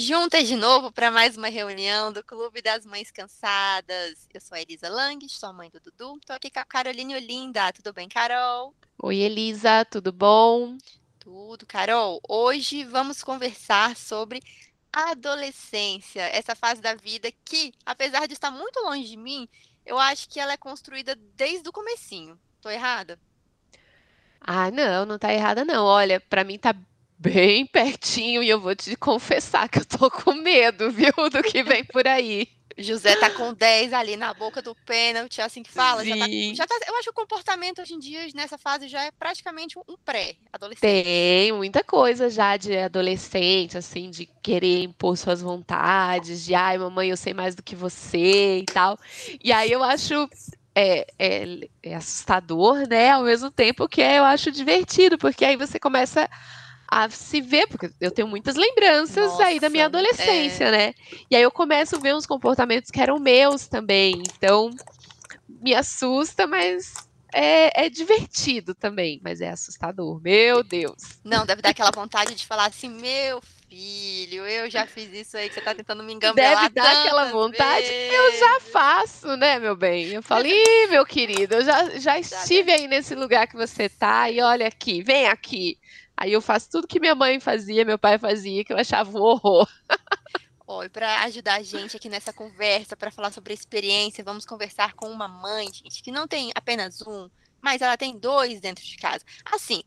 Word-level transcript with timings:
Juntas 0.00 0.46
de 0.46 0.54
novo 0.54 0.92
para 0.92 1.10
mais 1.10 1.36
uma 1.36 1.48
reunião 1.48 2.12
do 2.12 2.22
Clube 2.22 2.62
das 2.62 2.86
Mães 2.86 3.10
Cansadas. 3.10 4.28
Eu 4.32 4.40
sou 4.40 4.54
a 4.54 4.60
Elisa 4.60 4.88
Lang, 4.88 5.28
sou 5.28 5.48
a 5.48 5.52
mãe 5.52 5.68
do 5.68 5.80
Dudu. 5.80 6.18
Estou 6.18 6.36
aqui 6.36 6.52
com 6.52 6.60
a 6.60 6.64
Caroline 6.64 7.16
Olinda. 7.16 7.72
Tudo 7.72 7.92
bem, 7.92 8.08
Carol? 8.08 8.72
Oi, 9.02 9.16
Elisa, 9.16 9.84
tudo 9.84 10.12
bom? 10.12 10.78
Tudo, 11.18 11.66
Carol. 11.66 12.20
Hoje 12.28 12.84
vamos 12.84 13.24
conversar 13.24 13.96
sobre 13.96 14.40
adolescência, 14.92 16.22
essa 16.28 16.54
fase 16.54 16.80
da 16.80 16.94
vida 16.94 17.32
que, 17.44 17.74
apesar 17.84 18.28
de 18.28 18.34
estar 18.34 18.52
muito 18.52 18.78
longe 18.78 19.02
de 19.02 19.16
mim, 19.16 19.48
eu 19.84 19.98
acho 19.98 20.28
que 20.28 20.38
ela 20.38 20.52
é 20.52 20.56
construída 20.56 21.16
desde 21.34 21.68
o 21.68 21.72
comecinho. 21.72 22.38
Tô 22.60 22.70
errada? 22.70 23.18
Ah, 24.40 24.70
não, 24.70 25.04
não 25.04 25.18
tá 25.18 25.34
errada 25.34 25.64
não. 25.64 25.84
Olha, 25.84 26.20
para 26.20 26.44
mim 26.44 26.56
tá 26.56 26.72
bem 27.18 27.66
pertinho 27.66 28.42
e 28.42 28.48
eu 28.48 28.60
vou 28.60 28.74
te 28.74 28.94
confessar 28.96 29.68
que 29.68 29.80
eu 29.80 29.84
tô 29.84 30.10
com 30.10 30.34
medo, 30.34 30.90
viu, 30.90 31.12
do 31.30 31.42
que 31.42 31.62
vem 31.62 31.84
por 31.84 32.06
aí. 32.06 32.48
José 32.80 33.16
tá 33.16 33.28
com 33.28 33.52
10 33.52 33.92
ali 33.92 34.16
na 34.16 34.32
boca 34.32 34.62
do 34.62 34.72
pênalti, 34.86 35.40
assim 35.40 35.64
que 35.64 35.70
fala. 35.70 36.04
Já 36.04 36.16
tá, 36.16 36.26
já 36.54 36.66
tá, 36.66 36.78
eu 36.86 36.94
acho 36.94 37.04
que 37.04 37.10
o 37.10 37.12
comportamento 37.12 37.82
hoje 37.82 37.94
em 37.94 37.98
dia, 37.98 38.20
nessa 38.34 38.56
fase, 38.56 38.86
já 38.86 39.02
é 39.02 39.10
praticamente 39.10 39.76
um 39.76 39.96
pré-adolescente. 40.04 40.80
Tem 40.80 41.50
muita 41.50 41.82
coisa 41.82 42.30
já 42.30 42.56
de 42.56 42.78
adolescente, 42.78 43.76
assim, 43.76 44.10
de 44.10 44.26
querer 44.40 44.84
impor 44.84 45.16
suas 45.16 45.42
vontades, 45.42 46.44
de 46.44 46.54
ai, 46.54 46.78
mamãe, 46.78 47.10
eu 47.10 47.16
sei 47.16 47.34
mais 47.34 47.56
do 47.56 47.64
que 47.64 47.74
você 47.74 48.58
e 48.58 48.64
tal. 48.64 48.96
E 49.42 49.50
aí 49.52 49.72
eu 49.72 49.82
acho 49.82 50.28
é, 50.72 51.04
é, 51.18 51.68
é, 51.82 51.96
assustador, 51.96 52.86
né? 52.88 53.10
Ao 53.10 53.24
mesmo 53.24 53.50
tempo 53.50 53.88
que 53.88 54.00
é, 54.00 54.20
eu 54.20 54.24
acho 54.24 54.52
divertido, 54.52 55.18
porque 55.18 55.44
aí 55.44 55.56
você 55.56 55.80
começa 55.80 56.30
a 56.90 57.10
se 57.10 57.40
ver, 57.40 57.66
porque 57.66 57.90
eu 58.00 58.10
tenho 58.10 58.26
muitas 58.26 58.56
lembranças 58.56 59.30
Nossa, 59.32 59.44
aí 59.44 59.60
da 59.60 59.68
minha 59.68 59.84
adolescência, 59.84 60.64
é... 60.64 60.70
né? 60.70 60.94
E 61.30 61.36
aí 61.36 61.42
eu 61.42 61.50
começo 61.50 61.96
a 61.96 61.98
ver 61.98 62.14
uns 62.14 62.26
comportamentos 62.26 62.90
que 62.90 63.00
eram 63.00 63.18
meus 63.18 63.68
também. 63.68 64.22
Então, 64.36 64.70
me 65.46 65.74
assusta, 65.74 66.46
mas 66.46 66.94
é, 67.32 67.84
é, 67.84 67.90
divertido 67.90 68.74
também, 68.74 69.20
mas 69.22 69.42
é 69.42 69.50
assustador. 69.50 70.20
Meu 70.22 70.62
Deus. 70.62 71.20
Não, 71.22 71.44
deve 71.44 71.60
dar 71.60 71.70
aquela 71.70 71.90
vontade 71.90 72.34
de 72.34 72.46
falar 72.46 72.66
assim, 72.66 72.88
meu 72.88 73.42
filho, 73.68 74.46
eu 74.46 74.70
já 74.70 74.86
fiz 74.86 75.12
isso 75.12 75.36
aí 75.36 75.48
que 75.48 75.54
você 75.54 75.60
tá 75.60 75.74
tentando 75.74 76.02
me 76.02 76.14
engambelar 76.14 76.70
Deve 76.70 76.74
dar 76.74 77.02
aquela 77.02 77.24
vontade. 77.26 77.86
Vezes. 77.86 78.14
Eu 78.14 78.38
já 78.38 78.60
faço, 78.60 79.36
né, 79.36 79.58
meu 79.58 79.76
bem? 79.76 80.14
Eu 80.14 80.22
falei, 80.22 80.86
meu 80.88 81.04
querido, 81.04 81.56
eu 81.56 81.64
já, 81.64 81.98
já 81.98 82.18
estive 82.18 82.72
aí 82.72 82.88
nesse 82.88 83.14
lugar 83.14 83.46
que 83.46 83.56
você 83.56 83.90
tá 83.90 84.30
e 84.30 84.40
olha 84.40 84.66
aqui, 84.66 85.02
vem 85.02 85.26
aqui. 85.26 85.78
Aí 86.20 86.32
eu 86.32 86.40
faço 86.40 86.68
tudo 86.68 86.88
que 86.88 86.98
minha 86.98 87.14
mãe 87.14 87.38
fazia, 87.38 87.84
meu 87.84 87.96
pai 87.96 88.18
fazia, 88.18 88.64
que 88.64 88.72
eu 88.72 88.76
achava 88.76 89.08
um 89.16 89.22
horror. 89.22 89.68
Olha, 90.66 90.90
para 90.90 91.22
ajudar 91.22 91.54
a 91.54 91.62
gente 91.62 91.96
aqui 91.96 92.08
nessa 92.08 92.32
conversa, 92.32 92.96
para 92.96 93.12
falar 93.12 93.32
sobre 93.32 93.52
a 93.52 93.54
experiência, 93.54 94.24
vamos 94.24 94.44
conversar 94.44 94.94
com 94.94 95.08
uma 95.08 95.28
mãe, 95.28 95.72
gente, 95.72 96.02
que 96.02 96.10
não 96.10 96.26
tem 96.26 96.50
apenas 96.56 97.00
um, 97.02 97.30
mas 97.62 97.80
ela 97.82 97.96
tem 97.96 98.18
dois 98.18 98.60
dentro 98.60 98.84
de 98.84 98.96
casa. 98.96 99.24
Assim, 99.44 99.84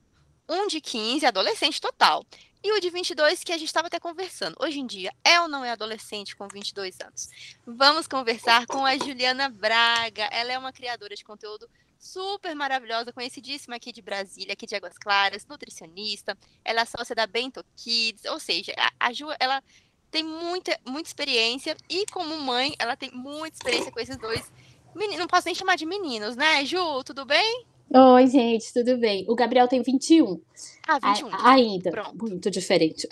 um 0.48 0.68
de 0.68 0.80
15, 0.80 1.26
adolescente 1.26 1.82
total, 1.82 2.26
e 2.64 2.72
o 2.72 2.80
de 2.80 2.90
22 2.90 3.44
que 3.44 3.52
a 3.52 3.58
gente 3.58 3.68
estava 3.68 3.88
até 3.88 4.00
conversando. 4.00 4.56
Hoje 4.58 4.80
em 4.80 4.88
dia, 4.88 5.12
é 5.26 5.42
ou 5.42 5.50
não 5.50 5.66
é 5.66 5.72
adolescente 5.72 6.36
com 6.36 6.48
22 6.48 6.96
anos? 7.02 7.28
Vamos 7.66 8.08
conversar 8.08 8.66
com 8.68 8.86
a 8.86 8.98
Juliana 8.98 9.50
Braga. 9.50 10.30
Ela 10.32 10.54
é 10.54 10.58
uma 10.58 10.72
criadora 10.72 11.14
de 11.14 11.26
conteúdo 11.26 11.68
super 12.02 12.56
maravilhosa, 12.56 13.14
conhecidíssima 13.14 13.76
aqui 13.76 13.92
de 13.92 14.02
Brasília, 14.02 14.54
aqui 14.54 14.66
de 14.66 14.76
Águas 14.76 14.98
Claras, 14.98 15.46
nutricionista. 15.46 16.36
Ela 16.66 16.82
é 16.82 16.86
sócia 16.86 17.16
da 17.16 17.28
Bento 17.28 17.64
Kids, 17.78 18.26
ou 18.26 18.40
seja, 18.40 18.74
a, 18.76 19.08
a 19.08 19.14
Ju, 19.14 19.28
ela 19.40 19.62
tem 20.10 20.24
muita, 20.24 20.78
muita 20.86 21.08
experiência 21.08 21.78
e 21.88 22.06
como 22.08 22.36
mãe, 22.38 22.74
ela 22.80 22.98
tem 22.98 23.12
muita 23.12 23.56
experiência 23.56 23.92
com 23.92 24.00
esses 24.00 24.18
dois 24.18 24.52
meninos. 24.96 25.20
Não 25.20 25.28
posso 25.28 25.46
nem 25.46 25.56
chamar 25.56 25.78
de 25.78 25.86
meninos, 25.86 26.36
né, 26.36 26.66
Ju? 26.66 27.04
Tudo 27.04 27.24
bem? 27.24 27.66
Oi, 27.94 28.28
gente, 28.28 28.72
tudo 28.74 28.98
bem? 28.98 29.26
O 29.28 29.36
Gabriel 29.36 29.68
tem 29.68 29.82
21. 29.82 30.42
Ah, 30.88 30.98
21. 30.98 31.36
A, 31.36 31.52
ainda. 31.52 31.92
Pronto. 31.92 32.18
Muito 32.18 32.50
diferente. 32.50 33.06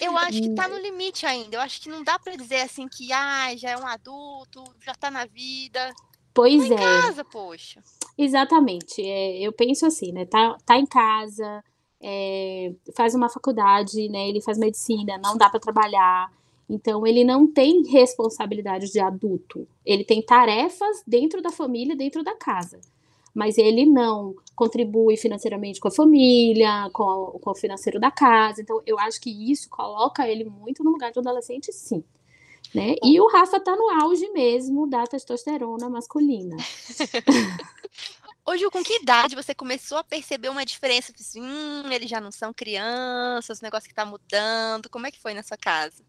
Eu 0.00 0.16
acho 0.18 0.42
que 0.42 0.54
tá 0.54 0.66
no 0.66 0.76
limite 0.76 1.24
ainda. 1.24 1.56
Eu 1.56 1.60
acho 1.60 1.80
que 1.80 1.88
não 1.88 2.02
dá 2.02 2.18
para 2.18 2.34
dizer 2.34 2.62
assim 2.62 2.88
que 2.88 3.12
ah, 3.12 3.54
já 3.56 3.70
é 3.70 3.76
um 3.76 3.86
adulto, 3.86 4.64
já 4.84 4.92
tá 4.92 5.08
na 5.08 5.24
vida. 5.24 5.94
Pois 6.36 6.68
tá 6.68 6.74
é. 6.74 6.76
Em 6.76 6.78
casa, 6.78 7.24
poxa. 7.24 7.82
Exatamente. 8.16 9.02
É, 9.02 9.40
eu 9.40 9.52
penso 9.52 9.86
assim, 9.86 10.12
né? 10.12 10.26
Tá, 10.26 10.56
tá 10.66 10.78
em 10.78 10.84
casa, 10.84 11.64
é, 12.00 12.74
faz 12.94 13.14
uma 13.14 13.30
faculdade, 13.30 14.08
né? 14.10 14.28
Ele 14.28 14.42
faz 14.42 14.58
medicina, 14.58 15.18
não 15.18 15.36
dá 15.36 15.48
para 15.48 15.58
trabalhar. 15.58 16.30
Então, 16.68 17.06
ele 17.06 17.24
não 17.24 17.46
tem 17.46 17.82
responsabilidade 17.84 18.92
de 18.92 19.00
adulto. 19.00 19.66
Ele 19.84 20.04
tem 20.04 20.20
tarefas 20.20 21.02
dentro 21.06 21.40
da 21.40 21.50
família, 21.50 21.96
dentro 21.96 22.22
da 22.22 22.34
casa. 22.34 22.80
Mas 23.34 23.56
ele 23.56 23.86
não 23.86 24.34
contribui 24.54 25.16
financeiramente 25.16 25.78
com 25.78 25.88
a 25.88 25.90
família, 25.90 26.90
com, 26.92 27.38
com 27.40 27.50
o 27.50 27.54
financeiro 27.54 28.00
da 28.00 28.10
casa. 28.10 28.60
Então, 28.60 28.82
eu 28.84 28.98
acho 28.98 29.20
que 29.20 29.30
isso 29.50 29.68
coloca 29.70 30.28
ele 30.28 30.44
muito 30.44 30.82
no 30.84 30.90
lugar 30.90 31.12
de 31.12 31.18
adolescente, 31.18 31.72
sim. 31.72 32.02
Né? 32.74 32.94
E 33.02 33.20
o 33.20 33.28
Rafa 33.28 33.58
tá 33.60 33.74
no 33.74 33.88
auge 34.02 34.28
mesmo 34.32 34.86
da 34.86 35.06
testosterona 35.06 35.88
masculina. 35.88 36.56
Hoje, 38.48 38.70
com 38.70 38.82
que 38.82 39.00
idade 39.00 39.34
você 39.34 39.52
começou 39.54 39.98
a 39.98 40.04
perceber 40.04 40.48
uma 40.50 40.64
diferença? 40.64 41.12
Assim, 41.18 41.42
hum, 41.42 41.90
eles 41.90 42.08
já 42.08 42.20
não 42.20 42.30
são 42.30 42.52
crianças, 42.54 43.58
o 43.58 43.62
negócio 43.62 43.88
que 43.88 43.94
tá 43.94 44.06
mudando. 44.06 44.88
Como 44.88 45.04
é 45.04 45.10
que 45.10 45.18
foi 45.18 45.34
na 45.34 45.42
sua 45.42 45.56
casa? 45.56 46.04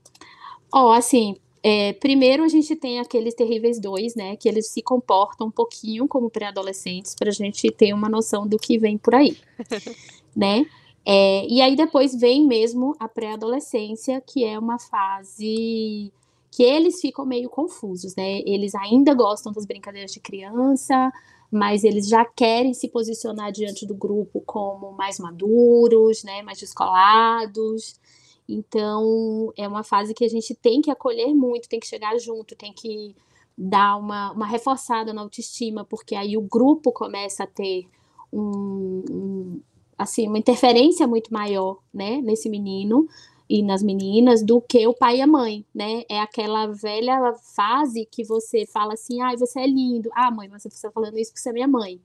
Ó, 0.71 0.89
oh, 0.89 0.91
assim, 0.91 1.37
é, 1.63 1.93
primeiro 1.93 2.43
a 2.43 2.47
gente 2.47 2.75
tem 2.75 2.99
aqueles 2.99 3.33
terríveis 3.33 3.79
dois, 3.79 4.13
né? 4.15 4.35
Que 4.35 4.47
eles 4.47 4.69
se 4.69 4.81
comportam 4.81 5.47
um 5.47 5.51
pouquinho 5.51 6.07
como 6.07 6.29
pré-adolescentes, 6.29 7.15
pra 7.15 7.31
gente 7.31 7.71
ter 7.71 7.91
uma 7.91 8.07
noção 8.07 8.47
do 8.47 8.57
que 8.57 8.77
vem 8.77 8.97
por 8.97 9.15
aí, 9.15 9.37
né? 10.35 10.65
É, 11.03 11.47
e 11.47 11.61
aí 11.61 11.75
depois 11.75 12.13
vem 12.13 12.45
mesmo 12.45 12.95
a 12.99 13.07
pré-adolescência, 13.07 14.21
que 14.21 14.43
é 14.43 14.59
uma 14.59 14.77
fase 14.77 16.11
que 16.51 16.63
eles 16.63 16.99
ficam 16.99 17.25
meio 17.25 17.49
confusos, 17.49 18.15
né? 18.15 18.41
Eles 18.45 18.73
ainda 18.75 19.13
gostam 19.13 19.51
das 19.51 19.65
brincadeiras 19.65 20.11
de 20.11 20.19
criança, 20.19 21.11
mas 21.51 21.83
eles 21.83 22.07
já 22.07 22.25
querem 22.25 22.73
se 22.73 22.87
posicionar 22.89 23.51
diante 23.51 23.85
do 23.85 23.93
grupo 23.93 24.41
como 24.45 24.91
mais 24.93 25.19
maduros, 25.19 26.23
né? 26.23 26.41
Mais 26.41 26.59
descolados. 26.59 27.99
Então, 28.47 29.51
é 29.57 29.67
uma 29.67 29.83
fase 29.83 30.13
que 30.13 30.23
a 30.23 30.29
gente 30.29 30.55
tem 30.55 30.81
que 30.81 30.89
acolher 30.89 31.33
muito, 31.33 31.67
tem 31.67 31.79
que 31.79 31.87
chegar 31.87 32.17
junto, 32.17 32.55
tem 32.55 32.71
que 32.73 33.15
dar 33.57 33.97
uma, 33.97 34.31
uma 34.31 34.45
reforçada 34.45 35.13
na 35.13 35.21
autoestima, 35.21 35.83
porque 35.83 36.15
aí 36.15 36.37
o 36.37 36.41
grupo 36.41 36.91
começa 36.91 37.43
a 37.43 37.47
ter 37.47 37.87
um, 38.31 39.03
um 39.09 39.61
assim, 39.97 40.27
uma 40.27 40.37
interferência 40.37 41.07
muito 41.07 41.33
maior, 41.33 41.79
né, 41.91 42.21
nesse 42.21 42.49
menino, 42.49 43.07
e 43.49 43.63
nas 43.63 43.81
meninas 43.81 44.43
do 44.43 44.61
que 44.61 44.85
o 44.87 44.93
pai 44.93 45.17
e 45.17 45.21
a 45.21 45.27
mãe, 45.27 45.65
né? 45.73 46.03
É 46.09 46.19
aquela 46.19 46.67
velha 46.67 47.33
fase 47.55 48.05
que 48.05 48.23
você 48.23 48.65
fala 48.65 48.93
assim, 48.93 49.21
ai, 49.21 49.35
ah, 49.35 49.37
você 49.37 49.61
é 49.61 49.67
lindo. 49.67 50.09
Ah, 50.13 50.29
mãe, 50.29 50.49
mas 50.49 50.63
você 50.63 50.67
está 50.67 50.91
falando 50.91 51.17
isso 51.17 51.31
porque 51.31 51.41
você 51.41 51.49
é 51.49 51.53
minha 51.53 51.67
mãe, 51.67 51.99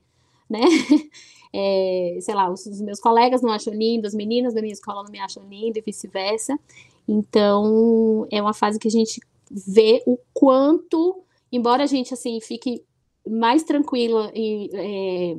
né? 0.49 0.61
É, 1.55 2.17
sei 2.19 2.33
lá, 2.33 2.49
os, 2.49 2.65
os, 2.65 2.81
meus 2.81 2.99
colegas 2.99 3.43
não 3.43 3.51
acham 3.51 3.71
lindo, 3.71 4.07
as 4.07 4.15
meninas 4.15 4.55
da 4.55 4.59
minha 4.59 4.73
escola 4.73 5.03
não 5.03 5.11
me 5.11 5.19
acham 5.19 5.47
lindo 5.47 5.77
e 5.77 5.83
vice-versa. 5.83 6.59
Então, 7.07 8.27
é 8.31 8.41
uma 8.41 8.55
fase 8.55 8.79
que 8.79 8.87
a 8.87 8.91
gente 8.91 9.21
vê 9.51 10.01
o 10.07 10.17
quanto, 10.33 11.21
embora 11.51 11.83
a 11.83 11.85
gente, 11.85 12.11
assim, 12.11 12.41
fique 12.41 12.83
mais 13.29 13.61
tranquila 13.61 14.31
e... 14.33 14.69
É, 14.73 15.37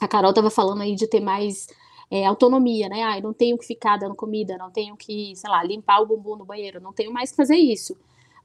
a 0.00 0.06
Carol 0.06 0.30
estava 0.30 0.50
falando 0.50 0.82
aí 0.82 0.94
de 0.94 1.06
ter 1.08 1.20
mais 1.20 1.66
é, 2.10 2.24
autonomia, 2.24 2.88
né? 2.88 3.02
Ah, 3.02 3.20
não 3.20 3.32
tenho 3.32 3.58
que 3.58 3.66
ficar 3.66 3.96
dando 3.98 4.14
comida, 4.14 4.56
não 4.56 4.70
tenho 4.70 4.96
que, 4.96 5.34
sei 5.36 5.50
lá, 5.50 5.62
limpar 5.62 6.00
o 6.00 6.06
bumbum 6.06 6.36
no 6.36 6.44
banheiro, 6.44 6.80
não 6.80 6.92
tenho 6.92 7.12
mais 7.12 7.30
que 7.30 7.36
fazer 7.36 7.56
isso. 7.56 7.96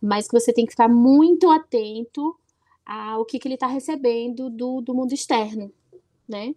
Mas 0.01 0.27
que 0.27 0.37
você 0.37 0.51
tem 0.51 0.65
que 0.65 0.71
ficar 0.71 0.89
muito 0.89 1.49
atento 1.49 2.35
ao 2.85 3.23
que, 3.23 3.39
que 3.39 3.47
ele 3.47 3.55
está 3.55 3.67
recebendo 3.67 4.49
do, 4.49 4.81
do 4.81 4.93
mundo 4.93 5.13
externo, 5.13 5.71
né? 6.27 6.53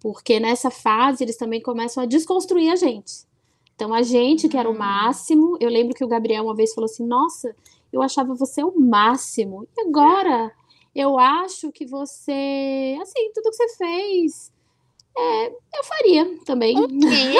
Porque 0.00 0.40
nessa 0.40 0.70
fase 0.70 1.22
eles 1.22 1.36
também 1.36 1.60
começam 1.60 2.02
a 2.02 2.06
desconstruir 2.06 2.72
a 2.72 2.76
gente. 2.76 3.28
Então, 3.76 3.94
a 3.94 4.02
gente 4.02 4.48
que 4.48 4.56
era 4.56 4.68
o 4.68 4.72
hum. 4.72 4.78
máximo, 4.78 5.56
eu 5.60 5.70
lembro 5.70 5.94
que 5.94 6.04
o 6.04 6.08
Gabriel 6.08 6.44
uma 6.44 6.54
vez 6.54 6.74
falou 6.74 6.86
assim: 6.86 7.06
Nossa, 7.06 7.54
eu 7.92 8.02
achava 8.02 8.34
você 8.34 8.62
o 8.64 8.78
máximo, 8.78 9.66
e 9.76 9.82
agora 9.82 10.52
eu 10.94 11.18
acho 11.18 11.70
que 11.70 11.86
você, 11.86 12.98
assim, 13.00 13.30
tudo 13.32 13.50
que 13.50 13.56
você 13.56 13.76
fez 13.76 14.52
é, 15.16 15.46
eu 15.48 15.84
faria 15.84 16.38
também. 16.44 16.78
O 16.78 16.88
quê? 16.88 17.34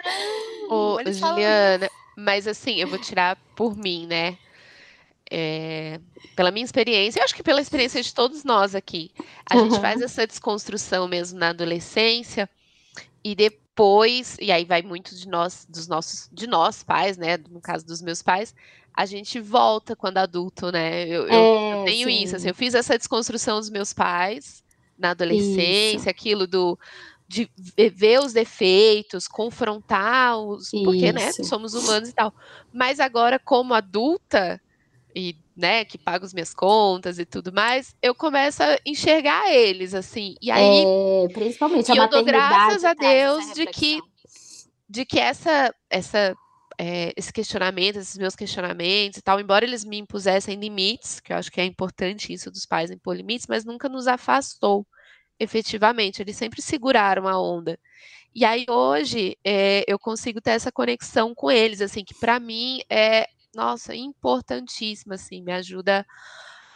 Ô, 0.68 0.98
Juliana, 1.10 1.90
mas 2.16 2.46
assim, 2.46 2.76
eu 2.76 2.88
vou 2.88 2.98
tirar 2.98 3.36
por 3.54 3.76
mim, 3.76 4.06
né? 4.06 4.38
É, 5.30 6.00
pela 6.36 6.50
minha 6.50 6.64
experiência, 6.64 7.20
eu 7.20 7.24
acho 7.24 7.34
que 7.34 7.42
pela 7.42 7.60
experiência 7.60 8.02
de 8.02 8.14
todos 8.14 8.44
nós 8.44 8.74
aqui, 8.74 9.10
a 9.48 9.56
uhum. 9.56 9.70
gente 9.70 9.80
faz 9.80 10.00
essa 10.00 10.26
desconstrução 10.26 11.08
mesmo 11.08 11.38
na 11.38 11.48
adolescência, 11.48 12.48
e 13.22 13.34
de, 13.34 13.50
depois, 13.74 14.36
e 14.40 14.52
aí 14.52 14.64
vai 14.64 14.82
muito 14.82 15.16
de 15.16 15.26
nós, 15.26 15.66
dos 15.68 15.88
nossos, 15.88 16.28
de 16.32 16.46
nós 16.46 16.84
pais, 16.84 17.18
né? 17.18 17.36
No 17.50 17.60
caso 17.60 17.84
dos 17.84 18.00
meus 18.00 18.22
pais, 18.22 18.54
a 18.94 19.04
gente 19.04 19.40
volta 19.40 19.96
quando 19.96 20.18
adulto, 20.18 20.70
né? 20.70 21.08
Eu, 21.08 21.26
é, 21.26 21.34
eu, 21.34 21.78
eu 21.78 21.84
tenho 21.84 22.08
sim. 22.08 22.22
isso, 22.22 22.36
assim, 22.36 22.48
eu 22.48 22.54
fiz 22.54 22.72
essa 22.72 22.96
desconstrução 22.96 23.58
dos 23.58 23.70
meus 23.70 23.92
pais 23.92 24.62
na 24.98 25.10
adolescência, 25.10 25.96
isso. 25.96 26.08
aquilo 26.08 26.46
do 26.46 26.78
de 27.26 27.50
ver 27.76 28.20
os 28.20 28.32
defeitos, 28.32 29.26
confrontar 29.26 30.38
os, 30.38 30.70
porque 30.70 31.12
né, 31.12 31.32
somos 31.32 31.74
humanos 31.74 32.10
e 32.10 32.12
tal. 32.12 32.32
Mas 32.72 33.00
agora 33.00 33.38
como 33.38 33.74
adulta 33.74 34.60
e 35.14 35.36
né, 35.56 35.84
que 35.84 35.96
paga 35.96 36.24
as 36.24 36.34
minhas 36.34 36.52
contas 36.52 37.18
e 37.18 37.24
tudo 37.24 37.52
mais, 37.52 37.94
eu 38.02 38.14
começo 38.14 38.62
a 38.62 38.78
enxergar 38.84 39.52
eles 39.52 39.94
assim. 39.94 40.34
E 40.40 40.50
aí, 40.50 40.84
é, 40.84 41.28
principalmente 41.32 41.90
a 41.92 41.94
eu 41.94 42.08
dou 42.08 42.24
graças 42.24 42.84
a 42.84 42.92
Deus 42.94 43.52
de 43.52 43.66
que 43.66 44.00
de 44.88 45.04
que 45.04 45.18
essa 45.18 45.74
essa 45.88 46.36
é, 46.78 47.12
esse 47.16 47.32
questionamento, 47.32 47.96
esses 47.96 48.18
meus 48.18 48.36
questionamentos 48.36 49.18
e 49.18 49.22
tal, 49.22 49.40
embora 49.40 49.64
eles 49.64 49.84
me 49.84 49.98
impusessem 49.98 50.58
limites, 50.58 51.20
que 51.20 51.32
eu 51.32 51.36
acho 51.36 51.50
que 51.50 51.60
é 51.60 51.64
importante 51.64 52.32
isso 52.32 52.50
dos 52.50 52.66
pais 52.66 52.90
impor 52.90 53.16
limites, 53.16 53.46
mas 53.46 53.64
nunca 53.64 53.88
nos 53.88 54.06
afastou 54.06 54.86
efetivamente, 55.38 56.22
eles 56.22 56.36
sempre 56.36 56.62
seguraram 56.62 57.26
a 57.26 57.40
onda. 57.40 57.78
E 58.34 58.44
aí 58.44 58.66
hoje 58.68 59.36
é, 59.44 59.84
eu 59.86 59.98
consigo 59.98 60.40
ter 60.40 60.50
essa 60.50 60.72
conexão 60.72 61.34
com 61.34 61.50
eles, 61.50 61.80
assim, 61.80 62.04
que 62.04 62.14
para 62.14 62.40
mim 62.40 62.80
é, 62.90 63.28
nossa, 63.54 63.94
importantíssima, 63.94 65.14
assim, 65.14 65.42
me 65.42 65.52
ajuda 65.52 66.04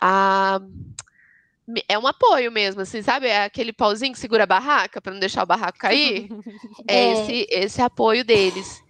a 0.01 0.61
é 1.87 1.99
um 1.99 2.06
apoio 2.06 2.51
mesmo, 2.51 2.81
assim, 2.81 3.03
sabe? 3.03 3.27
É 3.27 3.44
aquele 3.44 3.75
pauzinho 3.75 4.15
que 4.15 4.19
segura 4.19 4.44
a 4.44 4.47
barraca 4.47 5.03
para 5.03 5.12
não 5.12 5.21
deixar 5.21 5.43
o 5.43 5.47
barraco 5.47 5.79
cair. 5.79 6.29
é, 6.89 6.97
é 6.97 7.12
esse, 7.12 7.47
esse 7.51 7.83
apoio 7.83 8.25
deles. 8.25 8.83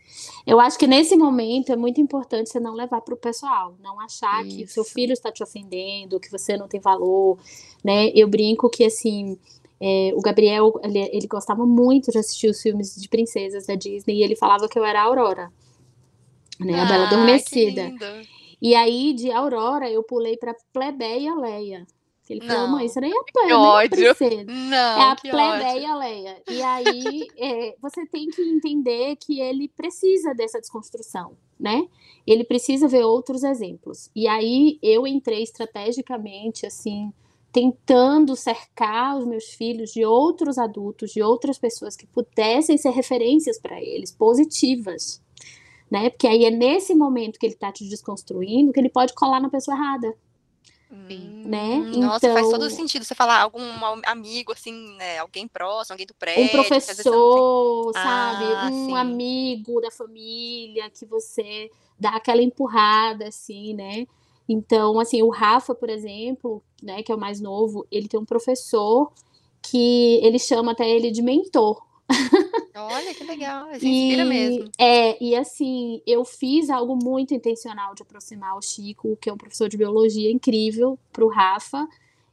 Eu 0.48 0.58
acho 0.58 0.78
que 0.78 0.86
nesse 0.86 1.14
momento 1.14 1.70
é 1.70 1.76
muito 1.76 2.00
importante 2.00 2.48
você 2.48 2.58
não 2.58 2.72
levar 2.72 3.02
para 3.02 3.12
o 3.12 3.18
pessoal, 3.18 3.76
não 3.82 4.00
achar 4.00 4.46
Isso. 4.46 4.56
que 4.56 4.64
o 4.64 4.68
seu 4.68 4.82
filho 4.82 5.12
está 5.12 5.30
te 5.30 5.42
ofendendo, 5.42 6.18
que 6.18 6.30
você 6.30 6.56
não 6.56 6.66
tem 6.66 6.80
valor, 6.80 7.38
né? 7.84 8.08
Eu 8.14 8.26
brinco 8.26 8.70
que 8.70 8.82
assim 8.82 9.38
é, 9.78 10.10
o 10.14 10.22
Gabriel, 10.22 10.72
ele, 10.82 11.00
ele, 11.12 11.26
gostava 11.26 11.66
muito 11.66 12.10
de 12.10 12.16
assistir 12.16 12.48
os 12.48 12.62
filmes 12.62 12.96
de 12.96 13.08
princesas 13.10 13.66
da 13.66 13.74
Disney 13.74 14.16
e 14.16 14.22
ele 14.22 14.34
falava 14.34 14.66
que 14.70 14.78
eu 14.78 14.84
era 14.86 15.02
a 15.02 15.04
Aurora, 15.04 15.52
né? 16.58 16.80
A 16.80 16.86
Bela 16.86 17.04
ah, 17.04 17.06
Adormecida. 17.08 17.92
E 18.60 18.74
aí, 18.74 19.12
de 19.12 19.30
Aurora, 19.30 19.90
eu 19.90 20.02
pulei 20.02 20.38
pra 20.38 20.56
Plebeia 20.72 21.34
Leia. 21.34 21.86
Ele 22.32 22.46
falou, 22.46 22.62
não. 22.62 22.72
mãe, 22.72 22.86
isso 22.86 23.00
nem 23.00 23.10
é 23.10 23.32
plebe, 23.32 23.48
nem 23.48 23.88
princesa. 23.88 24.44
Não, 24.44 25.00
é 25.00 25.10
a 25.10 25.16
plebeia 25.16 25.94
Leia. 25.94 26.42
E 26.48 26.62
aí, 26.62 27.26
é, 27.38 27.76
você 27.80 28.06
tem 28.06 28.28
que 28.28 28.42
entender 28.42 29.16
que 29.16 29.40
ele 29.40 29.68
precisa 29.68 30.34
dessa 30.34 30.60
desconstrução, 30.60 31.36
né? 31.58 31.86
Ele 32.26 32.44
precisa 32.44 32.86
ver 32.86 33.04
outros 33.04 33.42
exemplos. 33.42 34.10
E 34.14 34.28
aí, 34.28 34.78
eu 34.82 35.06
entrei 35.06 35.42
estrategicamente, 35.42 36.66
assim, 36.66 37.12
tentando 37.52 38.36
cercar 38.36 39.16
os 39.16 39.26
meus 39.26 39.46
filhos 39.46 39.90
de 39.90 40.04
outros 40.04 40.58
adultos, 40.58 41.10
de 41.10 41.22
outras 41.22 41.58
pessoas 41.58 41.96
que 41.96 42.06
pudessem 42.06 42.76
ser 42.76 42.90
referências 42.90 43.58
para 43.58 43.82
eles, 43.82 44.12
positivas, 44.12 45.22
né? 45.90 46.10
Porque 46.10 46.26
aí 46.26 46.44
é 46.44 46.50
nesse 46.50 46.94
momento 46.94 47.38
que 47.38 47.46
ele 47.46 47.54
está 47.54 47.72
te 47.72 47.88
desconstruindo 47.88 48.72
que 48.72 48.80
ele 48.80 48.90
pode 48.90 49.14
colar 49.14 49.40
na 49.40 49.48
pessoa 49.48 49.76
errada. 49.76 50.14
Sim. 51.06 51.42
Né? 51.44 51.76
Nossa, 51.96 52.26
então, 52.26 52.34
faz 52.34 52.48
todo 52.50 52.70
sentido. 52.70 53.04
Você 53.04 53.14
falar 53.14 53.42
algum 53.42 53.62
amigo, 54.06 54.52
assim, 54.52 54.96
né? 54.96 55.18
Alguém 55.18 55.46
próximo, 55.46 55.94
alguém 55.94 56.06
do 56.06 56.14
prédio. 56.14 56.44
Um 56.44 56.48
professor, 56.48 57.92
sabe? 57.92 58.44
Ah, 58.44 58.70
um 58.72 58.86
sim. 58.86 58.96
amigo 58.96 59.80
da 59.80 59.90
família 59.90 60.90
que 60.90 61.04
você 61.04 61.70
dá 61.98 62.10
aquela 62.10 62.42
empurrada, 62.42 63.28
assim, 63.28 63.74
né? 63.74 64.06
Então, 64.48 64.98
assim, 64.98 65.22
o 65.22 65.28
Rafa, 65.28 65.74
por 65.74 65.90
exemplo, 65.90 66.62
né, 66.82 67.02
que 67.02 67.12
é 67.12 67.14
o 67.14 67.18
mais 67.18 67.38
novo, 67.40 67.86
ele 67.90 68.08
tem 68.08 68.18
um 68.18 68.24
professor 68.24 69.12
que 69.60 70.18
ele 70.22 70.38
chama 70.38 70.72
até 70.72 70.88
ele 70.88 71.10
de 71.10 71.20
mentor. 71.20 71.82
Olha 72.74 73.12
que 73.12 73.24
legal, 73.24 73.66
se 73.70 73.86
inspira 73.86 74.22
e, 74.22 74.28
mesmo. 74.28 74.70
É, 74.78 75.22
e 75.22 75.34
assim, 75.34 76.00
eu 76.06 76.24
fiz 76.24 76.70
algo 76.70 76.96
muito 76.96 77.34
intencional 77.34 77.94
de 77.94 78.02
aproximar 78.02 78.56
o 78.56 78.62
Chico, 78.62 79.16
que 79.20 79.28
é 79.28 79.32
um 79.32 79.36
professor 79.36 79.68
de 79.68 79.76
biologia 79.76 80.30
incrível, 80.30 80.98
para 81.12 81.24
o 81.24 81.28
Rafa, 81.28 81.86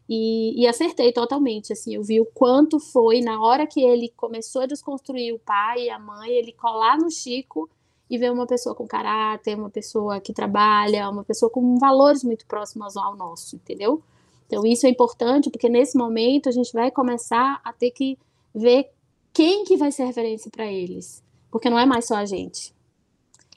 e, 0.08 0.62
e, 0.62 0.68
acertei 0.68 1.12
totalmente. 1.12 1.74
Assim, 1.74 1.96
eu 1.96 2.04
vi 2.04 2.22
o 2.22 2.26
quanto 2.26 2.80
foi 2.80 3.22
na 3.22 3.42
hora 3.42 3.66
que 3.66 3.82
ele 3.82 4.14
começou 4.16 4.62
a 4.62 4.66
desconstruir 4.68 5.34
o 5.34 5.40
pai 5.40 5.86
e 5.86 5.90
a 5.90 5.98
mãe, 5.98 6.30
ele 6.30 6.54
colar 6.54 6.98
no 6.98 7.10
Chico 7.10 7.70
e 8.10 8.18
ver 8.18 8.32
uma 8.32 8.46
pessoa 8.46 8.76
com 8.76 8.88
caráter, 8.88 9.58
uma 9.58 9.70
pessoa 9.70 10.20
que 10.20 10.32
trabalha, 10.32 11.10
uma 11.10 11.24
pessoa 11.24 11.50
com 11.50 11.78
valores 11.78 12.24
muito 12.24 12.46
próximos 12.46 12.96
ao 12.96 13.16
nosso, 13.16 13.56
entendeu? 13.56 14.02
Então 14.46 14.64
isso 14.64 14.86
é 14.86 14.90
importante 14.90 15.50
porque 15.50 15.68
nesse 15.68 15.98
momento 15.98 16.48
a 16.48 16.52
gente 16.52 16.72
vai 16.72 16.92
começar 16.92 17.60
a 17.64 17.74
ter 17.74 17.90
que 17.90 18.18
ver 18.54 18.92
quem 19.36 19.66
que 19.66 19.78
vai 19.78 19.92
ser 19.92 20.06
referência 20.06 20.50
para 20.50 20.66
eles, 20.66 21.24
porque 21.52 21.70
não 21.70 21.78
é 21.78 21.86
mais 21.86 22.08
só 22.08 22.16
a 22.16 22.26
gente. 22.26 22.74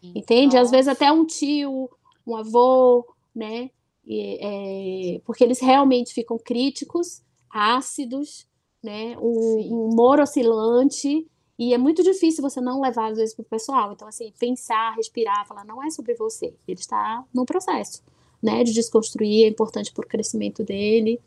Entende? 0.02 0.56
Nossa. 0.56 0.60
Às 0.60 0.70
vezes 0.70 0.88
até 0.88 1.10
um 1.10 1.24
tio, 1.24 1.88
um 2.26 2.36
avô, 2.36 3.06
né? 3.34 3.70
E, 4.06 4.38
é, 4.40 5.20
porque 5.24 5.42
eles 5.42 5.60
realmente 5.60 6.12
ficam 6.12 6.38
críticos, 6.38 7.22
ácidos, 7.48 8.46
né? 8.82 9.16
Um, 9.18 9.58
um 9.72 9.88
humor 9.88 10.20
oscilante 10.20 11.26
e 11.58 11.74
é 11.74 11.78
muito 11.78 12.04
difícil 12.04 12.40
você 12.40 12.60
não 12.60 12.80
levar, 12.80 13.10
às 13.10 13.18
vezes, 13.18 13.34
para 13.34 13.42
o 13.42 13.46
pessoal. 13.46 13.92
Então, 13.92 14.06
assim, 14.06 14.32
pensar, 14.38 14.94
respirar, 14.94 15.46
falar, 15.46 15.64
não 15.64 15.82
é 15.82 15.90
sobre 15.90 16.14
você. 16.14 16.54
Ele 16.68 16.78
está 16.78 17.24
no 17.34 17.44
processo, 17.44 18.02
né? 18.40 18.62
De 18.62 18.72
desconstruir, 18.72 19.44
é 19.44 19.48
importante 19.48 19.92
para 19.92 20.04
o 20.04 20.08
crescimento 20.08 20.62
dele. 20.62 21.20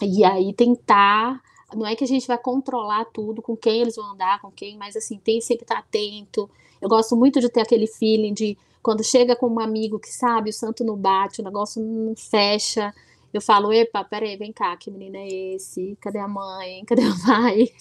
E 0.00 0.24
aí 0.24 0.52
tentar. 0.52 1.42
Não 1.74 1.86
é 1.86 1.96
que 1.96 2.04
a 2.04 2.06
gente 2.06 2.26
vai 2.26 2.38
controlar 2.38 3.04
tudo, 3.06 3.42
com 3.42 3.56
quem 3.56 3.80
eles 3.80 3.96
vão 3.96 4.12
andar, 4.12 4.40
com 4.40 4.50
quem, 4.50 4.76
mas 4.76 4.96
assim, 4.96 5.18
tem 5.18 5.40
sempre 5.40 5.64
estar 5.64 5.78
atento. 5.78 6.48
Eu 6.80 6.88
gosto 6.88 7.16
muito 7.16 7.40
de 7.40 7.48
ter 7.48 7.60
aquele 7.60 7.86
feeling 7.86 8.34
de 8.34 8.56
quando 8.82 9.04
chega 9.04 9.36
com 9.36 9.48
um 9.48 9.60
amigo 9.60 9.98
que 9.98 10.12
sabe, 10.12 10.50
o 10.50 10.52
santo 10.52 10.84
não 10.84 10.96
bate, 10.96 11.40
o 11.40 11.44
negócio 11.44 11.82
não 11.82 12.14
fecha. 12.16 12.92
Eu 13.32 13.40
falo, 13.40 13.72
epa, 13.72 14.04
peraí, 14.04 14.36
vem 14.36 14.52
cá, 14.52 14.76
que 14.76 14.90
menino 14.90 15.16
é 15.16 15.26
esse? 15.54 15.96
Cadê 16.00 16.18
a 16.18 16.28
mãe? 16.28 16.84
Cadê 16.86 17.02
o 17.06 17.24
pai? 17.24 17.72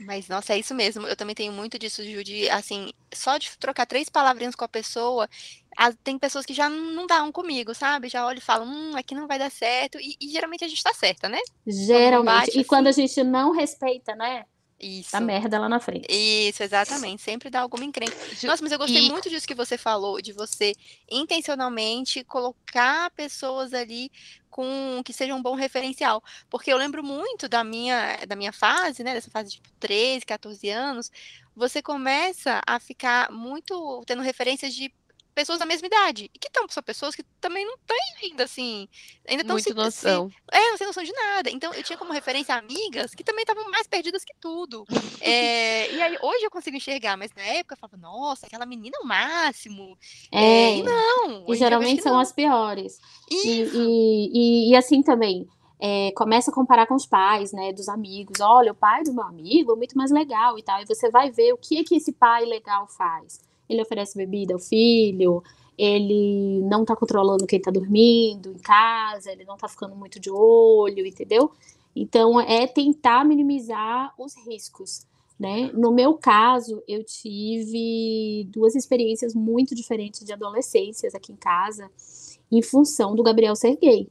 Mas, 0.00 0.28
nossa, 0.28 0.54
é 0.54 0.58
isso 0.58 0.74
mesmo. 0.74 1.06
Eu 1.06 1.16
também 1.16 1.34
tenho 1.34 1.52
muito 1.52 1.78
disso, 1.78 2.04
Ju, 2.04 2.22
de, 2.24 2.48
assim, 2.50 2.90
só 3.14 3.38
de 3.38 3.56
trocar 3.58 3.86
três 3.86 4.08
palavrinhas 4.08 4.54
com 4.54 4.64
a 4.64 4.68
pessoa, 4.68 5.28
tem 6.02 6.18
pessoas 6.18 6.46
que 6.46 6.54
já 6.54 6.68
não 6.68 7.06
dão 7.06 7.30
comigo, 7.30 7.74
sabe? 7.74 8.08
Já 8.08 8.24
olham 8.24 8.38
e 8.38 8.42
falam, 8.42 8.66
hum, 8.66 8.96
aqui 8.96 9.14
não 9.14 9.26
vai 9.26 9.38
dar 9.38 9.50
certo. 9.50 9.98
E, 10.00 10.16
e 10.20 10.28
geralmente 10.28 10.64
a 10.64 10.68
gente 10.68 10.82
tá 10.82 10.92
certa, 10.94 11.28
né? 11.28 11.40
Geralmente. 11.66 12.24
Bate, 12.24 12.48
e 12.56 12.60
assim... 12.60 12.64
quando 12.64 12.86
a 12.86 12.92
gente 12.92 13.22
não 13.22 13.52
respeita, 13.52 14.14
né? 14.14 14.44
Isso. 14.78 15.12
Dá 15.12 15.20
merda 15.20 15.58
lá 15.58 15.68
na 15.68 15.80
frente. 15.80 16.06
Isso, 16.10 16.62
exatamente. 16.62 17.22
Sempre 17.22 17.48
dá 17.48 17.60
alguma 17.60 17.84
encrenca. 17.84 18.14
Nossa, 18.42 18.62
mas 18.62 18.72
eu 18.72 18.78
gostei 18.78 19.06
e... 19.06 19.10
muito 19.10 19.30
disso 19.30 19.46
que 19.46 19.54
você 19.54 19.78
falou, 19.78 20.20
de 20.20 20.32
você 20.32 20.74
intencionalmente 21.10 22.22
colocar 22.24 23.10
pessoas 23.12 23.72
ali 23.72 24.10
com 24.50 25.02
que 25.04 25.12
seja 25.14 25.34
um 25.34 25.40
bom 25.40 25.54
referencial. 25.54 26.22
Porque 26.50 26.70
eu 26.70 26.76
lembro 26.76 27.02
muito 27.02 27.48
da 27.48 27.64
minha, 27.64 28.18
da 28.26 28.36
minha 28.36 28.52
fase, 28.52 29.02
né? 29.02 29.14
Dessa 29.14 29.30
fase 29.30 29.50
de 29.50 29.56
tipo, 29.56 29.70
13, 29.80 30.26
14 30.26 30.68
anos, 30.68 31.10
você 31.54 31.80
começa 31.80 32.60
a 32.66 32.78
ficar 32.78 33.30
muito 33.32 34.02
tendo 34.06 34.20
referências 34.22 34.74
de 34.74 34.92
pessoas 35.36 35.58
da 35.58 35.66
mesma 35.66 35.86
idade. 35.86 36.30
E 36.34 36.38
que 36.38 36.48
estão 36.48 36.66
são 36.70 36.82
pessoas 36.82 37.14
que 37.14 37.22
também 37.40 37.64
não 37.66 37.76
têm 37.86 38.30
ainda, 38.30 38.44
assim, 38.44 38.88
ainda 39.28 39.42
estão 39.42 39.58
se, 39.58 39.74
noção. 39.74 40.30
Se, 40.30 40.36
é, 40.50 40.70
não 40.70 40.78
tem 40.78 40.86
noção 40.86 41.04
de 41.04 41.12
nada. 41.12 41.50
Então, 41.50 41.74
eu 41.74 41.82
tinha 41.82 41.98
como 41.98 42.10
referência 42.10 42.54
amigas 42.54 43.14
que 43.14 43.22
também 43.22 43.42
estavam 43.42 43.70
mais 43.70 43.86
perdidas 43.86 44.24
que 44.24 44.32
tudo. 44.40 44.86
É, 45.20 45.92
e 45.92 46.02
aí, 46.02 46.18
hoje 46.22 46.42
eu 46.42 46.50
consigo 46.50 46.78
enxergar, 46.78 47.18
mas 47.18 47.30
na 47.36 47.42
época 47.42 47.74
eu 47.74 47.78
falava, 47.78 47.98
nossa, 47.98 48.46
aquela 48.46 48.64
menina 48.64 48.96
é 48.98 49.04
o 49.04 49.06
máximo. 49.06 49.98
É, 50.32 50.42
é 50.42 50.76
e 50.78 50.82
não. 50.82 51.44
E 51.46 51.54
geralmente 51.54 52.02
são 52.02 52.14
não. 52.14 52.20
as 52.20 52.32
piores. 52.32 52.98
E, 53.30 53.60
e, 53.60 54.30
e, 54.32 54.70
e, 54.70 54.76
assim 54.76 55.02
também. 55.02 55.46
É, 55.78 56.10
começa 56.16 56.50
a 56.50 56.54
comparar 56.54 56.86
com 56.86 56.94
os 56.94 57.04
pais, 57.04 57.52
né, 57.52 57.70
dos 57.74 57.90
amigos. 57.90 58.40
Olha, 58.40 58.72
o 58.72 58.74
pai 58.74 59.02
do 59.02 59.12
meu 59.12 59.24
amigo 59.24 59.72
é 59.72 59.76
muito 59.76 59.98
mais 59.98 60.10
legal 60.10 60.58
e 60.58 60.62
tal. 60.62 60.80
E 60.80 60.86
você 60.86 61.10
vai 61.10 61.30
ver 61.30 61.52
o 61.52 61.58
que 61.58 61.78
é 61.78 61.84
que 61.84 61.96
esse 61.96 62.12
pai 62.12 62.46
legal 62.46 62.88
faz 62.88 63.44
ele 63.68 63.82
oferece 63.82 64.16
bebida 64.16 64.54
ao 64.54 64.60
filho, 64.60 65.42
ele 65.76 66.60
não 66.62 66.84
tá 66.84 66.96
controlando 66.96 67.46
quem 67.46 67.60
tá 67.60 67.70
dormindo 67.70 68.52
em 68.52 68.58
casa, 68.58 69.30
ele 69.30 69.44
não 69.44 69.56
tá 69.56 69.68
ficando 69.68 69.94
muito 69.94 70.18
de 70.18 70.30
olho, 70.30 71.06
entendeu? 71.06 71.50
Então, 71.94 72.40
é 72.40 72.66
tentar 72.66 73.24
minimizar 73.24 74.12
os 74.18 74.34
riscos, 74.46 75.06
né? 75.38 75.70
No 75.72 75.92
meu 75.92 76.14
caso, 76.14 76.82
eu 76.86 77.04
tive 77.04 78.48
duas 78.50 78.74
experiências 78.74 79.34
muito 79.34 79.74
diferentes 79.74 80.24
de 80.24 80.32
adolescências 80.32 81.14
aqui 81.14 81.32
em 81.32 81.36
casa, 81.36 81.90
em 82.50 82.62
função 82.62 83.14
do 83.14 83.22
Gabriel 83.22 83.56
ser 83.56 83.76
gay. 83.76 84.08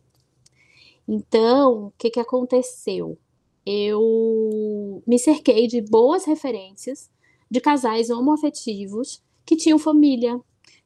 Então, 1.08 1.88
o 1.88 1.94
que, 1.98 2.10
que 2.10 2.20
aconteceu? 2.20 3.18
Eu 3.66 5.02
me 5.06 5.18
cerquei 5.18 5.68
de 5.68 5.82
boas 5.82 6.26
referências 6.26 7.10
de 7.50 7.62
casais 7.62 8.10
homoafetivos 8.10 9.24
que 9.46 9.56
tinham 9.56 9.78
família, 9.78 10.40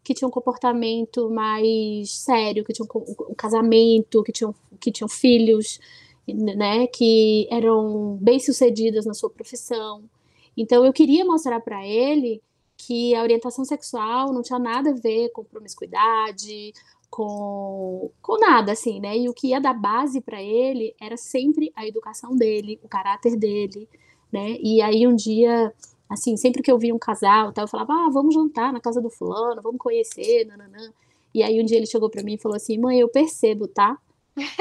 que 0.04 0.14
tinham 0.14 0.30
um 0.30 0.32
comportamento 0.32 1.30
mais 1.30 2.12
sério, 2.12 2.64
que 2.64 2.74
tinham 2.74 2.88
um 3.30 3.36
casamento, 3.36 4.24
que 4.24 4.32
tinham, 4.32 4.54
que 4.80 4.92
tinham 4.92 5.08
filhos, 5.08 5.80
né, 6.28 6.88
que 6.88 7.48
eram 7.52 8.18
bem-sucedidas 8.22 9.06
na 9.06 9.14
sua 9.14 9.30
profissão. 9.30 10.04
Então 10.56 10.86
eu 10.86 10.94
queria 10.94 11.26
mostrar 11.26 11.60
para 11.60 11.86
ele 11.86 12.42
que 12.78 13.14
a 13.14 13.22
orientação 13.22 13.66
sexual 13.66 14.32
não 14.34 14.42
tinha 14.42 14.60
nada 14.60 14.92
a 14.92 14.94
ver 14.94 15.30
com 15.30 15.44
promiscuidade, 15.44 16.74
com, 17.10 18.12
com 18.22 18.38
nada, 18.40 18.72
assim, 18.72 19.00
né? 19.00 19.18
E 19.18 19.28
o 19.28 19.34
que 19.34 19.48
ia 19.48 19.60
dar 19.60 19.74
base 19.74 20.22
para 20.22 20.42
ele 20.42 20.96
era 21.02 21.18
sempre 21.18 21.72
a 21.76 21.86
educação 21.86 22.36
dele, 22.36 22.80
o 22.84 22.88
caráter 22.88 23.36
dele, 23.36 23.88
né? 24.32 24.58
E 24.62 24.82
aí 24.82 25.06
um 25.08 25.16
dia, 25.16 25.74
assim, 26.10 26.36
sempre 26.36 26.62
que 26.62 26.72
eu 26.72 26.80
via 26.80 26.94
um 26.94 27.00
casal, 27.00 27.54
tal, 27.54 27.66
eu 27.66 27.70
falava, 27.70 27.94
ah, 27.94 28.10
vamos 28.12 28.34
jantar 28.34 28.74
na 28.74 28.82
casa 28.82 29.02
do 29.02 29.10
fulano, 29.10 29.62
vamos 29.62 29.80
conhecer, 29.80 30.46
nananã. 30.46 30.92
E 31.34 31.44
aí 31.44 31.62
um 31.62 31.66
dia 31.66 31.78
ele 31.78 31.86
chegou 31.86 32.10
para 32.10 32.24
mim 32.24 32.34
e 32.34 32.42
falou 32.42 32.56
assim, 32.56 32.78
mãe, 32.78 33.00
eu 33.00 33.10
percebo, 33.10 33.68
tá? 33.68 33.98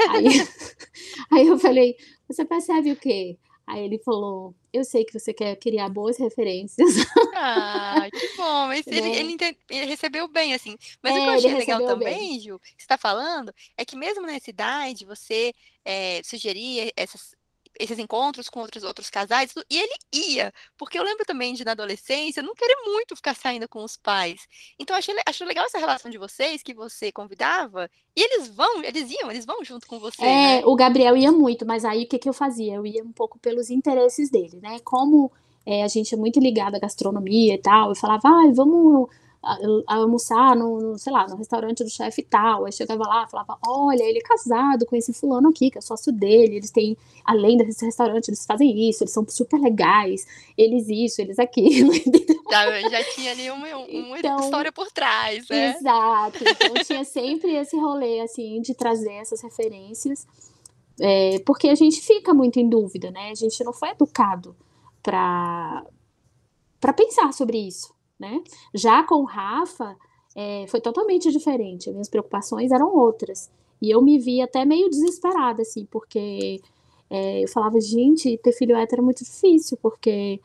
aí, 0.09 0.25
aí 1.31 1.47
eu 1.47 1.57
falei, 1.57 1.95
você 2.27 2.45
percebe 2.45 2.91
o 2.91 2.95
quê? 2.95 3.37
Aí 3.69 3.83
ele 3.83 3.99
falou: 3.99 4.55
Eu 4.73 4.83
sei 4.83 5.05
que 5.05 5.13
você 5.13 5.31
quer 5.31 5.55
criar 5.55 5.89
boas 5.89 6.17
referências. 6.17 6.89
Ah, 7.35 8.07
que 8.11 8.35
bom. 8.35 8.65
Mas 8.67 8.85
ele, 8.87 9.01
né? 9.01 9.19
ele, 9.19 9.37
ele, 9.69 9.85
recebeu 9.85 10.27
bem, 10.27 10.55
assim. 10.55 10.75
Mas 11.03 11.15
é, 11.15 11.19
o 11.19 11.21
que 11.21 11.27
eu 11.27 11.33
achei 11.33 11.53
legal 11.53 11.85
também, 11.85 12.17
bem. 12.17 12.39
Ju, 12.39 12.59
que 12.59 12.69
você 12.69 12.75
está 12.79 12.97
falando, 12.97 13.53
é 13.77 13.85
que 13.85 13.95
mesmo 13.95 14.25
nessa 14.25 14.49
idade, 14.49 15.05
você 15.05 15.53
é, 15.85 16.19
sugeria 16.23 16.91
essas, 16.97 17.35
esses 17.79 17.99
encontros 17.99 18.49
com 18.49 18.59
outros 18.59 18.83
outros 18.83 19.09
casais, 19.09 19.53
e 19.69 19.77
ele 19.77 19.93
ia, 20.13 20.53
porque 20.77 20.97
eu 20.97 21.03
lembro 21.03 21.25
também 21.25 21.53
de 21.53 21.65
na 21.65 21.71
adolescência 21.71 22.43
não 22.43 22.55
querer 22.55 22.75
muito 22.85 23.15
ficar 23.15 23.35
saindo 23.35 23.67
com 23.67 23.83
os 23.83 23.97
pais. 23.97 24.47
Então 24.77 24.95
achei, 24.95 25.15
achei 25.25 25.45
legal 25.45 25.65
essa 25.65 25.77
relação 25.77 26.09
de 26.09 26.17
vocês, 26.17 26.63
que 26.63 26.73
você 26.73 27.11
convidava, 27.11 27.89
e 28.15 28.21
eles 28.21 28.47
vão, 28.49 28.83
eles 28.83 29.11
iam, 29.11 29.29
eles 29.31 29.45
vão 29.45 29.63
junto 29.63 29.87
com 29.87 29.99
você. 29.99 30.21
É, 30.21 30.25
né? 30.25 30.61
o 30.65 30.75
Gabriel 30.75 31.15
ia 31.15 31.31
muito, 31.31 31.65
mas 31.65 31.85
aí 31.85 32.03
o 32.03 32.07
que, 32.07 32.19
que 32.19 32.29
eu 32.29 32.33
fazia? 32.33 32.75
Eu 32.75 32.85
ia 32.85 33.03
um 33.03 33.11
pouco 33.11 33.39
pelos 33.39 33.69
interesses 33.69 34.29
dele, 34.29 34.59
né? 34.61 34.79
Como 34.83 35.31
é, 35.65 35.83
a 35.83 35.87
gente 35.87 36.13
é 36.13 36.17
muito 36.17 36.39
ligado 36.39 36.75
à 36.75 36.79
gastronomia 36.79 37.53
e 37.53 37.61
tal, 37.61 37.89
eu 37.89 37.95
falava, 37.95 38.27
ah, 38.27 38.51
vamos 38.53 39.09
almoçar 39.87 40.55
no, 40.55 40.79
no, 40.79 40.97
sei 40.97 41.13
lá, 41.13 41.25
no 41.27 41.37
restaurante 41.37 41.83
do 41.83 41.89
chefe 41.89 42.21
tal. 42.21 42.65
Aí 42.65 42.71
chegava 42.71 43.03
lá 43.07 43.27
falava: 43.27 43.57
Olha, 43.65 44.03
ele 44.03 44.19
é 44.19 44.21
casado 44.21 44.85
com 44.85 44.95
esse 44.95 45.13
fulano 45.13 45.49
aqui, 45.49 45.71
que 45.71 45.77
é 45.77 45.81
sócio 45.81 46.11
dele. 46.11 46.57
Eles 46.57 46.71
têm, 46.71 46.97
além 47.23 47.57
desse 47.57 47.85
restaurante, 47.85 48.27
eles 48.27 48.45
fazem 48.45 48.89
isso, 48.89 49.03
eles 49.03 49.13
são 49.13 49.25
super 49.29 49.59
legais, 49.59 50.27
eles 50.57 50.87
isso, 50.89 51.21
eles 51.21 51.39
aquilo. 51.39 51.91
Já, 52.49 52.81
já 52.89 53.03
tinha 53.13 53.31
ali 53.31 53.51
uma, 53.51 53.67
uma 53.77 54.17
então, 54.17 54.39
história 54.39 54.71
por 54.71 54.91
trás, 54.91 55.47
né? 55.47 55.75
Exato. 55.77 56.39
Então 56.41 56.83
tinha 56.83 57.03
sempre 57.03 57.55
esse 57.55 57.77
rolê, 57.77 58.21
assim, 58.21 58.59
de 58.59 58.73
trazer 58.73 59.13
essas 59.13 59.39
referências. 59.43 60.25
É, 60.99 61.37
porque 61.45 61.69
a 61.69 61.75
gente 61.75 62.01
fica 62.01 62.33
muito 62.33 62.59
em 62.59 62.67
dúvida, 62.67 63.11
né? 63.11 63.29
A 63.29 63.35
gente 63.35 63.63
não 63.63 63.71
foi 63.71 63.89
educado 63.89 64.55
para 65.03 65.85
para 66.81 66.91
pensar 66.91 67.31
sobre 67.33 67.59
isso 67.59 67.93
né? 68.19 68.41
Já 68.73 69.03
com 69.03 69.15
o 69.15 69.25
Rafa, 69.25 69.95
é, 70.35 70.65
foi 70.67 70.81
totalmente 70.81 71.31
diferente. 71.31 71.89
As 71.89 71.95
minhas 71.95 72.09
preocupações 72.09 72.71
eram 72.71 72.95
outras. 72.95 73.49
E 73.81 73.89
eu 73.89 74.01
me 74.01 74.19
vi 74.19 74.41
até 74.41 74.65
meio 74.65 74.89
desesperada, 74.89 75.61
assim, 75.61 75.85
porque 75.89 76.59
é, 77.09 77.43
eu 77.43 77.47
falava, 77.47 77.79
gente, 77.79 78.37
ter 78.37 78.51
filho 78.51 78.75
hétero 78.75 79.01
é 79.01 79.05
muito 79.05 79.23
difícil, 79.23 79.77
porque 79.81 80.39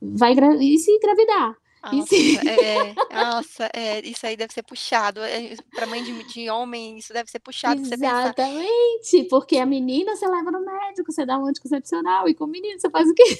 vai 0.00 0.34
e 0.60 0.78
se 0.78 0.90
engravidar? 0.92 1.56
Nossa, 1.92 2.14
é, 2.16 2.94
nossa 3.12 3.70
é, 3.74 4.00
isso 4.06 4.26
aí 4.26 4.36
deve 4.36 4.52
ser 4.52 4.62
puxado. 4.62 5.20
É, 5.20 5.54
para 5.74 5.86
mãe 5.86 6.02
de, 6.02 6.24
de, 6.24 6.48
homem, 6.50 6.98
isso 6.98 7.12
deve 7.12 7.30
ser 7.30 7.38
puxado. 7.40 7.80
Exatamente, 7.80 9.24
porque 9.28 9.58
a 9.58 9.66
menina 9.66 10.16
você 10.16 10.26
leva 10.26 10.50
no 10.50 10.64
médico, 10.64 11.12
você 11.12 11.26
dá 11.26 11.38
um 11.38 11.46
anticoncepcional, 11.46 12.28
e 12.28 12.34
com 12.34 12.44
o 12.44 12.48
menino 12.48 12.80
você 12.80 12.88
faz 12.88 13.08
o 13.08 13.14
quê? 13.14 13.38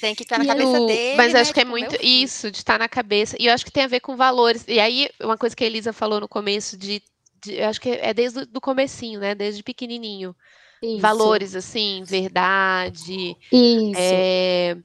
Tem 0.00 0.14
que 0.14 0.22
estar 0.22 0.36
na 0.38 0.44
e 0.44 0.48
cabeça 0.48 0.76
eu, 0.76 0.86
dele. 0.86 1.16
Mas 1.16 1.32
né, 1.32 1.40
acho 1.40 1.54
que 1.54 1.60
é 1.60 1.64
tipo, 1.64 1.70
muito 1.70 1.96
isso, 2.02 2.50
de 2.50 2.58
estar 2.58 2.78
na 2.78 2.88
cabeça. 2.88 3.36
E 3.40 3.46
eu 3.46 3.54
acho 3.54 3.64
que 3.64 3.72
tem 3.72 3.84
a 3.84 3.88
ver 3.88 4.00
com 4.00 4.16
valores. 4.16 4.64
E 4.68 4.78
aí, 4.78 5.08
uma 5.20 5.38
coisa 5.38 5.56
que 5.56 5.64
a 5.64 5.66
Elisa 5.66 5.92
falou 5.92 6.20
no 6.20 6.28
começo, 6.28 6.76
de, 6.76 7.02
de 7.42 7.54
eu 7.54 7.68
acho 7.68 7.80
que 7.80 7.90
é 7.90 8.12
desde 8.12 8.48
o 8.54 8.60
comecinho, 8.60 9.20
né? 9.20 9.34
Desde 9.34 9.62
pequenininho. 9.62 10.34
Isso. 10.82 11.00
Valores, 11.00 11.54
assim, 11.54 12.02
verdade. 12.04 13.36
Isso. 13.52 13.94
É, 13.96 14.76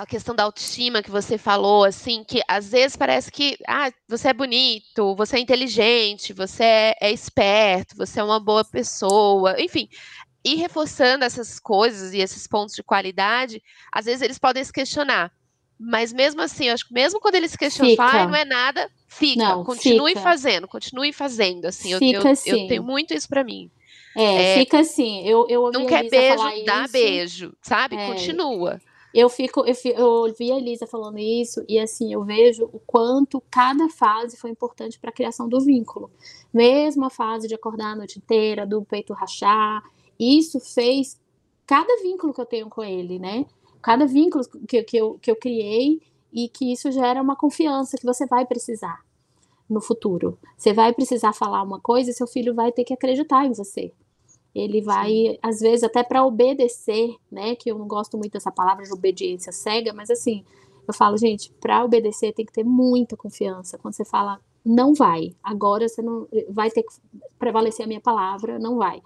a 0.00 0.06
questão 0.06 0.34
da 0.34 0.44
autoestima 0.44 1.02
que 1.02 1.10
você 1.10 1.36
falou, 1.36 1.84
assim, 1.84 2.24
que 2.24 2.40
às 2.48 2.70
vezes 2.70 2.96
parece 2.96 3.30
que 3.30 3.58
ah, 3.68 3.92
você 4.08 4.28
é 4.28 4.32
bonito, 4.32 5.14
você 5.14 5.36
é 5.36 5.40
inteligente, 5.40 6.32
você 6.32 6.64
é, 6.64 6.94
é 7.00 7.12
esperto, 7.12 7.96
você 7.96 8.20
é 8.20 8.24
uma 8.24 8.40
boa 8.40 8.64
pessoa, 8.64 9.60
enfim. 9.60 9.88
E 10.44 10.54
reforçando 10.54 11.24
essas 11.24 11.60
coisas 11.60 12.14
e 12.14 12.18
esses 12.18 12.46
pontos 12.46 12.74
de 12.74 12.82
qualidade, 12.82 13.62
às 13.92 14.06
vezes 14.06 14.22
eles 14.22 14.38
podem 14.38 14.64
se 14.64 14.72
questionar. 14.72 15.30
Mas 15.78 16.12
mesmo 16.12 16.40
assim, 16.40 16.66
eu 16.66 16.74
acho 16.74 16.86
que 16.86 16.94
mesmo 16.94 17.20
quando 17.20 17.34
eles 17.34 17.54
questionam, 17.54 17.94
ah, 17.98 18.26
não 18.26 18.36
é 18.36 18.44
nada, 18.44 18.90
fica. 19.08 19.42
Não, 19.42 19.64
continue 19.64 20.12
fica. 20.12 20.20
fazendo, 20.20 20.68
continue 20.68 21.12
fazendo. 21.12 21.66
Assim, 21.66 21.98
fica 21.98 22.18
eu, 22.18 22.22
eu, 22.22 22.30
assim. 22.30 22.50
eu 22.50 22.68
tenho 22.68 22.82
muito 22.82 23.12
isso 23.12 23.28
para 23.28 23.44
mim. 23.44 23.70
É, 24.16 24.54
é, 24.54 24.58
fica 24.58 24.80
assim. 24.80 25.26
Eu, 25.26 25.46
eu 25.48 25.70
não 25.72 25.86
quer 25.86 26.08
beijo, 26.08 26.64
dá 26.64 26.84
isso. 26.84 26.92
beijo, 26.92 27.52
sabe? 27.60 27.96
É, 27.96 28.06
Continua. 28.06 28.80
Eu 29.14 29.28
fico, 29.28 29.66
eu, 29.66 29.74
fico, 29.74 29.98
eu 29.98 30.06
ouvi 30.06 30.50
a 30.50 30.56
Elisa 30.56 30.86
falando 30.86 31.18
isso 31.18 31.62
e 31.68 31.78
assim 31.78 32.12
eu 32.12 32.24
vejo 32.24 32.64
o 32.72 32.80
quanto 32.80 33.42
cada 33.50 33.88
fase 33.88 34.36
foi 34.36 34.50
importante 34.50 34.98
para 34.98 35.10
a 35.10 35.12
criação 35.12 35.48
do 35.48 35.60
vínculo. 35.60 36.10
Mesmo 36.52 37.04
a 37.04 37.10
fase 37.10 37.46
de 37.46 37.54
acordar 37.54 37.92
a 37.92 37.96
noite 37.96 38.18
inteira, 38.18 38.66
do 38.66 38.82
peito 38.82 39.12
rachar, 39.12 39.82
isso 40.18 40.58
fez 40.60 41.20
cada 41.66 42.02
vínculo 42.02 42.32
que 42.32 42.40
eu 42.40 42.46
tenho 42.46 42.68
com 42.70 42.82
ele, 42.82 43.18
né? 43.18 43.44
Cada 43.82 44.06
vínculo 44.06 44.44
que, 44.66 44.82
que, 44.82 44.96
eu, 44.96 45.18
que 45.20 45.30
eu 45.30 45.36
criei 45.36 46.00
e 46.32 46.48
que 46.48 46.72
isso 46.72 46.90
gera 46.90 47.20
uma 47.20 47.36
confiança 47.36 47.98
que 47.98 48.06
você 48.06 48.26
vai 48.26 48.46
precisar 48.46 49.04
no 49.68 49.80
futuro. 49.80 50.38
Você 50.56 50.72
vai 50.72 50.92
precisar 50.92 51.32
falar 51.32 51.62
uma 51.62 51.80
coisa 51.80 52.10
e 52.10 52.14
seu 52.14 52.26
filho 52.26 52.54
vai 52.54 52.72
ter 52.72 52.84
que 52.84 52.94
acreditar 52.94 53.44
em 53.44 53.52
você. 53.52 53.92
Ele 54.54 54.82
vai, 54.82 55.10
Sim. 55.10 55.38
às 55.42 55.60
vezes, 55.60 55.82
até 55.82 56.02
para 56.02 56.24
obedecer, 56.24 57.16
né? 57.30 57.56
Que 57.56 57.70
eu 57.70 57.78
não 57.78 57.86
gosto 57.86 58.18
muito 58.18 58.32
dessa 58.32 58.50
palavra 58.50 58.84
de 58.84 58.92
obediência 58.92 59.52
cega, 59.52 59.92
mas 59.92 60.10
assim, 60.10 60.44
eu 60.86 60.92
falo, 60.92 61.16
gente, 61.16 61.52
para 61.60 61.84
obedecer 61.84 62.32
tem 62.32 62.44
que 62.44 62.52
ter 62.52 62.64
muita 62.64 63.16
confiança. 63.16 63.78
Quando 63.78 63.94
você 63.94 64.04
fala, 64.04 64.40
não 64.64 64.94
vai, 64.94 65.34
agora 65.42 65.88
você 65.88 66.02
não 66.02 66.28
vai 66.48 66.70
ter 66.70 66.82
que 66.82 66.92
prevalecer 67.38 67.84
a 67.84 67.88
minha 67.88 68.00
palavra, 68.00 68.58
não 68.58 68.76
vai. 68.76 69.02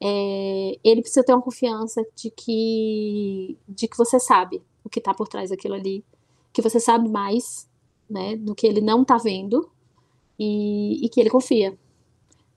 É, 0.00 0.78
ele 0.82 1.00
precisa 1.00 1.24
ter 1.24 1.32
uma 1.32 1.42
confiança 1.42 2.04
de 2.14 2.30
que, 2.30 3.58
de 3.68 3.88
que 3.88 3.96
você 3.96 4.18
sabe 4.18 4.62
o 4.84 4.88
que 4.88 5.00
está 5.00 5.12
por 5.12 5.28
trás 5.28 5.50
daquilo 5.50 5.74
ali, 5.74 6.04
que 6.52 6.62
você 6.62 6.80
sabe 6.80 7.08
mais, 7.08 7.68
né, 8.08 8.36
do 8.36 8.54
que 8.54 8.66
ele 8.66 8.80
não 8.80 9.02
está 9.02 9.18
vendo 9.18 9.70
e, 10.38 11.04
e 11.04 11.08
que 11.08 11.20
ele 11.20 11.30
confia, 11.30 11.76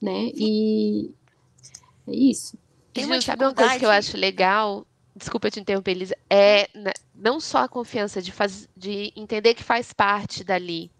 né? 0.02 0.32
E, 0.36 1.12
é 2.12 2.16
isso. 2.16 2.58
Tem 2.94 3.06
uma 3.06 3.22
sabe 3.22 3.44
uma 3.44 3.54
coisa 3.54 3.80
que 3.80 3.86
eu 3.86 3.90
acho 3.90 4.18
legal? 4.18 4.86
Desculpa 5.16 5.50
te 5.50 5.60
interromper, 5.60 5.92
Elisa. 5.92 6.16
É 6.30 6.70
né, 6.74 6.92
não 7.14 7.40
só 7.40 7.60
a 7.60 7.70
confiança 7.70 8.22
de, 8.22 8.32
faz, 8.32 8.68
de 8.76 9.14
entender 9.16 9.54
que 9.54 9.64
faz 9.64 9.94
parte 9.94 10.44
dali. 10.44 10.92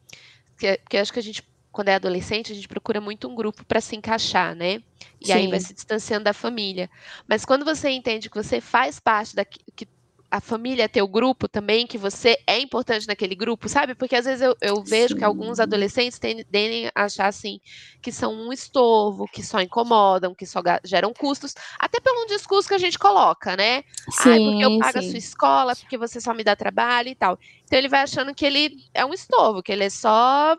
Porque, 0.52 0.78
porque 0.78 0.98
eu 0.98 1.02
acho 1.02 1.14
que 1.14 1.20
a 1.20 1.24
gente, 1.24 1.44
quando 1.72 1.90
é 1.90 1.96
adolescente, 1.96 2.52
a 2.52 2.56
gente 2.56 2.68
procura 2.68 3.02
muito 3.02 3.28
um 3.28 3.36
grupo 3.36 3.66
para 3.66 3.82
se 3.82 3.96
encaixar, 3.96 4.56
né? 4.56 4.82
E 5.20 5.28
Sim. 5.28 5.34
aí 5.34 5.48
vai 5.48 5.60
se 5.60 5.74
distanciando 5.74 6.26
da 6.26 6.34
família. 6.34 6.90
Mas 7.28 7.46
quando 7.46 7.66
você 7.66 7.90
entende 7.90 8.30
que 8.30 8.36
você 8.36 8.62
faz 8.62 9.00
parte 9.00 9.36
da 9.36 9.44
que 9.44 9.88
a 10.32 10.40
família, 10.40 10.88
teu 10.88 11.06
grupo 11.08 11.50
também, 11.50 11.86
que 11.86 11.98
você 11.98 12.38
é 12.48 12.58
importante 12.58 13.06
naquele 13.06 13.36
grupo, 13.36 13.68
sabe? 13.68 13.94
Porque 13.94 14.16
às 14.16 14.24
vezes 14.24 14.42
eu, 14.42 14.56
eu 14.62 14.82
vejo 14.82 15.10
Sim. 15.10 15.18
que 15.18 15.24
alguns 15.26 15.60
adolescentes 15.60 16.18
tendem 16.18 16.88
a 16.96 17.04
achar 17.04 17.28
assim 17.28 17.60
que 18.02 18.14
são 18.14 18.34
um 18.34 18.54
estorvo, 18.54 19.28
que 19.28 19.44
só 19.44 19.60
incomodam, 19.60 20.34
que 20.34 20.46
só 20.46 20.62
geram 20.86 21.14
custos, 21.14 21.54
até 21.78 22.00
pelo 22.00 22.26
discurso 22.28 22.70
que 22.70 22.74
a 22.74 22.80
gente 22.80 22.98
coloca, 22.98 23.58
né? 23.58 23.84
Sim, 24.10 24.30
Ai, 24.30 24.40
porque 24.40 24.66
eu 24.66 24.80
pago 24.80 25.02
sim. 25.02 25.08
a 25.08 25.10
sua 25.10 25.18
escola, 25.18 25.76
porque 25.76 25.98
você 25.98 26.22
só 26.22 26.34
me 26.34 26.46
dá 26.46 26.56
trabalho 26.56 27.10
e 27.10 27.16
tal. 27.16 27.38
Então 27.66 27.78
ele 27.78 27.90
vai 27.90 28.02
achando 28.02 28.34
que 28.34 28.46
ele 28.46 28.78
é 28.94 29.06
um 29.06 29.14
estorvo, 29.14 29.62
que 29.62 29.72
ele 29.72 29.84
é 29.84 29.90
só 29.90 30.56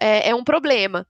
é, 0.00 0.28
é 0.28 0.34
um 0.34 0.44
problema. 0.44 1.06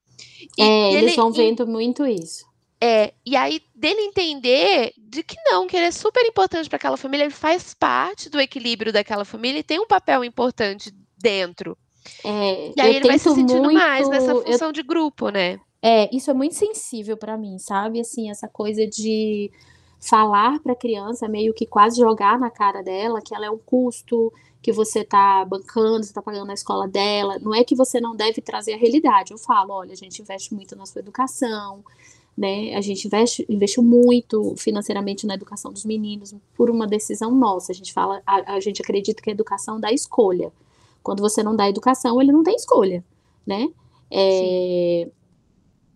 E, 0.57 0.63
é, 0.63 0.93
eles 0.93 1.09
ele, 1.09 1.17
vão 1.17 1.33
vendo 1.33 1.67
muito 1.67 2.07
isso. 2.07 2.47
É, 2.81 3.13
e 3.27 3.35
aí 3.35 3.61
dele 3.75 4.03
entender 4.03 4.93
de 4.97 5.23
que 5.23 5.37
não, 5.45 5.67
que 5.67 5.77
ele 5.77 5.87
é 5.87 5.91
super 5.91 6.25
importante 6.25 6.69
para 6.69 6.77
aquela 6.77 6.97
família, 6.97 7.25
ele 7.25 7.35
faz 7.35 7.75
parte 7.75 8.31
do 8.31 8.41
equilíbrio 8.41 8.93
daquela 8.93 9.25
família 9.25 9.59
e 9.59 9.65
tem 9.65 9.81
um 9.81 9.87
papel 9.87 10.23
importante 10.25 10.95
dentro. 11.17 11.77
É, 12.25 12.73
e 12.77 12.81
aí 12.81 12.97
ele 12.97 13.09
vai 13.09 13.19
se 13.19 13.29
sentindo 13.29 13.65
muito... 13.65 13.75
mais 13.75 14.09
nessa 14.09 14.35
função 14.35 14.69
eu... 14.69 14.73
de 14.73 14.83
grupo, 14.83 15.29
né? 15.29 15.59
É, 15.83 16.15
isso 16.15 16.31
é 16.31 16.35
muito 16.35 16.55
sensível 16.55 17.17
para 17.17 17.37
mim, 17.37 17.59
sabe? 17.59 18.01
Assim, 18.01 18.31
essa 18.31 18.49
coisa 18.49 18.87
de 18.87 19.51
falar 20.01 20.61
para 20.61 20.73
a 20.73 20.77
criança, 20.77 21.29
meio 21.29 21.53
que 21.53 21.67
quase 21.67 21.99
jogar 21.99 22.39
na 22.39 22.51
cara 22.51 22.83
dela 22.83 23.21
que 23.21 23.35
ela 23.35 23.47
é 23.47 23.51
um 23.51 23.59
custo, 23.59 24.33
que 24.63 24.73
você 24.73 25.01
está 25.01 25.45
bancando, 25.45 26.05
você 26.05 26.11
está 26.11 26.23
pagando 26.23 26.47
na 26.47 26.55
escola 26.55 26.89
dela. 26.89 27.39
Não 27.41 27.55
é 27.55 27.63
que 27.63 27.77
você 27.77 28.01
não 28.01 28.15
deve 28.15 28.41
trazer 28.41 28.75
a 28.75 28.77
realidade. 28.77 29.33
Eu 29.33 29.39
falo, 29.39 29.73
olha, 29.75 29.93
a 29.93 29.97
gente 29.97 30.21
investe 30.21 30.55
muito 30.55 30.75
na 30.75 30.87
sua 30.87 31.01
educação, 31.01 31.85
né? 32.39 32.77
A 32.77 32.81
gente 32.81 33.05
investe, 33.05 33.45
investiu 33.49 33.83
muito 33.83 34.55
financeiramente 34.57 35.27
na 35.27 35.35
educação 35.35 35.73
dos 35.73 35.85
meninos 35.85 36.33
por 36.55 36.71
uma 36.71 36.87
decisão 36.87 37.35
nossa. 37.35 37.73
A 37.73 37.75
gente 37.75 37.93
fala, 37.93 38.23
a, 38.25 38.55
a 38.55 38.61
gente 38.61 38.81
acredita 38.81 39.21
que 39.21 39.29
a 39.29 39.33
educação 39.33 39.81
dá 39.81 39.93
escolha. 39.93 40.53
Quando 41.03 41.21
você 41.21 41.43
não 41.43 41.57
dá 41.57 41.69
educação, 41.69 42.23
ele 42.23 42.31
não 42.31 42.45
tem 42.45 42.55
escolha, 42.55 43.05
né? 43.45 43.69
É, 44.09 45.11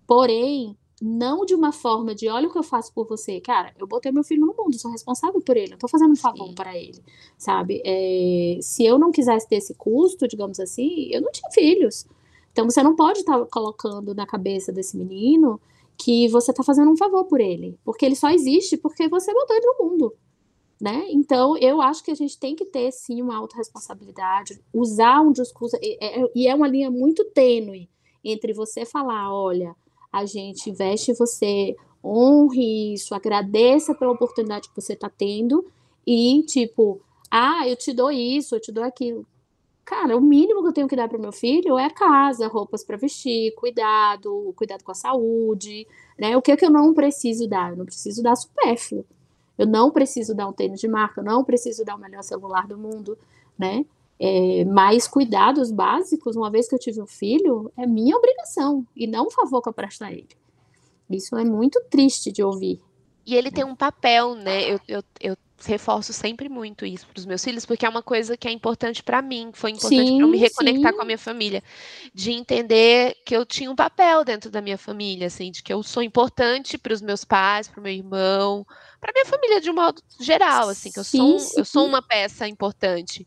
porém, 0.04 0.76
não 1.00 1.46
de 1.46 1.54
uma 1.54 1.70
forma 1.70 2.12
de 2.12 2.28
olha 2.28 2.48
o 2.48 2.52
que 2.52 2.58
eu 2.58 2.62
faço 2.64 2.92
por 2.92 3.06
você, 3.06 3.40
cara, 3.40 3.72
eu 3.78 3.86
botei 3.86 4.10
meu 4.10 4.24
filho 4.24 4.44
no 4.44 4.54
mundo, 4.58 4.76
sou 4.76 4.90
responsável 4.90 5.40
por 5.40 5.56
ele, 5.56 5.74
eu 5.74 5.78
tô 5.78 5.86
fazendo 5.86 6.10
um 6.10 6.16
favor 6.16 6.52
para 6.54 6.76
ele, 6.76 7.00
sabe? 7.38 7.80
É, 7.84 8.58
se 8.60 8.84
eu 8.84 8.98
não 8.98 9.12
quisesse 9.12 9.48
ter 9.48 9.56
esse 9.56 9.74
custo, 9.74 10.26
digamos 10.26 10.58
assim, 10.58 11.08
eu 11.12 11.20
não 11.20 11.30
tinha 11.30 11.50
filhos. 11.52 12.04
Então 12.50 12.68
você 12.68 12.82
não 12.82 12.96
pode 12.96 13.20
estar 13.20 13.38
tá 13.38 13.46
colocando 13.46 14.12
na 14.12 14.26
cabeça 14.26 14.72
desse 14.72 14.96
menino 14.96 15.60
que 16.02 16.26
você 16.28 16.52
tá 16.52 16.64
fazendo 16.64 16.90
um 16.90 16.96
favor 16.96 17.24
por 17.26 17.40
ele, 17.40 17.78
porque 17.84 18.04
ele 18.04 18.16
só 18.16 18.28
existe 18.30 18.76
porque 18.76 19.08
você 19.08 19.32
botou 19.32 19.54
ele 19.54 19.66
no 19.66 19.84
mundo. 19.84 20.14
Né? 20.80 21.06
Então, 21.10 21.56
eu 21.58 21.80
acho 21.80 22.02
que 22.02 22.10
a 22.10 22.14
gente 22.14 22.36
tem 22.36 22.56
que 22.56 22.64
ter, 22.64 22.90
sim, 22.90 23.22
uma 23.22 23.36
autorresponsabilidade, 23.36 24.60
usar 24.74 25.20
um 25.20 25.30
discurso, 25.30 25.76
e 25.80 25.96
é, 26.00 26.28
e 26.34 26.48
é 26.48 26.54
uma 26.54 26.66
linha 26.66 26.90
muito 26.90 27.24
tênue 27.26 27.88
entre 28.24 28.52
você 28.52 28.84
falar, 28.84 29.32
olha, 29.32 29.76
a 30.12 30.26
gente 30.26 30.68
investe 30.70 31.14
você, 31.14 31.76
honre 32.04 32.94
isso, 32.94 33.14
agradeça 33.14 33.94
pela 33.94 34.10
oportunidade 34.10 34.68
que 34.68 34.74
você 34.74 34.94
está 34.94 35.08
tendo 35.08 35.64
e, 36.04 36.42
tipo, 36.42 37.00
ah, 37.30 37.66
eu 37.68 37.76
te 37.76 37.92
dou 37.92 38.10
isso, 38.10 38.56
eu 38.56 38.60
te 38.60 38.72
dou 38.72 38.82
aquilo. 38.82 39.24
Cara, 39.84 40.16
o 40.16 40.20
mínimo 40.20 40.62
que 40.62 40.68
eu 40.68 40.72
tenho 40.72 40.88
que 40.88 40.96
dar 40.96 41.08
para 41.08 41.18
meu 41.18 41.32
filho 41.32 41.78
é 41.78 41.90
casa, 41.90 42.46
roupas 42.46 42.84
para 42.84 42.96
vestir, 42.96 43.52
cuidado, 43.54 44.52
cuidado 44.56 44.84
com 44.84 44.92
a 44.92 44.94
saúde, 44.94 45.86
né? 46.18 46.36
O 46.36 46.42
que 46.42 46.52
é 46.52 46.56
que 46.56 46.64
eu 46.64 46.70
não 46.70 46.94
preciso 46.94 47.48
dar? 47.48 47.70
Eu 47.70 47.76
não 47.76 47.84
preciso 47.84 48.22
dar 48.22 48.36
supérfluo. 48.36 49.04
Eu 49.58 49.66
não 49.66 49.90
preciso 49.90 50.34
dar 50.34 50.48
um 50.48 50.52
tênis 50.52 50.80
de 50.80 50.88
marca, 50.88 51.20
eu 51.20 51.24
não 51.24 51.44
preciso 51.44 51.84
dar 51.84 51.96
o 51.96 51.98
melhor 51.98 52.22
celular 52.22 52.66
do 52.66 52.78
mundo, 52.78 53.18
né? 53.58 53.84
É, 54.18 54.64
mas 54.64 55.08
cuidados 55.08 55.70
básicos, 55.70 56.36
uma 56.36 56.50
vez 56.50 56.68
que 56.68 56.74
eu 56.74 56.78
tive 56.78 57.02
um 57.02 57.06
filho, 57.06 57.70
é 57.76 57.86
minha 57.86 58.16
obrigação 58.16 58.86
e 58.96 59.06
não 59.06 59.26
um 59.26 59.30
favor 59.30 59.60
que 59.60 59.68
eu 59.68 59.72
presto 59.72 60.02
a 60.02 60.12
ele. 60.12 60.28
Isso 61.10 61.36
é 61.36 61.44
muito 61.44 61.82
triste 61.90 62.30
de 62.30 62.42
ouvir. 62.42 62.80
E 63.26 63.34
ele 63.34 63.50
tem 63.50 63.64
um 63.64 63.74
papel, 63.74 64.34
né? 64.34 64.72
Eu, 64.72 64.80
eu, 64.88 65.02
eu 65.20 65.36
reforço 65.66 66.12
sempre 66.12 66.48
muito 66.48 66.84
isso 66.84 67.06
para 67.06 67.18
os 67.18 67.26
meus 67.26 67.44
filhos, 67.44 67.66
porque 67.66 67.84
é 67.84 67.88
uma 67.88 68.02
coisa 68.02 68.36
que 68.36 68.48
é 68.48 68.50
importante 68.50 69.02
para 69.02 69.22
mim, 69.22 69.50
foi 69.52 69.70
importante 69.70 70.10
para 70.12 70.20
eu 70.20 70.28
me 70.28 70.38
reconectar 70.38 70.90
sim. 70.90 70.96
com 70.96 71.02
a 71.02 71.04
minha 71.04 71.18
família, 71.18 71.62
de 72.14 72.32
entender 72.32 73.16
que 73.24 73.36
eu 73.36 73.44
tinha 73.44 73.70
um 73.70 73.76
papel 73.76 74.24
dentro 74.24 74.50
da 74.50 74.60
minha 74.60 74.78
família, 74.78 75.26
assim, 75.26 75.50
de 75.50 75.62
que 75.62 75.72
eu 75.72 75.82
sou 75.82 76.02
importante 76.02 76.76
para 76.78 76.92
os 76.92 77.00
meus 77.00 77.24
pais, 77.24 77.68
para 77.68 77.80
o 77.80 77.82
meu 77.82 77.92
irmão, 77.92 78.66
para 79.00 79.12
minha 79.12 79.26
família 79.26 79.60
de 79.60 79.70
um 79.70 79.74
modo 79.74 80.02
geral, 80.20 80.68
assim, 80.68 80.90
que 80.90 80.98
eu 80.98 81.04
sim, 81.04 81.38
sou, 81.38 81.58
eu 81.58 81.64
sou 81.64 81.86
uma 81.86 82.02
peça 82.02 82.48
importante. 82.48 83.26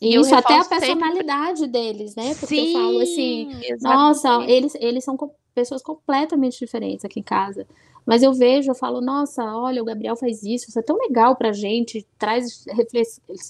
E 0.00 0.14
Isso, 0.14 0.34
até 0.34 0.58
a 0.58 0.64
personalidade 0.64 1.60
sempre... 1.60 1.72
deles, 1.72 2.14
né? 2.14 2.34
Porque 2.34 2.54
Sim, 2.54 2.66
eu 2.68 2.72
falo 2.72 3.00
assim, 3.00 3.50
exatamente. 3.62 3.82
nossa, 3.82 4.44
eles, 4.44 4.74
eles 4.76 5.04
são 5.04 5.16
pessoas 5.54 5.82
completamente 5.82 6.58
diferentes 6.58 7.04
aqui 7.04 7.20
em 7.20 7.22
casa. 7.22 7.66
Mas 8.08 8.22
eu 8.22 8.32
vejo, 8.32 8.70
eu 8.70 8.74
falo, 8.74 9.02
nossa, 9.02 9.44
olha, 9.54 9.82
o 9.82 9.84
Gabriel 9.84 10.16
faz 10.16 10.42
isso, 10.42 10.70
isso 10.70 10.78
é 10.78 10.82
tão 10.82 10.96
legal 10.96 11.36
pra 11.36 11.52
gente, 11.52 12.06
traz 12.18 12.64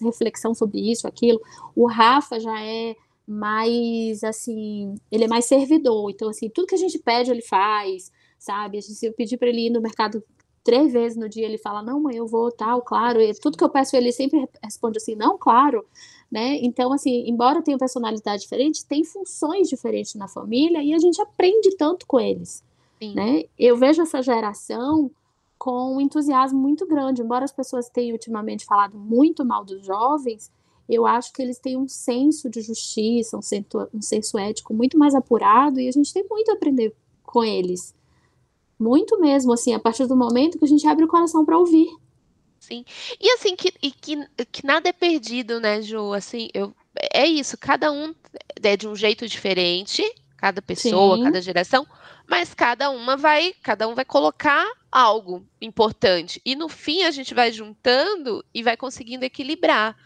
reflexão 0.02 0.52
sobre 0.52 0.80
isso, 0.80 1.06
aquilo. 1.06 1.40
O 1.76 1.86
Rafa 1.86 2.40
já 2.40 2.60
é 2.60 2.96
mais, 3.24 4.24
assim, 4.24 4.96
ele 5.12 5.22
é 5.22 5.28
mais 5.28 5.44
servidor. 5.44 6.10
Então, 6.10 6.28
assim, 6.28 6.50
tudo 6.50 6.66
que 6.66 6.74
a 6.74 6.78
gente 6.78 6.98
pede, 6.98 7.30
ele 7.30 7.40
faz, 7.40 8.10
sabe? 8.36 8.82
Se 8.82 9.06
eu 9.06 9.12
pedir 9.12 9.36
para 9.36 9.48
ele 9.48 9.66
ir 9.68 9.70
no 9.70 9.80
mercado 9.80 10.24
três 10.64 10.92
vezes 10.92 11.16
no 11.16 11.28
dia 11.28 11.46
ele 11.46 11.56
fala, 11.56 11.80
não, 11.80 12.00
mãe, 12.00 12.16
eu 12.16 12.26
vou, 12.26 12.50
tal, 12.50 12.82
claro. 12.82 13.22
E 13.22 13.32
tudo 13.34 13.56
que 13.56 13.62
eu 13.62 13.70
peço, 13.70 13.94
ele 13.94 14.10
sempre 14.10 14.44
responde 14.60 14.98
assim, 14.98 15.14
não, 15.14 15.38
claro. 15.38 15.86
Né? 16.28 16.58
Então, 16.62 16.92
assim, 16.92 17.28
embora 17.28 17.62
tenha 17.62 17.78
personalidade 17.78 18.42
diferente, 18.42 18.84
tem 18.84 19.04
funções 19.04 19.68
diferentes 19.68 20.16
na 20.16 20.26
família 20.26 20.82
e 20.82 20.92
a 20.92 20.98
gente 20.98 21.22
aprende 21.22 21.76
tanto 21.76 22.04
com 22.08 22.18
eles. 22.18 22.66
Né? 23.00 23.44
Eu 23.58 23.76
vejo 23.76 24.02
essa 24.02 24.22
geração 24.22 25.10
com 25.58 25.96
um 25.96 26.00
entusiasmo 26.00 26.58
muito 26.58 26.86
grande, 26.86 27.22
embora 27.22 27.44
as 27.44 27.52
pessoas 27.52 27.88
tenham 27.88 28.12
ultimamente 28.12 28.64
falado 28.64 28.96
muito 28.96 29.44
mal 29.44 29.64
dos 29.64 29.84
jovens, 29.84 30.52
eu 30.88 31.04
acho 31.04 31.32
que 31.32 31.42
eles 31.42 31.58
têm 31.58 31.76
um 31.76 31.86
senso 31.86 32.48
de 32.48 32.62
justiça, 32.62 33.36
um 33.36 33.42
senso, 33.42 33.88
um 33.92 34.00
senso 34.00 34.38
ético 34.38 34.72
muito 34.72 34.96
mais 34.96 35.14
apurado 35.14 35.78
e 35.80 35.86
a 35.86 35.92
gente 35.92 36.12
tem 36.12 36.24
muito 36.30 36.50
a 36.50 36.54
aprender 36.54 36.94
com 37.22 37.44
eles. 37.44 37.94
Muito 38.78 39.20
mesmo, 39.20 39.52
assim, 39.52 39.74
a 39.74 39.78
partir 39.78 40.06
do 40.06 40.16
momento 40.16 40.58
que 40.58 40.64
a 40.64 40.68
gente 40.68 40.86
abre 40.86 41.04
o 41.04 41.08
coração 41.08 41.44
para 41.44 41.58
ouvir. 41.58 41.88
Sim. 42.58 42.84
E 43.20 43.30
assim, 43.32 43.54
que, 43.54 43.72
e 43.82 43.90
que, 43.90 44.16
que 44.50 44.64
nada 44.64 44.88
é 44.88 44.92
perdido, 44.92 45.60
né, 45.60 45.82
Ju? 45.82 46.12
Assim, 46.12 46.48
eu, 46.54 46.72
é 47.12 47.26
isso, 47.26 47.58
cada 47.58 47.92
um 47.92 48.14
é 48.62 48.76
de 48.76 48.88
um 48.88 48.96
jeito 48.96 49.28
diferente, 49.28 50.02
cada 50.38 50.62
pessoa, 50.62 51.16
Sim. 51.16 51.24
cada 51.24 51.42
geração, 51.42 51.86
mas 52.26 52.54
cada 52.54 52.90
uma 52.90 53.16
vai, 53.16 53.52
cada 53.62 53.88
um 53.88 53.94
vai 53.94 54.04
colocar 54.04 54.64
algo 54.90 55.44
importante. 55.60 56.40
E 56.46 56.54
no 56.54 56.68
fim 56.68 57.02
a 57.02 57.10
gente 57.10 57.34
vai 57.34 57.50
juntando 57.52 58.44
e 58.54 58.62
vai 58.62 58.76
conseguindo 58.76 59.24
equilibrar. 59.24 59.96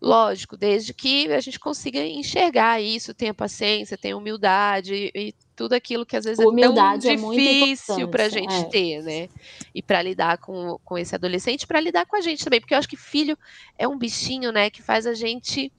Lógico, 0.00 0.56
desde 0.56 0.92
que 0.92 1.32
a 1.32 1.40
gente 1.40 1.58
consiga 1.58 2.04
enxergar 2.04 2.80
isso, 2.80 3.14
tenha 3.14 3.32
paciência, 3.32 3.96
tenha 3.96 4.16
humildade 4.16 5.10
e 5.14 5.34
tudo 5.54 5.74
aquilo 5.74 6.04
que 6.04 6.16
às 6.16 6.24
vezes 6.24 6.44
humildade 6.44 7.08
é 7.08 7.16
tão 7.16 7.32
é 7.32 7.36
difícil 7.36 8.08
para 8.08 8.24
a 8.24 8.28
gente 8.28 8.54
é. 8.54 8.64
ter, 8.64 9.02
né? 9.02 9.28
E 9.74 9.82
para 9.82 10.02
lidar 10.02 10.38
com, 10.38 10.78
com 10.84 10.98
esse 10.98 11.14
adolescente, 11.14 11.66
para 11.66 11.80
lidar 11.80 12.06
com 12.06 12.16
a 12.16 12.20
gente 12.20 12.44
também, 12.44 12.60
porque 12.60 12.74
eu 12.74 12.78
acho 12.78 12.88
que 12.88 12.96
filho 12.96 13.38
é 13.78 13.86
um 13.86 13.96
bichinho, 13.96 14.50
né, 14.50 14.68
que 14.68 14.82
faz 14.82 15.06
a 15.06 15.14
gente 15.14 15.72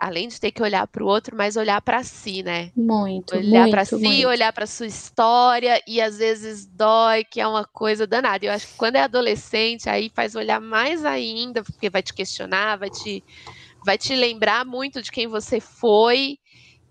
além 0.00 0.28
de 0.28 0.40
ter 0.40 0.50
que 0.50 0.62
olhar 0.62 0.86
para 0.86 1.04
o 1.04 1.06
outro, 1.06 1.36
mas 1.36 1.56
olhar 1.56 1.80
para 1.82 2.02
si, 2.02 2.42
né? 2.42 2.72
Muito. 2.74 3.36
Olhar 3.36 3.68
para 3.68 3.84
si, 3.84 3.96
muito. 3.96 4.26
olhar 4.26 4.50
para 4.50 4.66
sua 4.66 4.86
história 4.86 5.80
e 5.86 6.00
às 6.00 6.16
vezes 6.16 6.64
dói, 6.64 7.22
que 7.22 7.38
é 7.38 7.46
uma 7.46 7.66
coisa 7.66 8.06
danada. 8.06 8.46
Eu 8.46 8.52
acho 8.52 8.66
que 8.66 8.76
quando 8.78 8.96
é 8.96 9.02
adolescente, 9.02 9.90
aí 9.90 10.10
faz 10.14 10.34
olhar 10.34 10.58
mais 10.58 11.04
ainda, 11.04 11.62
porque 11.62 11.90
vai 11.90 12.02
te 12.02 12.14
questionar, 12.14 12.78
vai 12.78 12.88
te, 12.88 13.22
vai 13.84 13.98
te 13.98 14.16
lembrar 14.16 14.64
muito 14.64 15.02
de 15.02 15.12
quem 15.12 15.26
você 15.26 15.60
foi. 15.60 16.38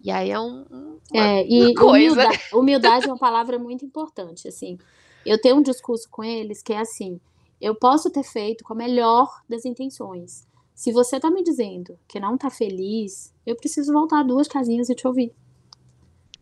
E 0.01 0.11
aí 0.11 0.29
é 0.29 0.39
um, 0.39 0.99
é, 1.11 1.41
e 1.43 1.73
coisa. 1.73 2.21
Humildade, 2.21 2.43
humildade 2.53 3.05
é 3.05 3.07
uma 3.07 3.17
palavra 3.17 3.57
muito 3.57 3.83
importante, 3.83 4.47
assim. 4.47 4.77
Eu 5.25 5.41
tenho 5.41 5.57
um 5.57 5.61
discurso 5.63 6.07
com 6.09 6.23
eles 6.23 6.61
que 6.61 6.73
é 6.73 6.79
assim: 6.79 7.19
eu 7.59 7.73
posso 7.73 8.09
ter 8.11 8.23
feito 8.23 8.63
com 8.63 8.73
a 8.73 8.75
melhor 8.75 9.41
das 9.49 9.65
intenções, 9.65 10.47
se 10.79 10.93
você 10.93 11.17
está 11.17 11.29
me 11.29 11.43
dizendo 11.43 11.99
que 12.07 12.21
não 12.21 12.35
está 12.35 12.49
feliz, 12.49 13.35
eu 13.45 13.53
preciso 13.53 13.91
voltar 13.91 14.23
duas 14.23 14.47
casinhas 14.47 14.87
e 14.87 14.95
te 14.95 15.05
ouvir. 15.05 15.35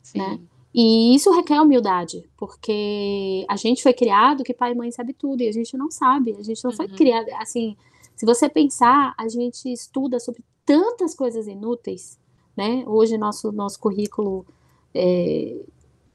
Sim. 0.04 0.19
Né? 0.19 0.39
E 0.71 1.15
isso 1.15 1.32
requer 1.32 1.60
humildade, 1.60 2.23
porque 2.38 3.43
a 3.50 3.56
gente 3.56 3.82
foi 3.82 3.93
criado 3.93 4.43
que 4.43 4.54
pai 4.54 4.73
e 4.73 4.76
mãe 4.76 4.91
sabe 4.91 5.12
tudo 5.12 5.41
e 5.41 5.47
a 5.47 5.52
gente 5.52 5.76
não 5.76 5.89
sabe. 5.89 6.36
A 6.39 6.43
gente 6.43 6.63
não 6.63 6.69
uhum. 6.69 6.78
foi 6.78 6.88
criado 6.88 7.28
assim. 7.39 7.76
Se 8.15 8.28
você 8.28 8.47
pensar, 8.47 9.15
a 9.17 9.28
gente 9.28 9.73
estuda 9.73 10.19
sobre 10.19 10.45
tantas 10.63 11.15
coisas 11.15 11.47
inúteis, 11.47 12.19
né? 12.56 12.84
Hoje 12.86 13.17
nosso 13.17 13.52
nosso 13.52 13.80
currículo 13.80 14.45
é, 14.93 15.65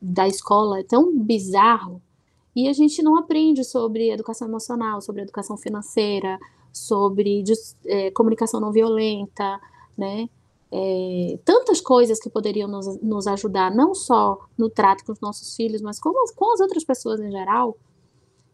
da 0.01 0.29
escola 0.29 0.79
é 0.79 0.85
tão 0.85 1.13
bizarro 1.19 2.01
e 2.55 2.69
a 2.69 2.73
gente 2.73 3.03
não 3.03 3.17
aprende 3.17 3.65
sobre 3.65 4.13
educação 4.13 4.47
emocional, 4.47 5.01
sobre 5.01 5.23
educação 5.23 5.57
financeira, 5.57 6.39
sobre 6.73 7.45
é, 7.87 8.11
comunicação 8.11 8.61
não 8.61 8.73
violenta, 8.73 9.61
né? 9.97 10.29
É, 10.75 11.39
tantas 11.45 11.83
coisas 11.83 12.19
que 12.19 12.31
poderiam 12.31 12.67
nos, 12.67 12.99
nos, 13.03 13.27
ajudar, 13.27 13.71
não 13.75 13.95
só 13.95 14.39
no 14.57 14.71
trato 14.71 15.05
com 15.05 15.13
os 15.13 15.21
nossos 15.21 15.55
filhos, 15.55 15.83
mas 15.83 16.01
com, 16.01 16.11
com 16.35 16.53
as 16.55 16.61
outras 16.61 16.83
pessoas 16.83 17.21
em 17.21 17.31
geral. 17.31 17.77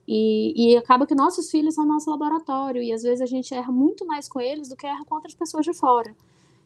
E, 0.07 0.73
e, 0.73 0.77
acaba 0.77 1.07
que 1.07 1.15
nossos 1.15 1.51
filhos 1.51 1.75
são 1.75 1.87
nosso 1.87 2.11
laboratório, 2.11 2.83
e 2.83 2.93
às 2.93 3.03
vezes 3.03 3.21
a 3.21 3.27
gente 3.27 3.55
erra 3.55 3.71
muito 3.71 4.05
mais 4.05 4.29
com 4.29 4.41
eles 4.41 4.69
do 4.69 4.75
que 4.75 4.87
erra 4.87 5.05
com 5.05 5.15
outras 5.15 5.35
pessoas 5.35 5.65
de 5.65 5.73
fora. 5.73 6.17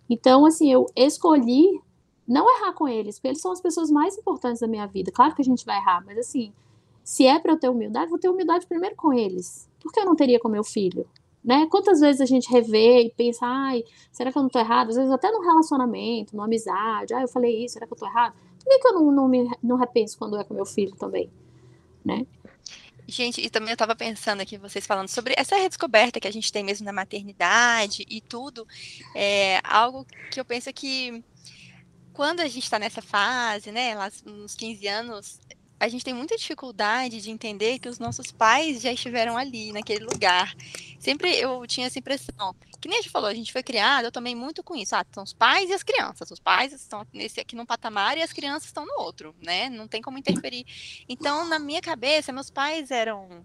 Então, 0.08 0.46
assim, 0.46 0.72
eu 0.72 0.86
escolhi 0.96 1.80
não 2.26 2.46
errar 2.56 2.72
com 2.72 2.88
eles, 2.88 3.16
porque 3.16 3.28
eles 3.28 3.40
são 3.40 3.52
as 3.52 3.60
pessoas 3.60 3.90
mais 3.90 4.16
importantes 4.16 4.60
da 4.60 4.68
minha 4.68 4.86
vida. 4.86 5.10
Claro 5.12 5.34
que 5.34 5.42
a 5.42 5.44
gente 5.44 5.66
vai 5.66 5.76
errar, 5.76 6.02
mas 6.06 6.16
assim, 6.18 6.52
se 7.04 7.26
é 7.26 7.38
para 7.38 7.52
eu 7.52 7.58
ter 7.58 7.68
humildade, 7.68 8.10
vou 8.10 8.18
ter 8.18 8.28
humildade 8.28 8.66
primeiro 8.66 8.96
com 8.96 9.12
eles. 9.12 9.68
Por 9.80 9.92
que 9.92 10.00
eu 10.00 10.04
não 10.04 10.14
teria 10.14 10.38
com 10.38 10.48
meu 10.48 10.64
filho? 10.64 11.06
Né? 11.44 11.66
Quantas 11.70 12.00
vezes 12.00 12.20
a 12.20 12.26
gente 12.26 12.48
revê 12.50 13.02
e 13.02 13.10
pensa, 13.10 13.44
ai, 13.44 13.82
será 14.12 14.30
que 14.30 14.38
eu 14.38 14.42
não 14.42 14.48
tô 14.48 14.60
errado? 14.60 14.90
Às 14.90 14.96
vezes 14.96 15.10
até 15.10 15.30
no 15.30 15.40
relacionamento, 15.40 16.36
numa 16.36 16.44
amizade, 16.44 17.12
ah, 17.14 17.22
eu 17.22 17.28
falei 17.28 17.64
isso, 17.64 17.74
será 17.74 17.86
que 17.86 17.92
eu 17.92 17.98
tô 17.98 18.06
errado? 18.06 18.34
Por 18.58 18.68
que, 18.68 18.78
que 18.78 18.88
eu 18.88 18.92
não, 18.92 19.10
não, 19.10 19.28
me, 19.28 19.50
não 19.62 19.76
repenso 19.76 20.16
quando 20.16 20.38
é 20.38 20.44
com 20.44 20.54
meu 20.54 20.64
filho 20.64 20.94
também? 20.94 21.28
Né? 22.04 22.24
Gente, 23.08 23.40
e 23.40 23.50
também 23.50 23.70
eu 23.70 23.74
estava 23.74 23.96
pensando 23.96 24.40
aqui, 24.40 24.56
vocês 24.56 24.86
falando 24.86 25.08
sobre 25.08 25.34
essa 25.36 25.56
redescoberta 25.56 26.20
que 26.20 26.28
a 26.28 26.32
gente 26.32 26.52
tem 26.52 26.62
mesmo 26.62 26.86
na 26.86 26.92
maternidade 26.92 28.06
e 28.08 28.20
tudo, 28.20 28.66
é 29.14 29.60
algo 29.64 30.06
que 30.30 30.38
eu 30.38 30.44
penso 30.44 30.72
que 30.72 31.24
quando 32.12 32.40
a 32.40 32.46
gente 32.46 32.62
está 32.62 32.78
nessa 32.78 33.02
fase, 33.02 33.72
né, 33.72 33.94
lá 33.94 34.10
nos 34.24 34.54
15 34.54 34.86
anos, 34.86 35.40
a 35.82 35.88
gente 35.88 36.04
tem 36.04 36.14
muita 36.14 36.36
dificuldade 36.36 37.20
de 37.20 37.28
entender 37.28 37.80
que 37.80 37.88
os 37.88 37.98
nossos 37.98 38.30
pais 38.30 38.80
já 38.80 38.92
estiveram 38.92 39.36
ali, 39.36 39.72
naquele 39.72 40.04
lugar. 40.04 40.54
Sempre 40.96 41.36
eu 41.36 41.66
tinha 41.66 41.88
essa 41.88 41.98
impressão. 41.98 42.54
Que 42.80 42.86
nem 42.86 42.98
a 42.98 43.02
gente 43.02 43.10
falou, 43.10 43.28
a 43.28 43.34
gente 43.34 43.52
foi 43.52 43.64
criado, 43.64 44.04
eu 44.04 44.12
também 44.12 44.32
muito 44.32 44.62
com 44.62 44.76
isso. 44.76 44.94
Ah, 44.94 45.04
são 45.12 45.24
os 45.24 45.32
pais 45.32 45.70
e 45.70 45.72
as 45.72 45.82
crianças. 45.82 46.30
Os 46.30 46.38
pais 46.38 46.72
estão 46.72 47.04
nesse 47.12 47.40
aqui 47.40 47.56
num 47.56 47.66
patamar 47.66 48.16
e 48.16 48.22
as 48.22 48.32
crianças 48.32 48.66
estão 48.66 48.86
no 48.86 49.00
outro, 49.00 49.34
né? 49.42 49.68
Não 49.70 49.88
tem 49.88 50.00
como 50.00 50.16
interferir. 50.16 50.64
Então, 51.08 51.48
na 51.48 51.58
minha 51.58 51.82
cabeça, 51.82 52.30
meus 52.30 52.48
pais 52.48 52.92
eram 52.92 53.44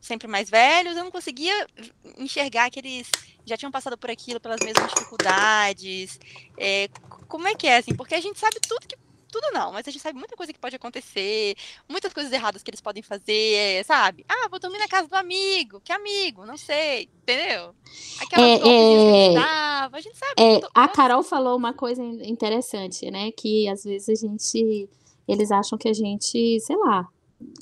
sempre 0.00 0.26
mais 0.26 0.50
velhos, 0.50 0.96
eu 0.96 1.04
não 1.04 1.12
conseguia 1.12 1.64
enxergar 2.18 2.70
que 2.70 2.80
eles 2.80 3.08
já 3.46 3.56
tinham 3.56 3.70
passado 3.70 3.96
por 3.96 4.10
aquilo, 4.10 4.40
pelas 4.40 4.58
mesmas 4.58 4.92
dificuldades. 4.92 6.18
É, 6.58 6.88
como 7.28 7.46
é 7.46 7.54
que 7.54 7.68
é, 7.68 7.76
assim? 7.76 7.94
Porque 7.94 8.16
a 8.16 8.20
gente 8.20 8.40
sabe 8.40 8.56
tudo 8.60 8.84
que 8.84 8.96
tudo 9.32 9.50
não, 9.50 9.72
mas 9.72 9.88
a 9.88 9.90
gente 9.90 10.02
sabe 10.02 10.18
muita 10.18 10.36
coisa 10.36 10.52
que 10.52 10.58
pode 10.58 10.76
acontecer, 10.76 11.56
muitas 11.88 12.12
coisas 12.12 12.30
erradas 12.30 12.62
que 12.62 12.70
eles 12.70 12.82
podem 12.82 13.02
fazer, 13.02 13.82
sabe? 13.86 14.26
Ah, 14.28 14.46
vou 14.50 14.60
dormir 14.60 14.78
na 14.78 14.86
casa 14.86 15.08
do 15.08 15.14
amigo, 15.14 15.80
que 15.80 15.90
amigo, 15.90 16.44
não 16.44 16.58
sei, 16.58 17.08
entendeu? 17.22 17.74
Aquelas 18.20 18.46
é, 18.46 18.54
é, 18.54 19.28
que 19.28 19.34
dava, 19.34 19.96
a 19.96 20.00
gente 20.00 20.18
sabe. 20.18 20.34
É, 20.38 20.60
a 20.74 20.86
Carol 20.86 21.22
falou 21.22 21.56
uma 21.56 21.72
coisa 21.72 22.02
interessante, 22.02 23.10
né? 23.10 23.32
Que 23.32 23.66
às 23.68 23.84
vezes 23.84 24.10
a 24.10 24.26
gente, 24.26 24.88
eles 25.26 25.50
acham 25.50 25.78
que 25.78 25.88
a 25.88 25.94
gente, 25.94 26.60
sei 26.60 26.76
lá, 26.76 27.08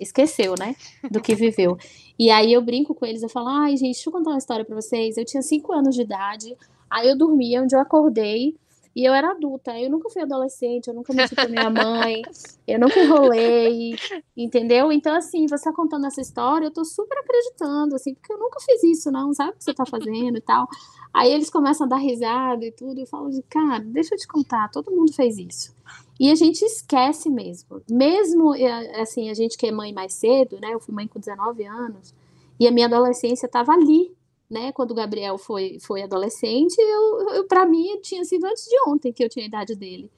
esqueceu, 0.01 0.57
né? 0.59 0.75
Do 1.09 1.23
que 1.23 1.37
viveu. 1.37 1.79
E 2.19 2.31
aí 2.31 2.53
eu 2.53 2.61
brinco 2.61 2.95
com 2.95 3.07
eles, 3.07 3.23
eu 3.23 3.29
falo, 3.29 3.49
ai, 3.49 3.77
gente, 3.77 3.95
deixa 3.95 4.09
eu 4.09 4.13
contar 4.13 4.31
uma 4.31 4.39
história 4.39 4.65
pra 4.65 4.75
vocês. 4.75 5.17
Eu 5.17 5.25
tinha 5.25 5.43
cinco 5.43 5.73
anos 5.73 5.95
de 5.95 6.03
idade, 6.03 6.57
aí 6.91 7.09
eu 7.09 7.17
dormia, 7.17 7.63
onde 7.63 7.77
eu 7.77 7.81
acordei, 7.81 8.57
e 9.01 9.05
eu 9.07 9.15
era 9.15 9.31
adulta, 9.31 9.79
eu 9.79 9.89
nunca 9.89 10.11
fui 10.11 10.21
adolescente, 10.21 10.89
eu 10.89 10.95
nunca 10.95 11.15
menti 11.15 11.35
pra 11.35 11.49
minha 11.49 11.71
mãe, 11.71 12.21
eu 12.69 12.79
nunca 12.79 13.01
enrolei, 13.01 13.97
entendeu? 14.37 14.93
Então, 14.93 15.17
assim, 15.17 15.49
você 15.49 15.65
tá 15.65 15.73
contando 15.73 16.07
essa 16.07 16.21
história, 16.21 16.67
eu 16.67 16.71
tô 16.71 16.85
super 16.85 17.17
acreditando, 17.17 17.95
assim, 17.95 18.13
porque 18.13 18.31
eu 18.31 18.39
nunca 18.39 18.61
fiz 18.61 18.85
isso, 18.85 19.11
não, 19.11 19.33
sabe 19.33 19.53
o 19.53 19.55
que 19.55 19.65
você 19.65 19.73
tá 19.73 19.87
fazendo 19.87 20.37
e 20.37 20.41
tal. 20.43 20.69
Aí 21.15 21.33
eles 21.33 21.49
começam 21.49 21.87
a 21.87 21.89
dar 21.89 21.97
risada 21.97 22.63
e 22.63 22.71
tudo, 22.71 23.01
eu 23.01 23.07
falo 23.07 23.31
cara, 23.49 23.83
deixa 23.83 24.15
eu 24.15 24.19
te 24.19 24.29
contar, 24.29 24.69
todo 24.71 24.91
mundo 24.91 25.15
fez 25.15 25.39
isso. 25.39 25.75
E 26.21 26.31
a 26.31 26.35
gente 26.35 26.63
esquece 26.63 27.31
mesmo. 27.31 27.81
Mesmo, 27.91 28.55
eh, 28.55 29.01
assim, 29.01 29.31
a 29.31 29.35
gente 29.35 29.57
que 29.57 29.67
é 29.67 29.73
mãe 29.73 29.95
mais 29.95 30.13
cedo, 30.13 30.59
né? 30.61 30.75
Eu 30.75 30.81
fui 30.81 30.95
mãe 30.95 31.09
com 31.09 31.19
19 31.19 31.65
anos, 31.65 32.15
e 32.61 32.69
a 32.69 32.71
minha 32.71 32.87
adolescência 32.87 33.49
tava 33.49 33.73
ali, 33.73 34.15
né? 34.51 34.73
Quando 34.73 34.91
o 34.91 34.95
Gabriel 34.95 35.39
foi, 35.39 35.79
foi 35.81 36.03
adolescente, 36.03 36.77
eu, 36.79 37.35
eu 37.35 37.45
para 37.47 37.65
mim 37.65 38.01
tinha 38.03 38.25
sido 38.25 38.45
antes 38.45 38.65
de 38.65 38.77
ontem 38.89 39.13
que 39.13 39.23
eu 39.23 39.29
tinha 39.29 39.45
a 39.45 39.49
idade 39.49 39.77
dele. 39.77 40.11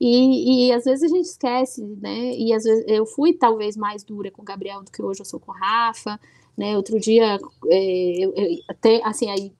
E, 0.00 0.68
e 0.68 0.72
às 0.72 0.84
vezes 0.84 1.02
a 1.02 1.14
gente 1.14 1.26
esquece, 1.26 1.82
né? 2.00 2.32
E 2.36 2.52
às 2.52 2.64
vezes 2.64 2.84
eu 2.86 3.04
fui 3.04 3.32
talvez 3.32 3.76
mais 3.76 4.04
dura 4.04 4.30
com 4.30 4.42
o 4.42 4.44
Gabriel 4.44 4.82
do 4.82 4.90
que 4.90 5.02
hoje 5.02 5.20
eu 5.20 5.24
sou 5.24 5.40
com 5.40 5.50
o 5.50 5.54
Rafa, 5.54 6.20
né? 6.56 6.76
Outro 6.76 7.00
dia, 7.00 7.38
é, 7.68 8.24
eu, 8.24 8.32
eu, 8.34 8.58
até 8.68 9.00
assim, 9.04 9.28
aí 9.30 9.52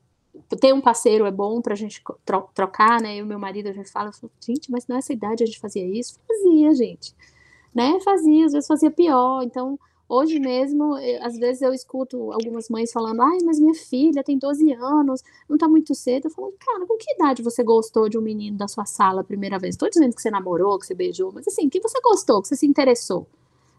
ter 0.61 0.73
um 0.73 0.81
parceiro 0.81 1.27
é 1.27 1.31
bom 1.31 1.61
pra 1.61 1.75
gente 1.75 2.03
tro 2.25 2.49
trocar, 2.55 3.01
né? 3.01 3.17
Eu 3.17 3.25
e 3.25 3.29
meu 3.29 3.39
marido 3.39 3.69
a 3.69 3.73
gente 3.73 3.91
fala, 3.91 4.13
falo, 4.13 4.33
gente, 4.41 4.71
mas 4.71 4.87
nessa 4.87 5.13
idade 5.13 5.43
a 5.43 5.47
gente 5.47 5.59
fazia 5.59 5.85
isso? 5.87 6.19
Fazia, 6.29 6.75
gente, 6.75 7.15
né? 7.75 7.99
Fazia, 8.05 8.47
às 8.47 8.53
vezes 8.53 8.67
fazia 8.67 8.91
pior. 8.91 9.43
Então, 9.43 9.79
Hoje 10.07 10.39
mesmo, 10.39 10.95
às 11.23 11.37
vezes 11.39 11.63
eu 11.63 11.73
escuto 11.73 12.31
algumas 12.31 12.69
mães 12.69 12.93
falando, 12.93 13.23
ai, 13.23 13.39
mas 13.43 13.59
minha 13.59 13.75
filha 13.75 14.23
tem 14.23 14.37
12 14.37 14.71
anos, 14.73 15.23
não 15.49 15.57
tá 15.57 15.67
muito 15.67 15.95
cedo. 15.95 16.27
Eu 16.27 16.31
falo, 16.31 16.53
cara, 16.61 16.87
com 16.87 16.97
que 16.99 17.11
idade 17.13 17.43
você 17.43 17.63
gostou 17.63 18.09
de 18.09 18.19
um 18.19 18.21
menino 18.21 18.57
da 18.57 18.69
sua 18.69 18.85
sala 18.85 19.23
a 19.23 19.25
primeira 19.25 19.59
vez? 19.59 19.75
Estou 19.75 19.89
dizendo 19.89 20.15
que 20.15 20.21
você 20.21 20.31
namorou, 20.31 20.79
que 20.79 20.87
você 20.87 20.95
beijou, 20.95 21.33
mas 21.33 21.49
assim, 21.49 21.71
que 21.71 21.81
você 21.81 21.99
gostou, 22.03 22.43
que 22.43 22.49
você 22.49 22.57
se 22.57 22.67
interessou, 22.67 23.27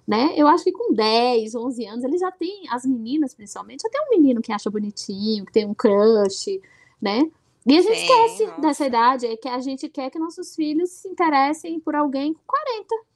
né? 0.08 0.34
Eu 0.36 0.48
acho 0.48 0.64
que 0.64 0.72
com 0.72 0.94
10, 0.94 1.54
11 1.54 1.86
anos, 1.86 2.04
eles 2.04 2.20
já 2.20 2.32
têm, 2.32 2.64
as 2.72 2.86
meninas 2.86 3.36
principalmente, 3.36 3.86
até 3.86 4.00
um 4.02 4.10
menino 4.10 4.42
que 4.42 4.52
acha 4.52 4.70
bonitinho, 4.70 5.46
que 5.46 5.54
tem 5.54 5.66
um 5.68 5.76
crush, 5.76 6.60
né? 7.00 7.30
E 7.68 7.78
a 7.78 7.82
gente 7.82 7.98
Sim, 7.98 8.04
esquece 8.04 8.46
nossa. 8.48 8.62
dessa 8.62 8.86
idade, 8.88 9.26
é 9.28 9.38
que 9.38 9.48
a 9.48 9.60
gente 9.60 9.88
quer 9.90 10.10
que 10.10 10.18
nossos 10.20 10.56
filhos 10.56 10.90
se 10.90 11.08
interessem 11.08 11.80
por 11.80 11.96
alguém 11.96 12.34
com 12.34 12.42
40 12.46 13.15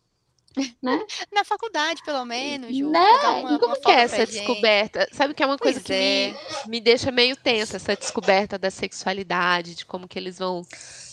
né? 0.82 1.00
Na 1.32 1.44
faculdade, 1.44 2.02
pelo 2.04 2.26
menos, 2.26 2.76
Ju. 2.76 2.90
Né? 2.90 3.00
Uma, 3.00 3.54
e 3.54 3.60
como 3.60 3.80
que 3.80 3.92
é 3.92 4.02
essa 4.02 4.26
descoberta? 4.26 5.08
Sabe 5.12 5.34
que 5.34 5.44
é 5.44 5.46
uma 5.46 5.58
pois 5.58 5.76
coisa 5.76 5.86
que 5.86 5.94
é. 5.94 6.34
me, 6.66 6.72
me 6.72 6.82
deixa 6.82 7.12
meio 7.12 7.36
tensa, 7.36 7.78
essa 7.78 7.96
descoberta 7.96 8.58
da 8.58 8.72
sexualidade, 8.72 9.76
de 9.76 9.86
como 9.86 10.08
que 10.08 10.18
eles 10.18 10.40
vão 10.40 10.66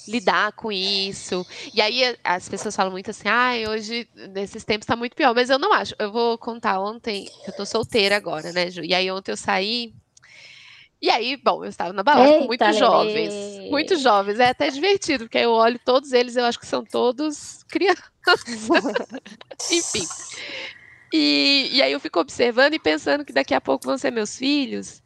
lidar 0.09 0.53
com 0.53 0.71
isso. 0.71 1.47
E 1.75 1.81
aí 1.81 2.17
as 2.23 2.49
pessoas 2.49 2.75
falam 2.75 2.93
muito 2.93 3.11
assim, 3.11 3.29
ah, 3.29 3.53
hoje, 3.69 4.09
nesses 4.31 4.65
tempos, 4.65 4.85
está 4.85 4.97
muito 4.97 5.17
pior. 5.17 5.35
Mas 5.35 5.51
eu 5.51 5.59
não 5.59 5.73
acho. 5.73 5.95
Eu 5.99 6.13
vou 6.13 6.39
contar 6.39 6.81
ontem, 6.81 7.29
eu 7.47 7.53
tô 7.53 7.67
solteira 7.67 8.17
agora, 8.17 8.53
né, 8.53 8.71
Ju? 8.71 8.83
E 8.85 8.95
aí 8.95 9.11
ontem 9.11 9.33
eu 9.33 9.37
saí. 9.37 9.93
E 11.01 11.11
aí, 11.11 11.37
bom, 11.37 11.63
eu 11.63 11.69
estava 11.69 11.93
na 11.93 12.03
balada 12.03 12.27
Eita, 12.27 12.41
com 12.41 12.47
muitos 12.47 12.77
jovens. 12.77 13.35
Muitos 13.71 14.01
jovens. 14.01 14.41
É 14.41 14.49
até 14.49 14.71
divertido, 14.71 15.25
porque 15.25 15.39
eu 15.39 15.53
olho 15.53 15.79
todos 15.85 16.13
eles, 16.13 16.37
eu 16.37 16.45
acho 16.45 16.59
que 16.59 16.67
são 16.67 16.85
todos 16.85 17.63
crianças. 17.65 18.05
Enfim. 19.71 20.07
E, 21.13 21.69
e 21.73 21.83
aí 21.83 21.93
eu 21.93 22.01
fico 22.01 22.19
observando 22.19 22.75
e 22.75 22.79
pensando 22.79 23.25
que 23.25 23.33
daqui 23.33 23.55
a 23.55 23.61
pouco 23.61 23.87
vão 23.87 23.99
ser 23.99 24.11
meus 24.11 24.37
filhos. 24.37 25.03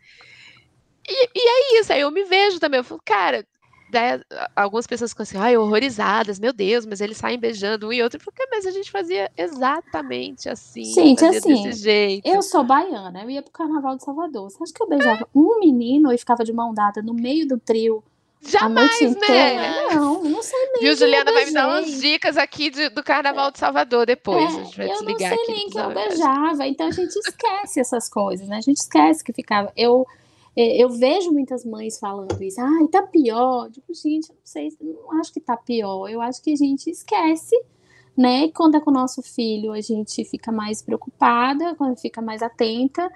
E, 1.09 1.29
e 1.35 1.77
é 1.77 1.81
isso, 1.81 1.93
aí 1.93 2.01
eu 2.01 2.11
me 2.11 2.25
vejo 2.25 2.61
também. 2.61 2.79
Eu 2.79 2.85
falo, 2.85 3.03
cara, 3.05 3.45
daí, 3.91 4.21
algumas 4.55 4.87
pessoas 4.87 5.11
ficam 5.11 5.23
assim, 5.23 5.39
ai, 5.39 5.57
horrorizadas, 5.57 6.39
meu 6.39 6.53
Deus, 6.53 6.87
mas 6.87 7.01
eles 7.01 7.17
saem 7.17 7.39
beijando 7.39 7.89
um 7.89 7.93
e 7.93 8.03
outro. 8.03 8.19
Eu 8.19 8.25
falo, 8.25 8.49
mas 8.51 8.67
a 8.67 8.71
gente 8.71 8.91
fazia 8.91 9.31
exatamente 9.37 10.49
assim. 10.49 10.85
Gente, 10.85 11.25
assim, 11.25 11.63
desse 11.63 11.83
jeito. 11.83 12.27
eu 12.27 12.43
sou 12.43 12.65
baiana, 12.65 13.23
eu 13.23 13.31
ia 13.31 13.43
pro 13.43 13.53
Carnaval 13.53 13.97
de 13.97 14.05
Salvador. 14.05 14.51
Você 14.51 14.63
acha 14.63 14.73
que 14.73 14.83
eu 14.83 14.89
beijava 14.89 15.23
é. 15.23 15.27
um 15.35 15.59
menino 15.59 16.13
e 16.13 16.19
ficava 16.19 16.45
de 16.45 16.53
mão 16.53 16.73
dada 16.73 17.03
no 17.03 17.15
meio 17.15 17.47
do 17.47 17.59
trio? 17.59 18.03
Jamais, 18.43 18.99
né? 19.01 19.95
Não, 19.95 20.25
não 20.25 20.43
sei 20.43 20.59
nem. 20.73 20.81
Viu, 20.81 20.97
Juliana 20.97 21.31
vai 21.31 21.45
me 21.45 21.53
dar 21.53 21.69
umas 21.69 22.01
dicas 22.01 22.39
aqui 22.39 22.71
de, 22.71 22.89
do 22.89 23.03
Carnaval 23.03 23.51
de 23.51 23.59
Salvador 23.59 24.07
depois. 24.07 24.43
É, 24.43 24.47
a 24.47 24.65
gente 24.65 24.77
vai 24.79 24.87
eu 24.87 24.93
desligar 24.93 25.31
não 25.31 25.45
sei 25.45 25.55
nem 25.55 25.69
que 25.69 25.79
eu 25.79 25.95
beijava, 25.95 26.67
então 26.67 26.87
a 26.87 26.91
gente 26.91 27.17
esquece 27.17 27.81
essas 27.81 28.09
coisas, 28.09 28.49
né? 28.49 28.57
A 28.57 28.61
gente 28.63 28.79
esquece 28.79 29.23
que 29.23 29.33
ficava. 29.33 29.71
Eu, 29.77 30.07
é, 30.09 30.20
eu 30.57 30.89
vejo 30.91 31.33
muitas 31.33 31.65
mães 31.65 31.99
falando 31.99 32.43
isso. 32.43 32.61
Ai, 32.61 32.89
tá 32.89 33.03
pior. 33.03 33.69
Digo, 33.71 33.87
gente, 33.95 34.31
não 34.31 34.37
sei, 34.45 34.69
não 34.81 35.21
acho 35.21 35.33
que 35.33 35.41
tá 35.41 35.57
pior. 35.57 36.09
Eu 36.09 36.21
acho 36.21 36.43
que 36.43 36.53
a 36.53 36.57
gente 36.57 36.91
esquece, 36.91 37.57
né? 38.17 38.45
E 38.45 38.53
quando 38.53 38.77
é 38.77 38.81
com 38.81 38.91
o 38.91 38.95
nosso 38.95 39.23
filho, 39.23 39.73
a 39.73 39.81
gente 39.81 40.25
fica 40.25 40.51
mais 40.51 40.83
preocupada, 40.83 41.75
quando 41.77 41.99
fica 41.99 42.21
mais 42.21 42.43
atenta 42.43 43.11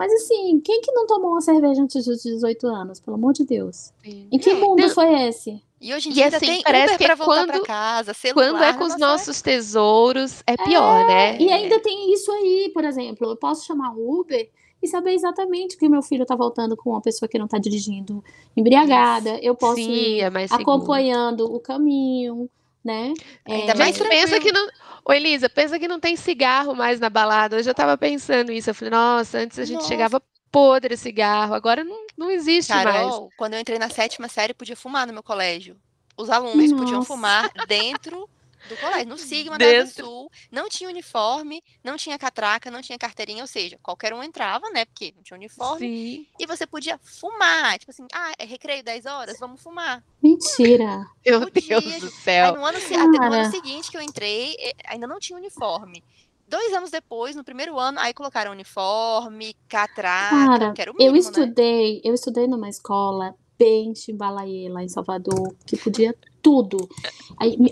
mas 0.00 0.10
assim, 0.14 0.58
quem 0.60 0.80
que 0.80 0.90
não 0.92 1.06
tomou 1.06 1.32
uma 1.32 1.42
cerveja 1.42 1.82
antes 1.82 2.06
dos 2.06 2.22
18 2.22 2.66
anos? 2.66 3.00
Pelo 3.00 3.16
amor 3.16 3.34
de 3.34 3.44
Deus. 3.44 3.92
Sim. 4.02 4.28
Em 4.32 4.38
que 4.38 4.54
mundo 4.54 4.80
não. 4.80 4.88
foi 4.88 5.28
esse? 5.28 5.62
E 5.78 5.92
hoje 5.92 6.08
em 6.08 6.12
dia 6.12 6.24
e, 6.24 6.34
assim, 6.34 6.46
tem 6.46 6.62
parece 6.62 6.94
Uber 6.94 6.98
que 6.98 7.04
pra 7.04 7.14
voltar 7.14 7.46
quando, 7.46 7.50
pra 7.50 7.66
casa, 7.66 8.14
celular, 8.14 8.50
Quando 8.50 8.62
é 8.62 8.72
com 8.72 8.84
os 8.84 8.98
nossos 8.98 9.42
tesouros, 9.42 10.42
é 10.46 10.56
pior, 10.56 11.02
é, 11.02 11.06
né? 11.06 11.38
E 11.38 11.52
ainda 11.52 11.78
tem 11.80 12.14
isso 12.14 12.32
aí, 12.32 12.70
por 12.72 12.82
exemplo, 12.82 13.28
eu 13.28 13.36
posso 13.36 13.66
chamar 13.66 13.92
Uber 13.94 14.48
e 14.82 14.88
saber 14.88 15.12
exatamente 15.12 15.76
que 15.76 15.86
o 15.86 15.90
meu 15.90 16.02
filho 16.02 16.22
está 16.22 16.34
voltando 16.34 16.76
com 16.76 16.90
uma 16.90 17.00
pessoa 17.00 17.28
que 17.28 17.38
não 17.38 17.44
está 17.44 17.58
dirigindo 17.58 18.24
embriagada. 18.56 19.38
Eu 19.42 19.54
posso 19.54 19.76
Sim, 19.76 19.90
ir 19.90 20.20
é 20.20 20.30
acompanhando 20.50 21.52
o 21.52 21.60
caminho, 21.60 22.48
né? 22.84 23.12
Ainda 23.44 23.72
é, 23.72 23.76
mais 23.76 23.98
pensa 23.98 24.40
que 24.40 24.50
não. 24.50 24.68
Ô, 25.04 25.12
Elisa, 25.12 25.48
pensa 25.48 25.78
que 25.78 25.88
não 25.88 26.00
tem 26.00 26.16
cigarro 26.16 26.74
mais 26.74 26.98
na 26.98 27.10
balada. 27.10 27.60
Eu 27.60 27.74
tava 27.74 27.96
pensando 27.98 28.52
isso. 28.52 28.70
Eu 28.70 28.74
falei, 28.74 28.90
nossa, 28.90 29.38
antes 29.38 29.58
a 29.58 29.64
gente 29.64 29.76
nossa. 29.76 29.88
chegava 29.88 30.22
podre 30.50 30.96
cigarro, 30.96 31.54
agora 31.54 31.84
não, 31.84 32.06
não 32.16 32.30
existe 32.30 32.72
Carol, 32.72 33.20
mais. 33.20 33.34
quando 33.36 33.54
eu 33.54 33.60
entrei 33.60 33.78
na 33.78 33.88
sétima 33.88 34.28
série, 34.28 34.52
podia 34.52 34.76
fumar 34.76 35.06
no 35.06 35.12
meu 35.12 35.22
colégio. 35.22 35.76
Os 36.16 36.28
alunos 36.28 36.70
nossa. 36.70 36.82
podiam 36.82 37.04
fumar 37.04 37.50
dentro 37.68 38.28
do 38.68 38.76
colégio, 38.76 39.08
no 39.08 39.18
Sigma 39.18 39.58
da 39.58 39.86
Sul, 39.86 40.30
não 40.50 40.68
tinha 40.68 40.88
uniforme, 40.88 41.62
não 41.82 41.96
tinha 41.96 42.18
catraca, 42.18 42.70
não 42.70 42.82
tinha 42.82 42.98
carteirinha, 42.98 43.42
ou 43.42 43.46
seja, 43.46 43.78
qualquer 43.82 44.12
um 44.12 44.22
entrava, 44.22 44.68
né, 44.70 44.84
porque 44.84 45.12
não 45.16 45.22
tinha 45.22 45.36
uniforme, 45.36 45.86
Sim. 45.86 46.26
e 46.38 46.46
você 46.46 46.66
podia 46.66 46.98
fumar, 47.02 47.78
tipo 47.78 47.90
assim, 47.90 48.06
ah, 48.12 48.32
é 48.38 48.44
recreio 48.44 48.82
10 48.82 49.06
horas, 49.06 49.38
vamos 49.38 49.60
fumar. 49.62 50.02
Mentira! 50.22 51.06
Meu 51.24 51.40
podia. 51.50 51.80
Deus 51.80 52.00
do 52.00 52.10
céu! 52.10 52.46
Aí 52.46 52.52
no 52.52 52.64
ano, 52.64 52.78
no 52.78 53.34
ano 53.34 53.50
seguinte 53.50 53.90
que 53.90 53.96
eu 53.96 54.02
entrei, 54.02 54.56
ainda 54.86 55.06
não 55.06 55.18
tinha 55.18 55.38
uniforme. 55.38 56.02
Dois 56.50 56.72
anos 56.72 56.90
depois, 56.90 57.36
no 57.36 57.44
primeiro 57.44 57.78
ano, 57.78 58.00
aí 58.00 58.12
colocaram 58.12 58.50
uniforme, 58.50 59.54
catraca, 59.68 60.30
Cara, 60.30 60.72
que 60.72 60.82
era 60.82 60.90
o 60.90 60.94
mínimo, 60.94 61.08
eu 61.08 61.12
né? 61.12 61.18
estudei, 61.20 61.94
né? 61.94 62.00
eu 62.02 62.12
estudei 62.12 62.48
numa 62.48 62.68
escola 62.68 63.36
bem 63.56 63.94
chimbalaie 63.94 64.68
lá 64.68 64.82
em 64.82 64.88
Salvador, 64.88 65.54
que 65.64 65.76
podia 65.76 66.12
tudo. 66.42 66.88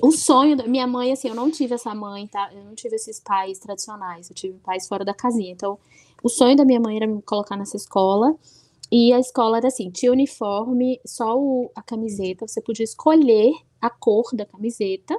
O 0.02 0.11
sonho 0.12 0.57
da 0.57 0.66
minha 0.66 0.87
mãe, 0.87 1.12
assim, 1.12 1.28
eu 1.28 1.35
não 1.35 1.50
tive 1.50 1.74
essa 1.74 1.94
mãe, 1.94 2.26
tá? 2.26 2.50
Eu 2.52 2.64
não 2.64 2.74
tive 2.74 2.96
esses 2.96 3.20
pais 3.20 3.59
tradicionais, 3.59 4.28
eu 4.31 4.35
tive 4.35 4.59
pais 4.59 4.87
fora 4.88 5.04
da 5.04 5.14
casinha. 5.14 5.52
Então, 5.52 5.78
O 6.22 6.28
sonho 6.28 6.57
da 6.57 6.64
minha 6.64 6.81
mãe 6.81 6.96
era 6.96 7.07
me 7.07 7.22
colocar 7.22 7.57
nessa 7.57 7.76
escola. 7.76 8.35
E 8.90 9.12
a 9.12 9.18
escola 9.18 9.59
era 9.59 9.68
assim, 9.68 9.90
tinha 9.90 10.11
uniforme, 10.11 11.00
só 11.07 11.38
o, 11.38 11.70
a 11.74 11.83
camiseta, 11.83 12.46
você 12.48 12.61
podia 12.62 12.85
escolher 12.85 13.52
a 13.81 13.90
cor 13.90 14.24
da 14.33 14.46
camiseta 14.46 15.18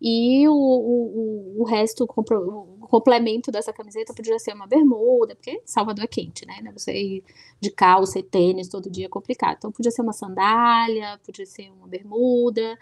e 0.00 0.48
o, 0.48 0.52
o, 0.52 1.60
o 1.60 1.64
resto, 1.64 2.04
o 2.04 2.86
complemento 2.88 3.50
dessa 3.52 3.72
camiseta 3.72 4.14
podia 4.14 4.38
ser 4.38 4.54
uma 4.54 4.66
bermuda, 4.66 5.34
porque 5.34 5.60
Salvador 5.64 6.04
é 6.04 6.08
quente, 6.08 6.46
né? 6.46 6.62
Você 6.72 6.92
ir 6.92 7.24
de 7.60 7.70
calça 7.70 8.18
e 8.18 8.22
tênis 8.22 8.68
todo 8.68 8.88
dia 8.88 9.06
é 9.06 9.08
complicado. 9.08 9.56
Então 9.58 9.70
podia 9.70 9.90
ser 9.90 10.00
uma 10.00 10.14
sandália, 10.14 11.20
podia 11.24 11.44
ser 11.44 11.70
uma 11.70 11.86
bermuda. 11.86 12.78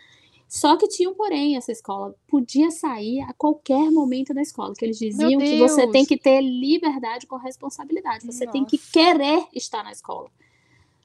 Só 0.49 0.77
que 0.77 0.89
tinha 0.89 1.11
um 1.11 1.15
porém 1.15 1.57
essa 1.57 1.73
escola. 1.73 2.15
Podia 2.29 2.71
sair 2.71 3.21
a 3.23 3.35
qualquer 3.35 3.91
momento 3.91 4.33
da 4.33 4.41
escola. 4.41 4.73
Que 4.75 4.85
eles 4.85 4.99
diziam 4.99 5.39
que 5.39 5.59
você 5.59 5.89
tem 5.89 6.07
que 6.07 6.17
ter 6.17 6.41
liberdade 6.41 7.27
com 7.27 7.37
responsabilidade. 7.37 8.25
Você 8.25 8.47
Nossa. 8.47 8.53
tem 8.53 8.65
que 8.65 8.79
querer 8.79 9.45
estar 9.53 9.83
na 9.83 9.91
escola. 9.91 10.31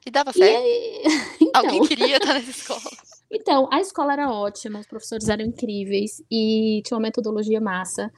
E 0.06 0.10
dava 0.10 0.32
certo? 0.32 0.64
E... 0.64 1.02
então... 1.44 1.62
Alguém 1.62 1.82
queria 1.86 2.16
estar 2.16 2.34
nessa 2.34 2.50
escola. 2.50 2.80
Então, 3.30 3.68
a 3.72 3.80
escola 3.80 4.12
era 4.12 4.30
ótima, 4.30 4.78
os 4.78 4.86
professores 4.86 5.28
eram 5.28 5.44
incríveis 5.44 6.22
e 6.30 6.82
tinha 6.84 6.96
uma 6.96 7.02
metodologia 7.02 7.60
massa. 7.60 8.12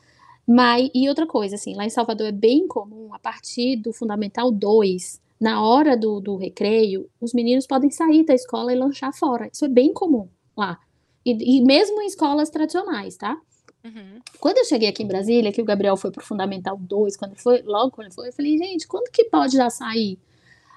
Mas, 0.46 0.90
e 0.94 1.08
outra 1.08 1.26
coisa, 1.26 1.56
assim, 1.56 1.74
lá 1.74 1.84
em 1.84 1.90
Salvador 1.90 2.28
é 2.28 2.32
bem 2.32 2.68
comum, 2.68 3.12
a 3.12 3.18
partir 3.18 3.76
do 3.76 3.92
Fundamental 3.92 4.50
2, 4.52 5.20
na 5.40 5.62
hora 5.62 5.96
do, 5.96 6.20
do 6.20 6.36
recreio, 6.36 7.08
os 7.20 7.34
meninos 7.34 7.66
podem 7.66 7.90
sair 7.90 8.24
da 8.24 8.34
escola 8.34 8.72
e 8.72 8.76
lanchar 8.76 9.12
fora. 9.12 9.48
Isso 9.52 9.64
é 9.64 9.68
bem 9.68 9.92
comum 9.92 10.28
lá. 10.56 10.78
E, 11.24 11.58
e 11.58 11.64
mesmo 11.64 12.00
em 12.00 12.06
escolas 12.06 12.48
tradicionais, 12.48 13.16
tá? 13.16 13.36
Uhum. 13.84 14.20
Quando 14.40 14.58
eu 14.58 14.64
cheguei 14.64 14.88
aqui 14.88 15.02
em 15.02 15.06
Brasília, 15.06 15.52
que 15.52 15.60
o 15.60 15.64
Gabriel 15.64 15.96
foi 15.96 16.10
pro 16.10 16.24
Fundamental 16.24 16.76
2, 16.78 17.16
quando 17.16 17.36
foi, 17.36 17.62
logo 17.62 17.90
quando 17.90 18.12
foi, 18.12 18.28
eu 18.28 18.32
falei, 18.32 18.56
gente, 18.56 18.86
quando 18.86 19.10
que 19.10 19.24
pode 19.24 19.56
já 19.56 19.68
sair? 19.68 20.18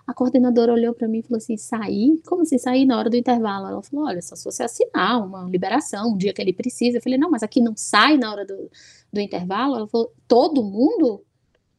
A 0.09 0.13
coordenadora 0.15 0.73
olhou 0.73 0.91
para 0.91 1.07
mim 1.07 1.19
e 1.19 1.21
falou 1.21 1.37
assim: 1.37 1.55
sair? 1.55 2.19
Como 2.25 2.41
assim 2.41 2.57
sair 2.57 2.83
na 2.83 2.97
hora 2.97 3.11
do 3.11 3.15
intervalo? 3.15 3.67
Ela 3.67 3.83
falou: 3.83 4.07
olha, 4.07 4.19
só 4.23 4.35
se 4.35 4.43
você 4.43 4.63
assinar 4.63 5.23
uma 5.23 5.43
liberação, 5.43 6.13
um 6.13 6.17
dia 6.17 6.33
que 6.33 6.41
ele 6.41 6.51
precisa. 6.51 6.97
Eu 6.97 7.01
falei: 7.03 7.19
não, 7.19 7.29
mas 7.29 7.43
aqui 7.43 7.61
não 7.61 7.77
sai 7.77 8.17
na 8.17 8.31
hora 8.31 8.43
do, 8.43 8.71
do 9.13 9.21
intervalo? 9.21 9.75
Ela 9.75 9.87
falou: 9.87 10.11
todo 10.27 10.63
mundo? 10.63 11.23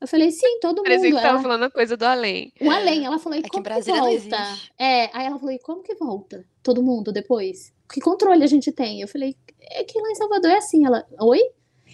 Eu 0.00 0.06
falei, 0.06 0.30
sim, 0.30 0.60
todo 0.60 0.78
mundo. 0.78 0.84
Parecia 0.84 1.10
que 1.10 1.16
ela... 1.16 1.22
tava 1.22 1.42
falando 1.42 1.64
a 1.64 1.70
coisa 1.70 1.96
do 1.96 2.04
além. 2.04 2.52
O 2.60 2.70
além. 2.70 3.04
Ela 3.04 3.18
falou, 3.18 3.36
e 3.36 3.42
como 3.42 3.64
que, 3.64 3.82
que 3.82 3.92
volta? 3.92 4.36
É, 4.78 5.10
aí 5.12 5.26
ela 5.26 5.38
falou, 5.38 5.52
e 5.52 5.58
como 5.58 5.82
que 5.82 5.94
volta? 5.96 6.46
Todo 6.62 6.82
mundo 6.82 7.12
depois? 7.12 7.70
Que 7.92 8.00
controle 8.00 8.42
a 8.42 8.46
gente 8.46 8.72
tem? 8.72 9.02
Eu 9.02 9.08
falei, 9.08 9.36
é 9.60 9.84
que 9.84 10.00
lá 10.00 10.10
em 10.10 10.14
Salvador 10.14 10.52
é 10.52 10.56
assim. 10.56 10.86
Ela, 10.86 11.04
oi? 11.20 11.40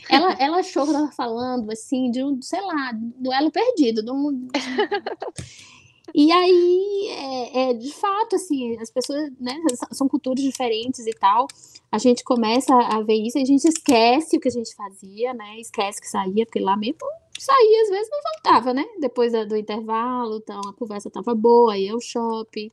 Ela, 0.08 0.32
ela 0.38 0.58
achou 0.58 0.84
que 0.84 0.90
eu 0.90 0.94
tava 0.94 1.10
falando, 1.10 1.72
assim, 1.72 2.10
de 2.10 2.22
um, 2.22 2.40
sei 2.42 2.60
lá, 2.60 2.92
duelo 2.94 3.50
perdido. 3.50 4.04
De 4.04 4.10
um... 4.12 4.46
E 6.14 6.32
aí, 6.32 7.08
é, 7.10 7.70
é, 7.70 7.74
de 7.74 7.92
fato, 7.92 8.36
assim, 8.36 8.76
as 8.78 8.90
pessoas, 8.90 9.30
né, 9.38 9.54
são 9.92 10.08
culturas 10.08 10.42
diferentes 10.42 11.06
e 11.06 11.12
tal. 11.12 11.46
A 11.90 11.98
gente 11.98 12.24
começa 12.24 12.74
a 12.74 13.02
ver 13.02 13.14
isso 13.14 13.38
a 13.38 13.44
gente 13.44 13.66
esquece 13.66 14.36
o 14.36 14.40
que 14.40 14.48
a 14.48 14.50
gente 14.50 14.74
fazia, 14.74 15.32
né? 15.34 15.58
Esquece 15.58 16.00
que 16.00 16.08
saía, 16.08 16.44
porque 16.44 16.60
lá 16.60 16.76
mesmo 16.76 16.98
saía, 17.38 17.82
às 17.82 17.88
vezes 17.90 18.08
não 18.10 18.18
voltava, 18.34 18.74
né? 18.74 18.84
Depois 19.00 19.32
do 19.32 19.56
intervalo, 19.56 20.36
então 20.36 20.60
a 20.60 20.72
conversa 20.72 21.10
tava 21.10 21.34
boa, 21.34 21.76
ia 21.76 21.92
ao 21.92 22.00
shopping 22.00 22.70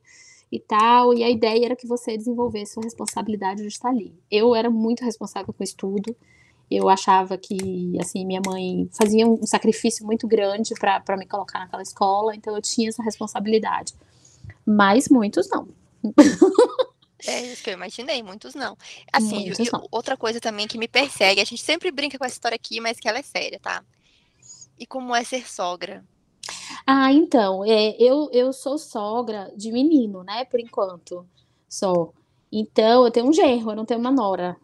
e 0.50 0.60
tal. 0.60 1.14
E 1.14 1.22
a 1.22 1.30
ideia 1.30 1.66
era 1.66 1.76
que 1.76 1.86
você 1.86 2.16
desenvolvesse 2.16 2.74
sua 2.74 2.82
responsabilidade 2.84 3.62
de 3.62 3.68
estar 3.68 3.90
ali. 3.90 4.14
Eu 4.30 4.54
era 4.54 4.70
muito 4.70 5.04
responsável 5.04 5.52
com 5.52 5.62
o 5.62 5.64
estudo. 5.64 6.16
Eu 6.70 6.88
achava 6.88 7.36
que, 7.36 7.96
assim, 8.00 8.24
minha 8.24 8.40
mãe 8.44 8.88
fazia 8.92 9.26
um 9.26 9.46
sacrifício 9.46 10.04
muito 10.04 10.26
grande 10.26 10.74
para 10.74 11.16
me 11.16 11.26
colocar 11.26 11.60
naquela 11.60 11.82
escola, 11.82 12.34
então 12.34 12.54
eu 12.54 12.62
tinha 12.62 12.88
essa 12.88 13.02
responsabilidade. 13.02 13.94
Mas 14.66 15.08
muitos 15.08 15.48
não. 15.48 15.68
É 17.26 17.40
isso 17.40 17.62
que 17.62 17.70
eu 17.70 17.74
imaginei, 17.74 18.22
muitos 18.22 18.54
não. 18.54 18.76
Assim, 19.12 19.46
muitos 19.46 19.70
não. 19.70 19.86
outra 19.90 20.16
coisa 20.16 20.40
também 20.40 20.66
que 20.66 20.76
me 20.76 20.86
persegue, 20.86 21.40
a 21.40 21.44
gente 21.44 21.62
sempre 21.62 21.90
brinca 21.90 22.18
com 22.18 22.24
essa 22.24 22.34
história 22.34 22.56
aqui, 22.56 22.80
mas 22.80 23.00
que 23.00 23.08
ela 23.08 23.18
é 23.18 23.22
séria, 23.22 23.58
tá? 23.58 23.82
E 24.78 24.86
como 24.86 25.14
é 25.14 25.24
ser 25.24 25.48
sogra? 25.48 26.04
Ah, 26.86 27.10
então, 27.12 27.64
é, 27.64 27.96
eu, 27.98 28.28
eu 28.30 28.52
sou 28.52 28.76
sogra 28.76 29.50
de 29.56 29.72
menino, 29.72 30.22
né, 30.22 30.44
por 30.44 30.60
enquanto, 30.60 31.26
só. 31.68 32.12
Então, 32.52 33.04
eu 33.04 33.10
tenho 33.10 33.26
um 33.26 33.32
genro, 33.32 33.70
eu 33.70 33.76
não 33.76 33.86
tenho 33.86 34.00
uma 34.00 34.10
nora. 34.10 34.56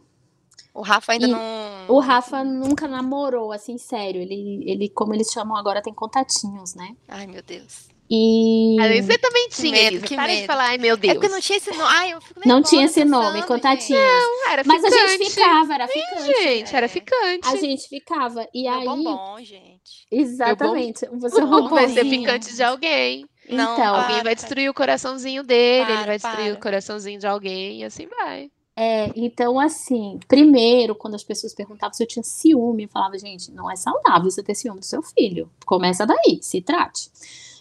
O 0.72 0.82
Rafa 0.82 1.12
ainda 1.12 1.26
e 1.26 1.30
não. 1.30 1.40
O 1.88 1.98
Rafa 1.98 2.44
nunca 2.44 2.86
namorou, 2.86 3.52
assim, 3.52 3.76
sério. 3.76 4.20
Ele, 4.20 4.62
ele, 4.66 4.88
como 4.88 5.14
eles 5.14 5.30
chamam 5.30 5.56
agora, 5.56 5.82
tem 5.82 5.92
contatinhos, 5.92 6.74
né? 6.74 6.96
Ai, 7.08 7.26
meu 7.26 7.42
Deus. 7.42 7.88
E. 8.12 8.76
Aí 8.80 9.00
você 9.00 9.16
também 9.18 9.48
tinha, 9.50 9.70
medo, 9.70 9.86
Elisa. 9.86 10.06
Que 10.06 10.16
Para 10.16 10.26
medo. 10.26 10.40
de 10.40 10.46
falar, 10.48 10.64
ai 10.64 10.78
meu 10.78 10.96
Deus. 10.96 11.12
É 11.12 11.14
porque 11.14 11.28
não 11.28 11.40
tinha 11.40 11.58
esse 11.58 11.70
nome. 11.70 11.84
Ai, 11.86 12.12
eu 12.12 12.20
fico 12.20 12.40
não 12.44 12.60
tinha 12.60 12.84
esse 12.84 13.04
nome, 13.04 13.42
contatinhos. 13.44 14.02
Não, 14.02 14.50
era 14.50 14.64
ficante. 14.64 14.82
Mas 14.82 14.92
a 14.92 15.06
gente 15.06 15.30
ficava, 15.30 15.74
era 15.74 15.86
ficante. 15.86 16.22
Sim, 16.22 16.42
gente, 16.42 16.76
era 16.76 16.88
ficante. 16.88 17.48
A 17.48 17.56
gente 17.56 17.88
ficava. 17.88 18.48
E 18.52 18.64
Meu 18.64 18.72
aí. 18.72 18.84
bombom, 18.84 19.36
gente. 19.38 20.06
Exatamente. 20.10 21.06
Bom... 21.06 21.20
Você 21.20 21.40
roubou. 21.40 21.70
Vai 21.70 21.88
ser 21.88 22.04
ficante 22.04 22.52
de 22.52 22.62
alguém. 22.64 23.26
Não, 23.48 23.74
então, 23.74 23.94
alguém 23.94 24.22
vai 24.24 24.34
destruir 24.34 24.68
o 24.68 24.74
coraçãozinho 24.74 25.44
dele, 25.44 25.84
para, 25.84 25.94
ele 25.94 26.06
vai 26.06 26.18
destruir 26.18 26.50
para. 26.50 26.54
o 26.54 26.60
coraçãozinho 26.60 27.18
de 27.18 27.26
alguém 27.26 27.80
e 27.80 27.84
assim 27.84 28.08
vai. 28.08 28.50
É, 28.82 29.12
então, 29.14 29.60
assim, 29.60 30.18
primeiro, 30.26 30.94
quando 30.94 31.14
as 31.14 31.22
pessoas 31.22 31.52
perguntavam 31.52 31.92
se 31.92 32.02
eu 32.02 32.06
tinha 32.06 32.22
ciúme, 32.22 32.84
eu 32.84 32.88
falava, 32.88 33.18
gente, 33.18 33.52
não 33.52 33.70
é 33.70 33.76
saudável 33.76 34.30
você 34.30 34.42
ter 34.42 34.54
ciúme 34.54 34.80
do 34.80 34.86
seu 34.86 35.02
filho. 35.02 35.50
Começa 35.66 36.06
daí, 36.06 36.38
se 36.40 36.62
trate. 36.62 37.10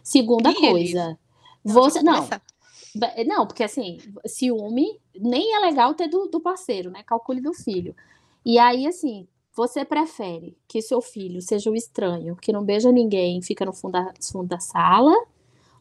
Segunda 0.02 0.56
coisa, 0.56 1.20
você. 1.62 2.02
Não, 2.02 2.26
não, 3.28 3.46
porque 3.46 3.66
assim, 3.66 3.98
ciúme 4.26 4.98
nem 5.14 5.58
é 5.58 5.60
legal 5.60 5.94
ter 5.94 6.08
do, 6.08 6.28
do 6.28 6.40
parceiro, 6.40 6.90
né? 6.90 7.04
Calcule 7.04 7.42
do 7.42 7.54
filho. 7.54 7.94
E 8.46 8.58
aí, 8.58 8.88
assim, 8.88 9.28
você 9.54 9.84
prefere 9.84 10.58
que 10.70 10.82
seu 10.82 11.02
filho 11.02 11.42
seja 11.42 11.70
o 11.70 11.76
estranho, 11.76 12.38
que 12.38 12.54
não 12.54 12.64
beija 12.64 12.94
ninguém, 12.94 13.42
fica 13.42 13.66
no 13.66 13.74
fundo 13.74 13.92
da, 13.92 14.14
fundo 14.32 14.48
da 14.48 14.62
sala, 14.62 15.14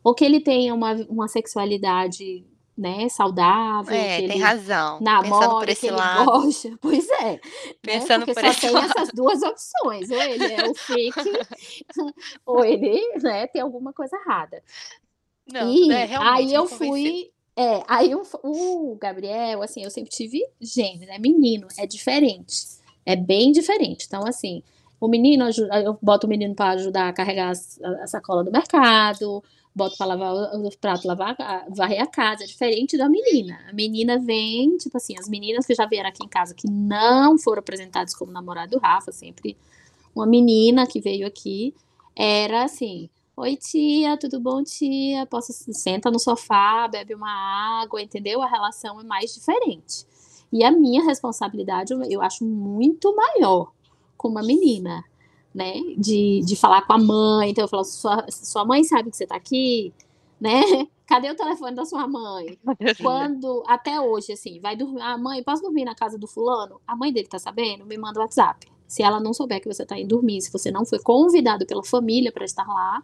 ou 0.03 0.17
que 0.17 0.25
ele 0.25 0.41
tenha 0.41 0.75
uma, 0.75 0.95
uma 1.09 1.29
sexualidade 1.29 2.45
né, 2.79 3.09
saudável. 3.09 3.93
É, 3.93 4.19
tem 4.19 4.39
razão. 4.39 5.01
Namora, 5.01 5.25
Pensando 5.25 5.59
por 5.59 5.69
esse 5.69 5.91
lado. 5.91 6.25
Gosta. 6.25 6.69
Pois 6.81 7.11
é. 7.11 7.33
Né, 7.33 7.41
Pensando 7.83 8.25
né? 8.25 8.33
por 8.33 8.41
só 8.41 8.47
esse 8.47 8.61
tem 8.61 8.71
lado. 8.71 8.91
essas 8.91 9.09
duas 9.13 9.43
opções. 9.43 10.11
Ou 10.11 10.23
ele 10.23 10.53
é 10.53 10.71
o 10.71 10.75
fake, 10.75 11.33
ou 12.47 12.65
ele 12.65 13.19
né, 13.21 13.49
tem 13.49 13.61
alguma 13.61 13.93
coisa 13.93 14.17
errada. 14.17 14.63
Não, 15.53 15.69
e 15.69 15.91
é, 15.91 16.17
aí 16.17 16.55
eu 16.55 16.67
fui. 16.67 17.31
É, 17.57 17.83
aí 17.89 18.15
o, 18.15 18.23
o 18.45 18.97
Gabriel, 19.01 19.63
assim, 19.63 19.83
eu 19.83 19.91
sempre 19.91 20.11
tive 20.11 20.41
gênero, 20.61 21.11
né? 21.11 21.19
Menino, 21.19 21.67
é 21.77 21.85
diferente. 21.85 22.79
É 23.05 23.17
bem 23.17 23.51
diferente. 23.51 24.05
Então, 24.07 24.25
assim, 24.25 24.63
o 25.01 25.09
menino, 25.09 25.49
eu 25.85 25.99
boto 26.01 26.29
o 26.29 26.31
menino 26.31 26.55
para 26.55 26.71
ajudar 26.73 27.09
a 27.09 27.13
carregar 27.13 27.51
a 27.51 28.07
sacola 28.07 28.45
do 28.45 28.53
mercado, 28.53 29.43
boto 29.79 29.97
para 29.97 30.09
lavar 30.09 30.35
os 30.61 30.77
pratos, 30.77 31.05
lavar, 31.05 31.37
varrer 31.71 32.03
a 32.03 32.07
casa, 32.07 32.43
é 32.45 32.47
diferente 32.47 32.99
da 32.99 33.09
menina. 33.09 33.61
A 33.69 33.73
menina 33.73 34.19
vem, 34.19 34.77
tipo 34.77 34.97
assim, 34.97 35.15
as 35.19 35.29
meninas 35.29 35.65
que 35.65 35.75
já 35.75 35.87
vieram 35.87 36.09
aqui 36.09 36.25
em 36.25 36.29
casa 36.29 36.55
que 36.55 36.69
não 36.69 37.39
foram 37.39 37.61
apresentadas 37.61 38.15
como 38.15 38.33
namorado 38.33 38.73
do 38.73 38.79
Rafa, 38.79 39.13
sempre 39.13 39.57
uma 40.15 40.27
menina 40.27 40.87
que 40.87 41.01
veio 41.01 41.27
aqui, 41.27 41.73
era 42.17 42.65
assim, 42.65 43.09
oi 43.37 43.57
tia, 43.57 44.17
tudo 44.17 44.41
bom 44.41 44.65
tia? 44.65 45.25
Posso 45.27 45.53
senta 45.53 46.11
no 46.11 46.19
sofá, 46.19 46.89
bebe 46.89 47.15
uma 47.15 47.81
água, 47.81 48.03
entendeu? 48.03 48.43
A 48.43 48.49
relação 48.49 49.01
é 49.01 49.05
mais 49.05 49.33
diferente. 49.33 50.05
E 50.53 50.65
a 50.65 50.71
minha 50.73 51.05
responsabilidade 51.05 51.95
eu 52.11 52.21
acho 52.21 52.45
muito 52.45 53.15
maior 53.15 53.71
com 54.17 54.29
uma 54.29 54.43
menina 54.43 55.05
né? 55.59 55.75
De, 55.97 56.41
de 56.45 56.55
falar 56.55 56.83
com 56.83 56.93
a 56.93 56.99
mãe. 56.99 57.51
Então 57.51 57.65
eu 57.65 57.69
falo, 57.69 57.85
sua, 57.85 58.25
sua 58.31 58.65
mãe 58.65 58.85
sabe 58.85 59.11
que 59.11 59.17
você 59.17 59.27
tá 59.27 59.35
aqui, 59.35 59.93
né? 60.41 60.63
Cadê 61.05 61.31
o 61.31 61.35
telefone 61.35 61.75
da 61.75 61.85
sua 61.85 62.07
mãe? 62.07 62.59
Quando, 63.03 63.65
até 63.67 64.01
hoje, 64.01 64.33
assim, 64.33 64.61
vai 64.61 64.77
dormir. 64.77 65.01
A 65.01 65.15
ah, 65.15 65.19
mãe, 65.19 65.43
posso 65.43 65.63
dormir 65.63 65.85
na 65.85 65.95
casa 65.95 66.17
do 66.17 66.29
fulano? 66.29 66.81
A 66.87 66.95
mãe 66.95 67.13
dele 67.13 67.27
tá 67.27 67.39
sabendo? 67.39 67.85
Me 67.85 67.99
manda 67.99 68.21
o 68.21 68.23
WhatsApp. 68.23 68.69
Se 68.87 69.03
ela 69.03 69.19
não 69.19 69.35
souber 69.35 69.61
que 69.61 69.67
você 69.67 69.85
tá 69.85 69.99
indo 69.99 70.09
dormir, 70.09 70.41
se 70.43 70.53
você 70.53 70.71
não 70.71 70.85
foi 70.85 70.99
convidado 71.01 71.67
pela 71.67 71.83
família 71.83 72.31
para 72.31 72.45
estar 72.45 72.67
lá, 72.67 73.03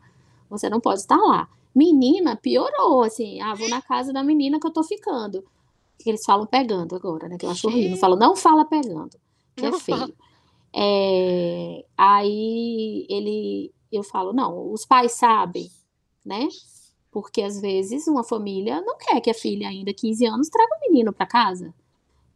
você 0.49 0.69
não 0.69 0.81
pode 0.81 1.01
estar 1.01 1.17
lá. 1.17 1.49
Menina, 1.75 2.37
piorou, 2.37 3.03
assim. 3.03 3.41
Ah, 3.41 3.55
vou 3.55 3.69
na 3.69 3.83
casa 3.83 4.13
da 4.13 4.23
menina 4.23 4.61
que 4.61 4.67
eu 4.67 4.71
tô 4.71 4.85
ficando. 4.85 5.43
Eles 6.05 6.25
falam 6.25 6.47
pegando 6.47 6.95
agora, 6.95 7.27
né? 7.29 7.37
Que 7.37 7.47
eu 7.47 7.51
acho 7.51 7.67
horrível. 7.67 7.97
Falam, 7.97 8.19
não 8.19 8.37
fala 8.37 8.65
pegando, 8.65 9.17
que 9.57 9.65
é 9.65 9.73
feio. 9.73 10.15
É, 10.77 11.85
aí 11.97 13.07
ele, 13.09 13.73
eu 13.93 14.03
falo, 14.03 14.33
não, 14.33 14.73
os 14.73 14.85
pais 14.85 15.13
sabem, 15.13 15.71
né? 16.25 16.49
Porque 17.13 17.43
às 17.43 17.61
vezes 17.61 18.09
uma 18.09 18.25
família 18.25 18.81
não 18.81 18.99
quer 18.99 19.21
que 19.21 19.31
a 19.31 19.35
filha, 19.35 19.69
ainda 19.69 19.95
15 19.95 20.27
anos, 20.27 20.49
traga 20.49 20.75
o 20.75 20.77
um 20.77 20.91
menino 20.91 21.13
para 21.13 21.27
casa. 21.27 21.73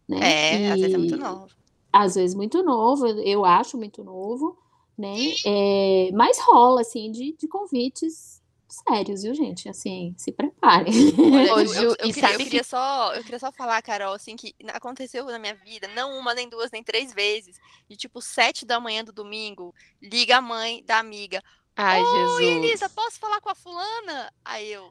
Né? 0.07 0.18
É, 0.22 0.61
e, 0.61 0.66
às 0.70 0.81
vezes 0.81 0.94
é 0.94 0.98
muito 0.98 1.16
novo. 1.16 1.48
Às 1.92 2.14
vezes 2.14 2.37
muito 2.37 2.62
novo, 2.62 3.07
eu 3.07 3.44
acho 3.44 3.77
muito 3.77 4.05
novo. 4.05 4.57
né? 4.96 5.16
É, 5.44 6.11
mas 6.12 6.38
rola, 6.38 6.83
assim, 6.83 7.11
de, 7.11 7.37
de 7.37 7.48
convites 7.48 8.38
sérios, 8.68 9.22
viu, 9.22 9.35
gente? 9.35 9.68
Assim, 9.68 10.14
se 10.16 10.31
preparem. 10.33 10.92
Olha, 11.33 11.54
Ô, 11.54 11.61
eu, 11.61 11.72
eu- 11.74 11.96
eu 11.98 12.12
queria, 12.12 12.33
eu 12.33 12.38
que- 12.38 12.44
queria 12.44 12.64
só, 12.64 13.14
eu 13.14 13.22
queria 13.24 13.38
só 13.38 13.50
falar, 13.52 13.81
Carol, 13.83 14.14
assim, 14.14 14.37
que 14.37 14.54
aconteceu 14.68 15.24
na 15.26 15.38
minha 15.38 15.54
vida, 15.54 15.88
não 15.88 16.18
uma, 16.18 16.35
nem 16.35 16.48
duas, 16.48 16.70
nem 16.70 16.83
três 16.83 17.12
vezes. 17.12 17.57
De 17.88 17.96
tipo, 17.96 18.20
sete 18.20 18.64
da 18.66 18.78
manhã 18.78 19.02
do 19.04 19.12
domingo, 19.12 19.74
liga 20.00 20.37
a 20.38 20.42
mãe 20.42 20.83
da 20.85 20.98
amiga. 20.98 21.42
Ai, 21.76 22.00
Oi, 22.00 22.07
Jesus. 22.07 22.40
Elisa, 22.64 22.88
posso 22.90 23.18
falar 23.18 23.40
com 23.40 23.50
a 23.50 23.54
fulana? 23.54 24.33
Aí 24.44 24.68
eu, 24.72 24.90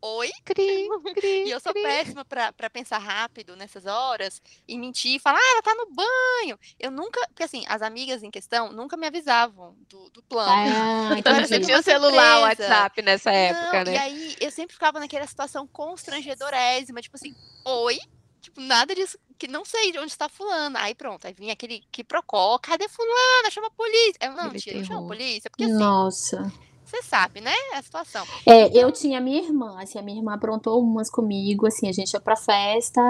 oi? 0.00 0.30
Cri, 0.44 0.88
cri, 1.14 1.44
E 1.46 1.50
eu 1.50 1.60
sou 1.60 1.72
cri. 1.72 1.82
péssima 1.82 2.24
pra 2.24 2.52
pra 2.52 2.70
pensar 2.70 2.98
rápido 2.98 3.56
nessas 3.56 3.86
horas 3.86 4.40
e 4.66 4.78
mentir 4.78 5.16
e 5.16 5.18
falar, 5.18 5.38
ah, 5.38 5.52
ela 5.52 5.62
tá 5.62 5.74
no 5.74 5.86
banho. 5.94 6.58
Eu 6.78 6.90
nunca, 6.90 7.20
porque 7.28 7.42
assim, 7.42 7.64
as 7.68 7.82
amigas 7.82 8.22
em 8.22 8.30
questão 8.30 8.72
nunca 8.72 8.96
me 8.96 9.06
avisavam 9.06 9.76
do, 9.88 10.10
do 10.10 10.22
plano. 10.22 10.52
Ah, 10.52 11.14
Então 11.18 11.34
era 11.34 11.46
Você 11.46 11.60
tinha 11.60 11.78
o 11.78 11.82
celular, 11.82 12.38
o. 12.38 12.42
WhatsApp 12.42 13.02
nessa 13.02 13.32
época, 13.32 13.78
Não, 13.78 13.92
né? 13.92 13.94
E 13.94 13.98
aí 13.98 14.36
eu 14.40 14.50
sempre 14.50 14.74
ficava 14.74 14.98
naquela 15.00 15.26
situação 15.26 15.66
constrangedorésima, 15.68 17.00
tipo 17.00 17.16
assim, 17.16 17.34
oi? 17.64 17.98
Tipo, 18.40 18.60
nada 18.60 18.94
disso, 18.94 19.18
que 19.38 19.48
não 19.48 19.64
sei 19.64 19.90
de 19.90 19.98
onde 19.98 20.12
está 20.12 20.28
fulana. 20.28 20.80
Aí 20.82 20.94
pronto, 20.94 21.26
aí 21.26 21.34
vinha 21.34 21.52
aquele 21.52 21.82
que 21.90 22.04
procó, 22.04 22.58
cadê 22.58 22.88
fulana? 22.88 23.50
Chama 23.50 23.66
a 23.66 23.70
polícia. 23.70 24.18
Eu, 24.20 24.32
não, 24.32 24.52
não 24.52 24.84
chama 24.84 25.00
a 25.00 25.06
polícia, 25.08 25.50
porque 25.50 25.64
assim, 25.64 25.74
Nossa. 25.74 26.52
Você 26.86 27.02
sabe, 27.02 27.40
né, 27.40 27.52
a 27.74 27.82
situação. 27.82 28.24
É, 28.46 28.76
eu 28.76 28.90
tinha 28.92 29.20
minha 29.20 29.42
irmã, 29.42 29.76
assim, 29.80 29.98
a 29.98 30.02
minha 30.02 30.18
irmã 30.18 30.34
aprontou 30.34 30.80
umas 30.80 31.10
comigo, 31.10 31.66
assim, 31.66 31.88
a 31.88 31.92
gente 31.92 32.12
ia 32.12 32.20
pra 32.20 32.36
festa, 32.36 33.00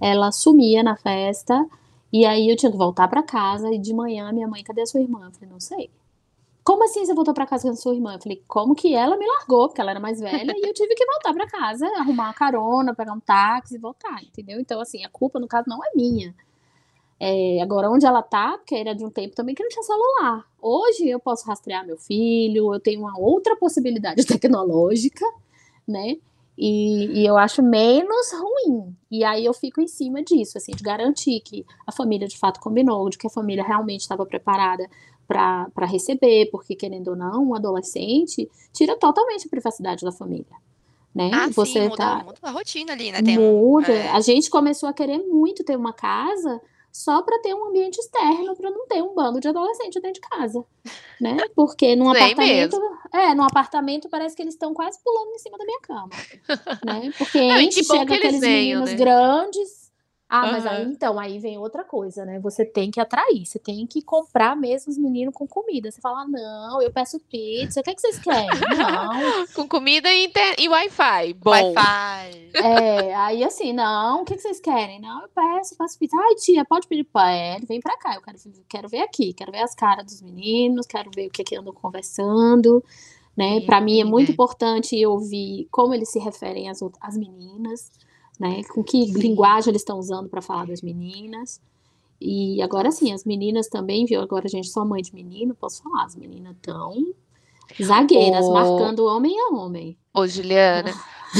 ela 0.00 0.32
sumia 0.32 0.82
na 0.82 0.96
festa, 0.96 1.66
e 2.12 2.26
aí 2.26 2.50
eu 2.50 2.56
tinha 2.56 2.72
que 2.72 2.78
voltar 2.78 3.06
pra 3.08 3.22
casa, 3.22 3.72
e 3.72 3.78
de 3.78 3.94
manhã 3.94 4.32
minha 4.32 4.48
mãe, 4.48 4.64
cadê 4.64 4.82
a 4.82 4.86
sua 4.86 5.00
irmã? 5.00 5.26
Eu 5.26 5.32
falei, 5.32 5.48
não 5.48 5.60
sei. 5.60 5.90
Como 6.62 6.84
assim 6.84 7.06
você 7.06 7.14
voltou 7.14 7.32
pra 7.32 7.46
casa 7.46 7.62
com 7.64 7.70
a 7.70 7.76
sua 7.76 7.94
irmã? 7.94 8.14
Eu 8.14 8.20
falei, 8.20 8.42
como 8.46 8.74
que 8.74 8.94
ela 8.94 9.16
me 9.16 9.26
largou? 9.26 9.68
Porque 9.68 9.80
ela 9.80 9.92
era 9.92 10.00
mais 10.00 10.20
velha, 10.20 10.52
e 10.54 10.68
eu 10.68 10.74
tive 10.74 10.94
que 10.94 11.06
voltar 11.06 11.32
pra 11.32 11.46
casa, 11.46 11.86
arrumar 11.96 12.24
uma 12.24 12.34
carona, 12.34 12.94
pegar 12.94 13.12
um 13.12 13.20
táxi 13.20 13.76
e 13.76 13.78
voltar, 13.78 14.22
entendeu? 14.22 14.60
Então, 14.60 14.80
assim, 14.80 15.04
a 15.04 15.08
culpa, 15.08 15.40
no 15.40 15.48
caso, 15.48 15.68
não 15.68 15.82
é 15.84 15.90
minha. 15.94 16.34
É, 17.22 17.60
agora, 17.60 17.90
onde 17.90 18.06
ela 18.06 18.22
tá, 18.22 18.56
porque 18.56 18.74
era 18.74 18.94
de 18.94 19.04
um 19.04 19.10
tempo 19.10 19.34
também 19.34 19.54
que 19.54 19.62
não 19.62 19.68
tinha 19.68 19.82
celular. 19.82 20.46
Hoje 20.60 21.06
eu 21.06 21.20
posso 21.20 21.46
rastrear 21.46 21.86
meu 21.86 21.98
filho, 21.98 22.72
eu 22.72 22.80
tenho 22.80 23.00
uma 23.00 23.18
outra 23.18 23.54
possibilidade 23.56 24.24
tecnológica, 24.26 25.26
né? 25.86 26.16
E, 26.56 27.20
e 27.20 27.26
eu 27.26 27.36
acho 27.36 27.62
menos 27.62 28.32
ruim. 28.32 28.96
E 29.10 29.22
aí 29.22 29.44
eu 29.44 29.52
fico 29.52 29.82
em 29.82 29.86
cima 29.86 30.22
disso, 30.22 30.56
assim, 30.56 30.72
de 30.72 30.82
garantir 30.82 31.40
que 31.40 31.64
a 31.86 31.92
família 31.92 32.26
de 32.26 32.38
fato 32.38 32.58
combinou, 32.58 33.10
de 33.10 33.18
que 33.18 33.26
a 33.26 33.30
família 33.30 33.64
realmente 33.64 34.00
estava 34.00 34.24
preparada 34.24 34.88
para 35.28 35.86
receber, 35.86 36.50
porque 36.50 36.74
querendo 36.74 37.08
ou 37.08 37.16
não, 37.16 37.50
um 37.50 37.54
adolescente 37.54 38.50
tira 38.72 38.96
totalmente 38.96 39.46
a 39.46 39.50
privacidade 39.50 40.04
da 40.04 40.10
família, 40.10 40.56
né? 41.14 41.30
Ah, 41.32 41.48
Você 41.50 41.82
sim, 41.82 41.88
muda, 41.88 41.96
tá 41.96 42.24
muda 42.24 42.38
a 42.42 42.50
rotina 42.50 42.92
ali, 42.92 43.12
né? 43.12 43.22
Tem 43.22 43.38
um, 43.38 43.60
muda. 43.60 43.92
é. 43.92 44.08
A 44.08 44.20
gente 44.20 44.50
começou 44.50 44.88
a 44.88 44.92
querer 44.92 45.18
muito 45.18 45.62
ter 45.62 45.76
uma 45.76 45.92
casa 45.92 46.60
só 46.92 47.22
para 47.22 47.38
ter 47.40 47.54
um 47.54 47.66
ambiente 47.66 47.98
externo, 47.98 48.56
para 48.56 48.70
não 48.70 48.86
ter 48.86 49.02
um 49.02 49.14
bando 49.14 49.40
de 49.40 49.48
adolescente 49.48 50.00
dentro 50.00 50.20
de 50.20 50.20
casa, 50.20 50.64
né? 51.20 51.36
Porque 51.54 51.94
num 51.94 52.12
Sei 52.12 52.22
apartamento, 52.22 52.80
é, 53.12 53.34
num 53.34 53.44
apartamento 53.44 54.08
parece 54.08 54.34
que 54.34 54.42
eles 54.42 54.54
estão 54.54 54.74
quase 54.74 54.98
pulando 55.02 55.30
em 55.30 55.38
cima 55.38 55.56
da 55.56 55.64
minha 55.64 55.80
cama, 55.80 56.08
né? 56.84 57.12
Porque 57.16 57.48
Não, 57.48 57.60
enche, 57.60 57.84
chega 57.84 58.06
que 58.06 58.12
eles 58.12 58.24
aqueles 58.24 58.40
venham, 58.40 58.80
meninos 58.80 58.90
né? 58.90 58.96
grandes. 58.96 59.79
Ah, 60.32 60.46
mas 60.52 60.64
aí 60.64 60.84
então, 60.84 61.18
aí 61.18 61.40
vem 61.40 61.58
outra 61.58 61.82
coisa, 61.82 62.24
né? 62.24 62.38
Você 62.38 62.64
tem 62.64 62.88
que 62.88 63.00
atrair, 63.00 63.44
você 63.44 63.58
tem 63.58 63.84
que 63.84 64.00
comprar 64.00 64.54
mesmo 64.54 64.88
os 64.88 64.96
meninos 64.96 65.34
com 65.34 65.44
comida. 65.44 65.90
Você 65.90 66.00
fala, 66.00 66.24
não, 66.24 66.80
eu 66.80 66.92
peço 66.92 67.18
pizza, 67.28 67.80
o 67.80 67.82
que, 67.82 67.90
é 67.90 67.94
que 67.96 68.00
vocês 68.00 68.20
querem? 68.20 68.46
Não, 68.78 69.46
Com 69.54 69.66
comida 69.66 70.08
e, 70.12 70.26
inter... 70.26 70.54
e 70.56 70.68
Wi-Fi. 70.68 71.34
Bom. 71.34 71.50
Wi-Fi. 71.50 72.50
é, 72.54 73.14
aí 73.16 73.42
assim, 73.42 73.72
não, 73.72 74.22
o 74.22 74.24
que, 74.24 74.36
que 74.36 74.40
vocês 74.40 74.60
querem? 74.60 75.00
Não, 75.00 75.22
eu 75.22 75.28
peço, 75.34 75.76
peço 75.76 75.98
pizza. 75.98 76.16
Ai, 76.16 76.34
tia, 76.36 76.64
pode 76.64 76.86
pedir 76.86 77.04
pra 77.04 77.34
ele, 77.36 77.66
vem 77.66 77.80
pra 77.80 77.98
cá, 77.98 78.14
eu 78.14 78.22
quero, 78.22 78.38
quero 78.68 78.88
ver 78.88 79.00
aqui, 79.00 79.32
quero 79.32 79.50
ver 79.50 79.62
as 79.62 79.74
caras 79.74 80.06
dos 80.06 80.22
meninos, 80.22 80.86
quero 80.86 81.10
ver 81.12 81.26
o 81.26 81.30
que 81.30 81.42
que 81.42 81.56
andam 81.56 81.72
conversando, 81.74 82.84
né? 83.36 83.60
Pra 83.62 83.80
mim 83.80 84.00
é 84.00 84.04
muito 84.04 84.28
né? 84.28 84.34
importante 84.34 84.96
eu 84.96 85.10
ouvir 85.10 85.66
como 85.72 85.92
eles 85.92 86.10
se 86.10 86.20
referem 86.20 86.70
às, 86.70 86.80
outras, 86.80 87.02
às 87.02 87.16
meninas, 87.16 87.90
né? 88.40 88.62
Com 88.64 88.82
que 88.82 89.04
linguagem 89.12 89.70
eles 89.70 89.82
estão 89.82 89.98
usando 89.98 90.28
pra 90.28 90.40
falar 90.40 90.66
das 90.66 90.80
meninas. 90.80 91.60
E 92.20 92.60
agora 92.62 92.90
sim, 92.90 93.12
as 93.12 93.24
meninas 93.24 93.68
também, 93.68 94.04
viu? 94.06 94.20
Agora 94.20 94.46
a 94.46 94.50
gente 94.50 94.68
só 94.68 94.84
mãe 94.84 95.02
de 95.02 95.14
menino, 95.14 95.54
posso 95.54 95.82
falar, 95.82 96.04
as 96.04 96.16
meninas 96.16 96.56
tão 96.60 97.14
zagueiras, 97.82 98.46
Ô- 98.48 98.52
marcando 98.52 99.04
homem 99.06 99.34
a 99.38 99.54
homem. 99.54 99.96
Ô, 100.12 100.26
Juliana, 100.26 100.92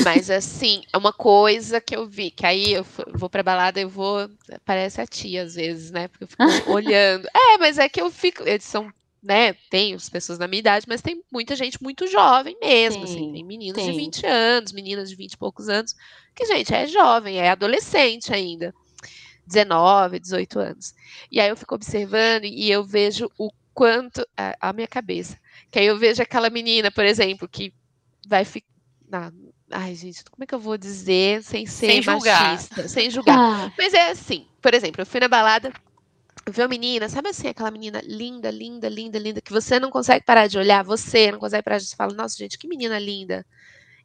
mas 0.05 0.31
assim, 0.31 0.83
é 0.93 0.97
uma 0.97 1.13
coisa 1.13 1.81
que 1.81 1.97
eu 1.97 2.07
vi, 2.07 2.31
que 2.31 2.47
aí 2.47 2.73
eu 2.75 2.87
vou 3.15 3.29
pra 3.29 3.43
balada, 3.43 3.81
eu 3.81 3.89
vou. 3.89 4.31
Parece 4.65 5.01
a 5.01 5.07
tia 5.07 5.43
às 5.43 5.55
vezes, 5.57 5.91
né? 5.91 6.07
Porque 6.09 6.25
eu 6.25 6.29
fico 6.29 6.39
olhando. 6.71 7.27
É, 7.35 7.59
mas 7.59 7.79
é 7.79 7.89
que 7.89 8.01
eu 8.01 8.11
fico. 8.11 8.43
Eles 8.47 8.65
são, 8.65 8.91
né? 9.23 9.53
Tem 9.69 9.95
as 9.95 10.09
pessoas 10.09 10.39
da 10.39 10.49
minha 10.49 10.61
idade, 10.61 10.87
mas 10.89 11.03
tem 11.03 11.23
muita 11.33 11.55
gente 11.55 11.83
muito 11.83 12.07
jovem 12.07 12.57
mesmo. 12.61 13.05
assim, 13.05 13.17
Tem, 13.17 13.33
tem 13.33 13.45
meninos 13.45 13.83
de 13.83 13.89
tem. 13.89 13.99
20 13.99 14.27
anos, 14.27 14.73
meninas 14.73 15.11
de 15.11 15.17
20 15.17 15.33
e 15.33 15.37
poucos 15.37 15.69
anos, 15.69 15.95
que, 16.35 16.47
gente, 16.47 16.73
é 16.75 16.87
jovem, 16.87 17.39
é 17.39 17.51
adolescente 17.51 18.33
ainda. 18.33 18.75
19, 19.47 20.21
18 20.21 20.59
anos. 20.59 20.95
E 21.31 21.41
aí 21.41 21.49
eu 21.49 21.57
fico 21.57 21.75
observando 21.75 22.45
e 22.45 22.71
eu 22.71 22.85
vejo 22.85 23.29
o 23.39 23.51
quanto. 23.75 24.25
A, 24.37 24.69
a 24.69 24.73
minha 24.73 24.87
cabeça. 24.87 25.37
Que 25.71 25.79
aí 25.81 25.87
eu 25.87 25.99
vejo 25.99 26.23
aquela 26.23 26.49
menina, 26.51 26.91
por 26.91 27.05
exemplo, 27.05 27.49
que 27.49 27.73
vai 28.29 28.45
ficar. 28.45 29.33
Ai, 29.71 29.95
gente, 29.95 30.25
como 30.31 30.45
é 30.45 30.47
que 30.47 30.55
eu 30.55 30.59
vou 30.61 30.79
dizer 30.79 31.43
sem 31.43 31.67
ser 31.67 32.03
Sem 32.03 32.05
machista? 32.05 32.89
Sem 32.89 33.11
julgar. 33.11 33.37
Ah, 33.69 33.73
Mas 33.77 33.93
é 33.93 34.11
assim, 34.11 34.47
por 34.63 34.73
exemplo, 34.75 35.01
eu 35.03 35.07
fui 35.07 35.19
na 35.21 35.29
balada, 35.29 35.73
eu 36.51 36.53
vi 36.53 36.63
uma 36.63 36.69
menina, 36.69 37.09
sabe 37.09 37.29
assim, 37.29 37.47
aquela 37.49 37.71
menina 37.71 38.03
linda, 38.05 38.51
linda, 38.51 38.89
linda, 38.89 39.19
linda, 39.19 39.41
que 39.41 39.53
você 39.53 39.79
não 39.79 39.89
consegue 39.89 40.25
parar 40.25 40.49
de 40.49 40.59
olhar, 40.59 40.83
você 40.83 41.31
não 41.31 41.39
consegue 41.39 41.63
parar 41.63 41.79
de 41.79 41.95
falar, 41.95 42.13
nossa, 42.13 42.37
gente, 42.37 42.59
que 42.59 42.67
menina 42.67 42.99
linda. 42.99 43.47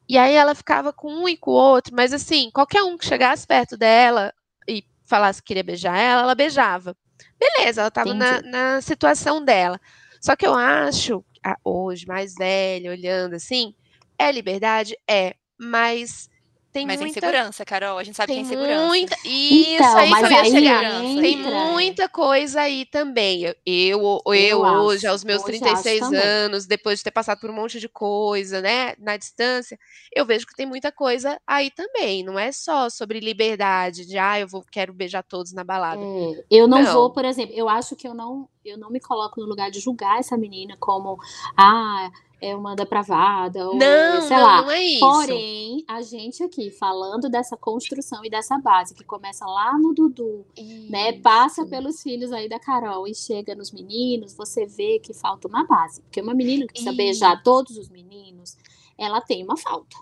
E 0.08 0.16
aí 0.16 0.34
ela 0.34 0.54
ficava 0.54 0.92
com 0.92 1.12
um 1.12 1.28
e 1.28 1.36
com 1.36 1.50
o 1.50 1.54
outro, 1.54 1.92
mas 1.94 2.12
assim, 2.12 2.48
qualquer 2.52 2.84
um 2.84 2.96
que 2.96 3.04
chegasse 3.04 3.44
perto 3.44 3.76
dela 3.76 4.32
e 4.68 4.84
falasse 5.04 5.42
que 5.42 5.48
queria 5.48 5.64
beijar 5.64 5.98
ela, 5.98 6.22
ela 6.22 6.34
beijava. 6.36 6.96
Beleza, 7.38 7.80
ela 7.80 7.88
estava 7.88 8.14
na, 8.14 8.40
na 8.42 8.80
situação 8.80 9.44
dela. 9.44 9.80
Só 10.20 10.36
que 10.36 10.46
eu 10.46 10.54
acho, 10.54 11.24
hoje, 11.64 12.06
mais 12.06 12.34
velha, 12.34 12.92
olhando 12.92 13.34
assim, 13.34 13.74
é 14.16 14.30
liberdade? 14.30 14.96
É, 15.10 15.34
mas 15.58 16.28
tem 16.76 16.86
Mas 16.86 17.00
muita 17.00 17.14
segurança, 17.20 17.64
Carol. 17.64 17.96
A 17.96 18.04
gente 18.04 18.16
sabe 18.16 18.26
que 18.34 18.38
tem 18.40 18.44
tem 18.46 18.54
segurança. 18.58 18.86
muita. 18.86 19.16
Isso 19.24 19.74
Então, 19.82 19.96
aí 19.96 20.04
que 20.04 20.10
mas 20.10 20.22
eu 20.24 20.30
ia 20.30 20.42
aí 20.42 20.50
chegar. 20.50 20.84
entra- 20.84 21.22
Tem 21.22 21.36
muita 21.72 22.08
coisa 22.10 22.60
aí 22.60 22.84
também. 22.84 23.44
Eu, 23.44 23.54
eu, 23.64 24.22
eu 24.34 24.64
acho, 24.64 24.76
hoje, 24.82 25.06
aos 25.06 25.24
meus 25.24 25.42
hoje 25.42 25.58
36 25.58 26.02
acho 26.02 26.10
também. 26.12 26.26
anos, 26.26 26.66
depois 26.66 26.98
de 26.98 27.04
ter 27.04 27.10
passado 27.12 27.40
por 27.40 27.48
um 27.48 27.54
monte 27.54 27.80
de 27.80 27.88
coisa, 27.88 28.60
né, 28.60 28.94
na 28.98 29.16
distância, 29.16 29.78
eu 30.14 30.26
vejo 30.26 30.46
que 30.46 30.54
tem 30.54 30.66
muita 30.66 30.92
coisa 30.92 31.40
aí 31.46 31.70
também. 31.70 32.22
Não 32.22 32.38
é 32.38 32.52
só 32.52 32.90
sobre 32.90 33.20
liberdade, 33.20 34.04
de 34.06 34.18
ah, 34.18 34.38
eu 34.38 34.46
vou, 34.46 34.62
quero 34.70 34.92
beijar 34.92 35.22
todos 35.22 35.54
na 35.54 35.64
balada. 35.64 36.02
É, 36.02 36.44
eu 36.50 36.68
não, 36.68 36.82
Não. 36.82 36.92
vou, 36.92 37.10
por 37.10 37.24
exemplo, 37.24 37.54
eu 37.56 37.70
acho 37.70 37.96
que 37.96 38.06
eu 38.06 38.12
não, 38.12 38.48
eu 38.62 38.76
não 38.76 38.90
me 38.90 39.00
coloco 39.00 39.40
no 39.40 39.46
lugar 39.46 39.70
de 39.70 39.80
julgar 39.80 40.18
essa 40.18 40.36
menina 40.36 40.76
como, 40.78 41.16
ah, 41.56 42.10
é 42.40 42.54
uma 42.54 42.76
depravada, 42.76 43.66
ou 43.68 43.76
Não, 43.76 44.20
sei 44.20 44.36
não, 44.36 44.44
lá. 44.44 44.62
não 44.62 44.70
é 44.70 44.82
isso. 44.84 45.00
Porém, 45.00 45.84
a 45.88 46.02
gente 46.02 46.42
aqui 46.42 46.70
falando 46.70 47.28
dessa 47.30 47.56
construção 47.56 48.24
e 48.24 48.30
dessa 48.30 48.58
base 48.58 48.94
que 48.94 49.04
começa 49.04 49.46
lá 49.46 49.76
no 49.78 49.94
Dudu, 49.94 50.44
né? 50.90 51.12
Passa 51.20 51.62
Isso. 51.62 51.70
pelos 51.70 52.02
filhos 52.02 52.32
aí 52.32 52.48
da 52.48 52.58
Carol 52.60 53.08
e 53.08 53.14
chega 53.14 53.54
nos 53.54 53.72
meninos, 53.72 54.34
você 54.34 54.66
vê 54.66 54.98
que 54.98 55.14
falta 55.14 55.48
uma 55.48 55.64
base. 55.66 56.02
Porque 56.02 56.20
uma 56.20 56.34
menina 56.34 56.66
que 56.66 56.72
precisa 56.74 56.90
Isso. 56.90 56.96
beijar 56.96 57.42
todos 57.42 57.76
os 57.78 57.88
meninos, 57.88 58.56
ela 58.98 59.20
tem 59.20 59.42
uma 59.42 59.56
falta, 59.56 59.96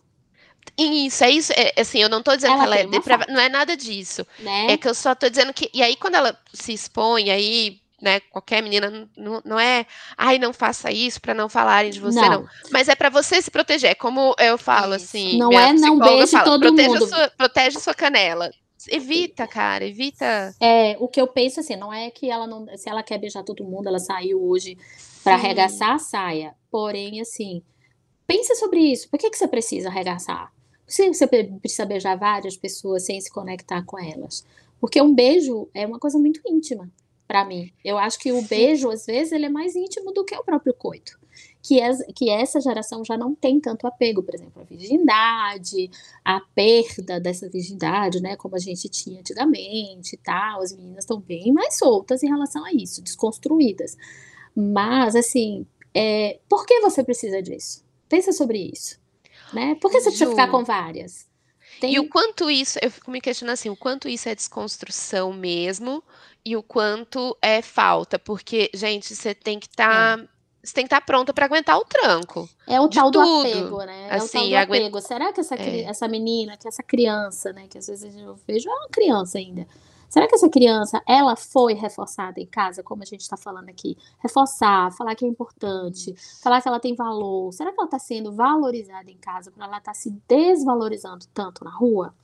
Isso, 0.77 1.23
é 1.23 1.31
isso. 1.31 1.53
É, 1.53 1.81
assim, 1.81 1.99
eu 2.01 2.09
não 2.09 2.23
tô 2.23 2.35
dizendo 2.35 2.55
Ela 2.55 2.63
que 2.63 2.65
ela 2.65 2.77
é 2.79 2.87
depravada. 2.87 3.33
Não 3.33 3.41
é 3.41 3.49
nada 3.49 3.77
disso. 3.77 4.27
né? 4.39 4.73
É 4.73 4.77
que 4.77 4.89
eu 4.89 4.95
só 4.95 5.15
tô 5.15 5.29
dizendo 5.29 5.53
que. 5.53 5.71
E 5.73 5.83
aí, 5.83 5.95
quando 5.97 6.17
ela 6.17 6.37
se 6.53 6.73
expõe, 6.73 7.31
aí, 7.31 7.81
né, 8.01 8.21
qualquer 8.21 8.63
menina, 8.63 9.09
não, 9.17 9.41
não 9.45 9.59
é. 9.61 9.87
Ai, 10.17 10.39
não 10.39 10.53
faça 10.53 10.91
isso 10.91 11.21
pra 11.21 11.35
não 11.35 11.49
falarem 11.49 11.91
de 11.91 12.01
você, 12.01 12.21
não. 12.29 12.47
Mas 12.71 12.89
é 12.89 12.95
pra 12.95 13.09
você 13.11 13.41
se 13.41 13.51
proteger. 13.51 13.91
É 13.91 13.95
como 13.95 14.35
eu 14.39 14.59
falo, 14.59 14.95
Isso. 14.95 15.05
assim. 15.07 15.39
Não 15.39 15.53
é 15.53 15.73
não 15.73 15.99
beije 15.99 16.33
fala, 16.33 16.45
todo 16.45 16.61
proteja 16.61 16.89
mundo." 16.89 17.07
Sua, 17.07 17.31
protege 17.37 17.79
sua 17.79 17.95
canela. 17.95 18.51
Evita, 18.89 19.47
cara, 19.47 19.87
evita. 19.87 20.55
É, 20.61 20.97
o 21.01 21.09
que 21.09 21.19
eu 21.21 21.27
penso 21.27 21.61
assim, 21.61 21.75
não 21.75 21.91
é 21.93 22.11
que 22.11 22.31
ela 22.31 22.47
não, 22.47 22.67
se 22.77 22.89
ela 22.89 23.03
quer 23.03 23.17
beijar 23.17 23.43
todo 23.43 23.65
mundo, 23.65 23.89
ela 23.89 23.99
saiu 23.99 24.43
hoje 24.47 24.77
para 25.23 25.35
arregaçar 25.35 25.93
a 25.93 25.99
saia. 25.99 26.55
Porém, 26.71 27.21
assim, 27.21 27.63
pense 28.27 28.55
sobre 28.57 28.81
isso. 28.81 29.09
Por 29.09 29.19
que 29.19 29.31
que 29.31 29.39
você 29.39 29.49
precisa 29.49 29.89
arregaçar? 29.89 30.53
Se 30.87 31.09
você 31.09 31.27
pe- 31.27 31.51
precisa 31.63 31.87
beijar 31.87 32.15
várias 32.19 32.59
pessoas 32.59 33.07
sem 33.07 33.19
se 33.19 33.33
conectar 33.33 33.83
com 33.87 33.99
elas? 33.99 34.45
Porque 34.79 35.01
um 35.01 35.15
beijo 35.15 35.67
é 35.73 35.87
uma 35.87 35.99
coisa 35.99 36.19
muito 36.19 36.43
íntima, 36.47 36.91
para 37.27 37.45
mim. 37.45 37.73
Eu 37.85 37.99
acho 37.99 38.19
que 38.19 38.33
o 38.33 38.43
beijo, 38.43 38.91
às 38.91 39.07
vezes, 39.07 39.33
ele 39.33 39.47
é 39.47 39.49
mais 39.49 39.75
íntimo 39.75 40.13
do 40.13 40.25
que 40.25 40.35
o 40.37 40.45
próprio 40.45 40.75
coito. 40.75 41.19
Que, 41.63 41.81
é, 41.81 41.91
que 42.15 42.29
essa 42.29 42.61
geração 42.61 43.03
já 43.05 43.17
não 43.17 43.35
tem 43.35 43.59
tanto 43.59 43.87
apego, 43.87 44.23
por 44.23 44.35
exemplo, 44.35 44.61
à 44.61 44.65
virgindade, 44.65 45.91
a 46.25 46.41
perda 46.55 47.19
dessa 47.19 47.49
virgindade, 47.49 48.21
né? 48.21 48.37
Como 48.37 48.55
a 48.55 48.59
gente 48.59 48.89
tinha 48.89 49.21
antigamente 49.21 50.15
e 50.15 50.19
tal. 50.19 50.61
As 50.61 50.73
meninas 50.77 51.05
estão 51.05 51.19
bem 51.19 51.53
mais 51.53 51.79
soltas 51.79 52.23
em 52.23 52.29
relação 52.29 52.65
a 52.65 52.73
isso, 52.73 53.03
desconstruídas. 53.03 53.97
Mas, 54.55 55.17
assim, 55.17 55.67
é, 55.95 56.39
por 56.49 56.67
que 56.67 56.81
você 56.81 57.03
precisa 57.03 57.41
disso? 57.41 57.83
Pensa 58.09 58.33
sobre 58.33 58.71
isso. 58.73 59.01
Né? 59.53 59.75
Por 59.77 59.91
que 59.91 60.01
você 60.01 60.11
precisa 60.11 60.31
ficar 60.31 60.51
com 60.51 60.65
várias? 60.65 61.27
Tem... 61.81 61.93
E 61.95 61.99
o 61.99 62.09
quanto 62.09 62.51
isso, 62.51 62.79
eu 62.83 62.91
fico 62.91 63.11
me 63.11 63.21
questionando 63.21 63.55
assim, 63.55 63.71
o 63.71 63.77
quanto 63.77 64.09
isso 64.09 64.29
é 64.29 64.35
desconstrução 64.35 65.33
mesmo 65.33 66.03
e 66.45 66.57
o 66.57 66.63
quanto 66.63 67.37
é 67.41 67.63
falta, 67.63 68.19
porque, 68.19 68.71
gente, 68.75 69.15
você 69.15 69.35
tem 69.35 69.59
que 69.59 69.67
estar. 69.67 70.19
Tá, 70.19 70.23
é. 70.23 70.35
Você 70.63 70.73
tem 70.73 70.85
que 70.85 70.87
estar 70.87 71.01
tá 71.01 71.07
pronta 71.07 71.35
para 71.35 71.45
aguentar 71.45 71.79
o 71.79 71.85
tranco. 71.85 72.49
É 72.67 72.81
o 72.81 72.89
tal 72.89 73.11
tudo. 73.11 73.23
do 73.23 73.41
apego, 73.41 73.85
né? 73.85 74.09
É 74.09 74.15
assim, 74.15 74.27
o 74.27 74.51
tal 74.51 74.67
do 74.67 74.73
apego. 74.73 75.01
Será 75.03 75.31
que 75.31 75.41
essa, 75.41 75.55
é. 75.57 75.83
essa 75.83 76.09
menina, 76.09 76.57
que 76.57 76.67
essa 76.67 76.83
criança, 76.83 77.53
né? 77.53 77.67
Que 77.69 77.77
às 77.77 77.87
vezes 77.87 78.17
eu 78.17 78.35
vejo, 78.47 78.71
é 78.71 78.73
uma 78.73 78.89
criança 78.89 79.37
ainda. 79.37 79.67
Será 80.15 80.29
que 80.29 80.37
essa 80.37 80.49
criança, 80.49 81.03
ela 81.09 81.35
foi 81.35 81.75
reforçada 81.75 82.41
em 82.41 82.47
casa, 82.47 82.85
como 82.85 83.03
a 83.03 83.05
gente 83.05 83.23
está 83.23 83.37
falando 83.37 83.69
aqui? 83.69 83.99
Reforçar, 84.23 84.93
falar 84.93 85.17
que 85.17 85.25
é 85.25 85.29
importante, 85.29 86.15
falar 86.41 86.63
que 86.63 86.69
ela 86.69 86.79
tem 86.79 86.95
valor. 86.95 87.53
Será 87.53 87.73
que 87.73 87.81
ela 87.81 87.89
está 87.89 87.99
sendo 87.99 88.31
valorizada 88.31 89.11
em 89.11 89.17
casa 89.17 89.51
para 89.51 89.65
ela 89.65 89.79
estar 89.79 89.91
tá 89.91 89.95
se 89.99 90.17
desvalorizando 90.29 91.27
tanto 91.35 91.65
na 91.65 91.73
rua? 91.73 92.15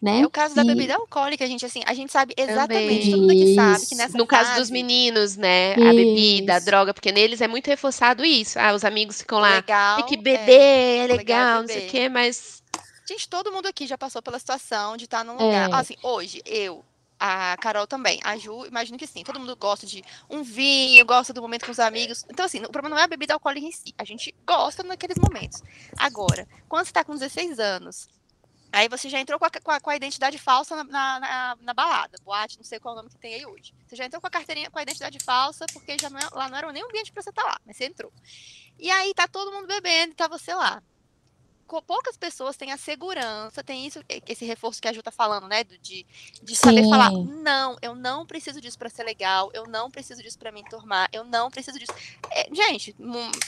Né? 0.00 0.20
É 0.20 0.26
o 0.26 0.30
caso 0.30 0.54
da 0.54 0.62
bebida 0.62 0.94
alcoólica, 0.94 1.44
a 1.44 1.48
gente 1.48 1.66
assim, 1.66 1.82
a 1.84 1.94
gente 1.94 2.12
sabe 2.12 2.32
exatamente, 2.36 3.10
todo 3.10 3.22
mundo 3.22 3.32
aqui 3.32 3.54
sabe 3.56 3.86
que 3.86 3.94
nessa 3.96 4.16
No 4.16 4.24
fase... 4.24 4.44
caso 4.44 4.60
dos 4.60 4.70
meninos, 4.70 5.36
né, 5.36 5.72
a 5.72 5.92
bebida, 5.92 6.54
a 6.54 6.58
droga, 6.60 6.94
porque 6.94 7.10
neles 7.10 7.40
é 7.40 7.48
muito 7.48 7.66
reforçado 7.66 8.24
isso. 8.24 8.56
Ah, 8.56 8.72
os 8.72 8.84
amigos 8.84 9.18
ficam 9.20 9.40
lá, 9.40 9.56
legal, 9.56 9.96
tem 9.96 10.06
que 10.06 10.16
beber, 10.16 10.48
é, 10.48 10.98
é 10.98 11.06
legal, 11.08 11.16
legal 11.16 11.60
não 11.62 11.66
sei 11.66 11.88
o 11.88 11.90
quê, 11.90 12.08
mas 12.08 12.62
Gente, 13.08 13.26
todo 13.26 13.50
mundo 13.50 13.64
aqui 13.64 13.86
já 13.86 13.96
passou 13.96 14.20
pela 14.20 14.38
situação 14.38 14.94
de 14.94 15.06
estar 15.06 15.24
num 15.24 15.32
lugar. 15.32 15.70
É. 15.70 15.74
Assim, 15.74 15.96
hoje, 16.02 16.42
eu, 16.44 16.84
a 17.18 17.56
Carol 17.56 17.86
também, 17.86 18.20
a 18.22 18.36
Ju, 18.36 18.66
imagino 18.66 18.98
que 18.98 19.06
sim. 19.06 19.24
Todo 19.24 19.40
mundo 19.40 19.56
gosta 19.56 19.86
de 19.86 20.04
um 20.28 20.42
vinho, 20.42 21.06
gosta 21.06 21.32
do 21.32 21.40
momento 21.40 21.64
com 21.64 21.72
os 21.72 21.78
amigos. 21.78 22.26
Então, 22.28 22.44
assim, 22.44 22.58
o 22.58 22.68
problema 22.68 22.90
não 22.90 22.98
é 22.98 23.04
a 23.04 23.08
bebida 23.08 23.32
alcoólica 23.32 23.66
em 23.66 23.72
si. 23.72 23.94
A 23.96 24.04
gente 24.04 24.34
gosta 24.46 24.82
naqueles 24.82 25.16
momentos. 25.16 25.62
Agora, 25.96 26.46
quando 26.68 26.84
você 26.84 26.90
está 26.90 27.02
com 27.02 27.14
16 27.14 27.58
anos, 27.58 28.10
aí 28.70 28.90
você 28.90 29.08
já 29.08 29.18
entrou 29.18 29.38
com 29.38 29.46
a, 29.46 29.50
com 29.50 29.70
a, 29.70 29.80
com 29.80 29.88
a 29.88 29.96
identidade 29.96 30.36
falsa 30.36 30.76
na, 30.76 30.84
na, 30.84 31.20
na, 31.20 31.56
na, 31.62 31.72
balada, 31.72 32.18
boate, 32.22 32.58
não 32.58 32.64
sei 32.64 32.78
qual 32.78 32.94
é 32.94 32.98
o 32.98 33.00
nome 33.00 33.08
que 33.08 33.18
tem 33.18 33.36
aí 33.36 33.46
hoje. 33.46 33.72
Você 33.86 33.96
já 33.96 34.04
entrou 34.04 34.20
com 34.20 34.26
a 34.26 34.30
carteirinha 34.30 34.70
com 34.70 34.78
a 34.78 34.82
identidade 34.82 35.18
falsa, 35.24 35.64
porque 35.72 35.96
já 35.98 36.10
não 36.10 36.20
é, 36.20 36.28
lá 36.30 36.50
não 36.50 36.58
era 36.58 36.70
nem 36.72 36.84
um 36.84 36.88
ambiente 36.88 37.10
para 37.10 37.22
você 37.22 37.30
estar 37.30 37.42
tá 37.42 37.48
lá, 37.48 37.60
mas 37.64 37.74
você 37.74 37.86
entrou. 37.86 38.12
E 38.78 38.90
aí 38.90 39.14
tá 39.14 39.26
todo 39.26 39.50
mundo 39.50 39.66
bebendo 39.66 40.12
e 40.12 40.14
tá 40.14 40.28
você 40.28 40.52
lá 40.52 40.82
poucas 41.86 42.16
pessoas 42.16 42.56
têm 42.56 42.72
a 42.72 42.76
segurança, 42.76 43.62
tem 43.62 43.86
isso, 43.86 44.00
esse 44.26 44.44
reforço 44.44 44.80
que 44.80 44.88
a 44.88 44.92
Ju 44.92 45.02
tá 45.02 45.10
falando, 45.10 45.46
né? 45.46 45.62
De, 45.64 46.06
de 46.42 46.56
saber 46.56 46.82
Sim. 46.82 46.90
falar, 46.90 47.10
não, 47.12 47.76
eu 47.82 47.94
não 47.94 48.26
preciso 48.26 48.60
disso 48.60 48.78
para 48.78 48.88
ser 48.88 49.04
legal, 49.04 49.50
eu 49.52 49.66
não 49.66 49.90
preciso 49.90 50.22
disso 50.22 50.38
para 50.38 50.50
me 50.50 50.60
enturmar, 50.60 51.08
eu 51.12 51.24
não 51.24 51.50
preciso 51.50 51.78
disso. 51.78 51.92
É, 52.30 52.48
gente, 52.54 52.96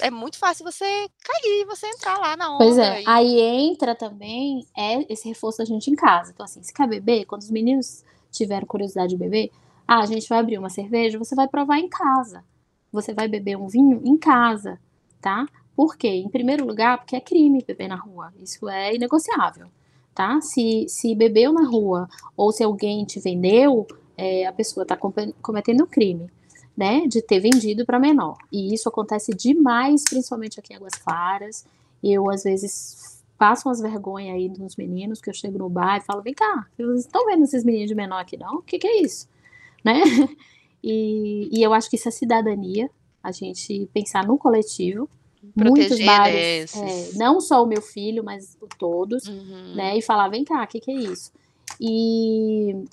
é 0.01 0.11
muito 0.11 0.39
fácil 0.39 0.65
você 0.65 0.85
cair, 0.85 1.65
você 1.67 1.87
entrar 1.87 2.19
lá 2.19 2.37
na 2.37 2.55
onda. 2.55 2.65
Pois 2.65 2.79
é, 2.79 3.03
e... 3.03 3.09
aí 3.09 3.41
entra 3.41 3.95
também 3.95 4.67
é 4.77 5.13
esse 5.13 5.29
reforço 5.29 5.59
da 5.59 5.65
gente 5.65 5.91
em 5.91 5.97
casa. 5.97 6.31
Então, 6.33 6.45
assim, 6.45 6.63
se 6.63 6.73
quer 6.73 6.87
beber, 6.87 7.25
quando 7.25 7.43
os 7.43 7.51
meninos 7.51 8.05
tiveram 8.31 8.67
curiosidade 8.67 9.11
de 9.11 9.17
beber, 9.17 9.51
ah, 9.87 10.01
a 10.01 10.07
gente 10.07 10.29
vai 10.29 10.39
abrir 10.39 10.59
uma 10.59 10.71
cerveja, 10.71 11.19
você 11.19 11.35
vai 11.35 11.49
provar 11.49 11.79
em 11.79 11.89
casa. 11.89 12.45
Você 12.93 13.13
vai 13.13 13.29
beber 13.29 13.57
um 13.57 13.69
vinho 13.69 14.01
em 14.05 14.17
casa, 14.17 14.81
tá? 15.21 15.47
Por 15.81 15.97
quê? 15.97 16.09
Em 16.09 16.29
primeiro 16.29 16.67
lugar, 16.67 16.99
porque 16.99 17.17
é 17.17 17.21
crime 17.23 17.65
beber 17.67 17.89
na 17.89 17.95
rua. 17.95 18.35
Isso 18.39 18.69
é 18.69 18.95
inegociável, 18.95 19.69
tá? 20.15 20.39
Se, 20.43 20.85
se 20.87 21.15
bebeu 21.15 21.55
na 21.55 21.67
rua 21.67 22.07
ou 22.37 22.53
se 22.53 22.63
alguém 22.63 23.03
te 23.07 23.19
vendeu, 23.19 23.87
é, 24.15 24.45
a 24.45 24.53
pessoa 24.53 24.83
está 24.83 24.95
cometendo 25.41 25.87
crime, 25.87 26.31
né? 26.77 27.07
De 27.07 27.23
ter 27.23 27.41
vendido 27.41 27.87
para 27.87 27.99
menor. 27.99 28.37
E 28.53 28.75
isso 28.75 28.91
acontece 28.91 29.33
demais, 29.33 30.05
principalmente 30.05 30.61
aqui 30.61 30.75
em 30.75 30.77
Águas 30.77 30.97
Claras. 30.97 31.65
Eu, 32.05 32.29
às 32.29 32.43
vezes, 32.43 33.25
passo 33.39 33.67
umas 33.67 33.81
vergonhas 33.81 34.35
aí 34.35 34.51
dos 34.51 34.77
meninos, 34.77 35.19
que 35.19 35.31
eu 35.31 35.35
chego 35.35 35.57
no 35.57 35.71
bar 35.71 35.97
e 35.97 36.03
falo, 36.03 36.21
vem 36.21 36.35
cá, 36.35 36.67
vocês 36.77 37.07
estão 37.07 37.25
vendo 37.25 37.45
esses 37.45 37.65
meninos 37.65 37.89
de 37.89 37.95
menor 37.95 38.19
aqui, 38.19 38.37
não? 38.37 38.57
O 38.57 38.63
que, 38.63 38.79
que 38.79 38.87
é 38.87 39.01
isso? 39.01 39.27
Né? 39.83 39.95
E, 40.83 41.51
e 41.53 41.63
eu 41.63 41.75
acho 41.75 41.91
que 41.91 41.97
isso 41.97 42.09
é 42.09 42.11
cidadania, 42.11 42.91
a 43.23 43.33
gente 43.33 43.87
pensar 43.93 44.27
no 44.27 44.39
coletivo, 44.39 45.07
muitos 45.57 46.05
bares, 46.05 46.75
é, 46.77 47.13
não 47.17 47.41
só 47.41 47.63
o 47.63 47.67
meu 47.67 47.81
filho, 47.81 48.23
mas 48.23 48.57
todos, 48.79 49.27
uhum. 49.27 49.75
né? 49.75 49.97
E 49.97 50.03
falar, 50.03 50.29
vem 50.29 50.45
cá, 50.45 50.63
o 50.63 50.67
que, 50.67 50.81
que 50.81 50.91
é 50.91 50.95
isso? 50.95 51.33
E, 51.81 52.85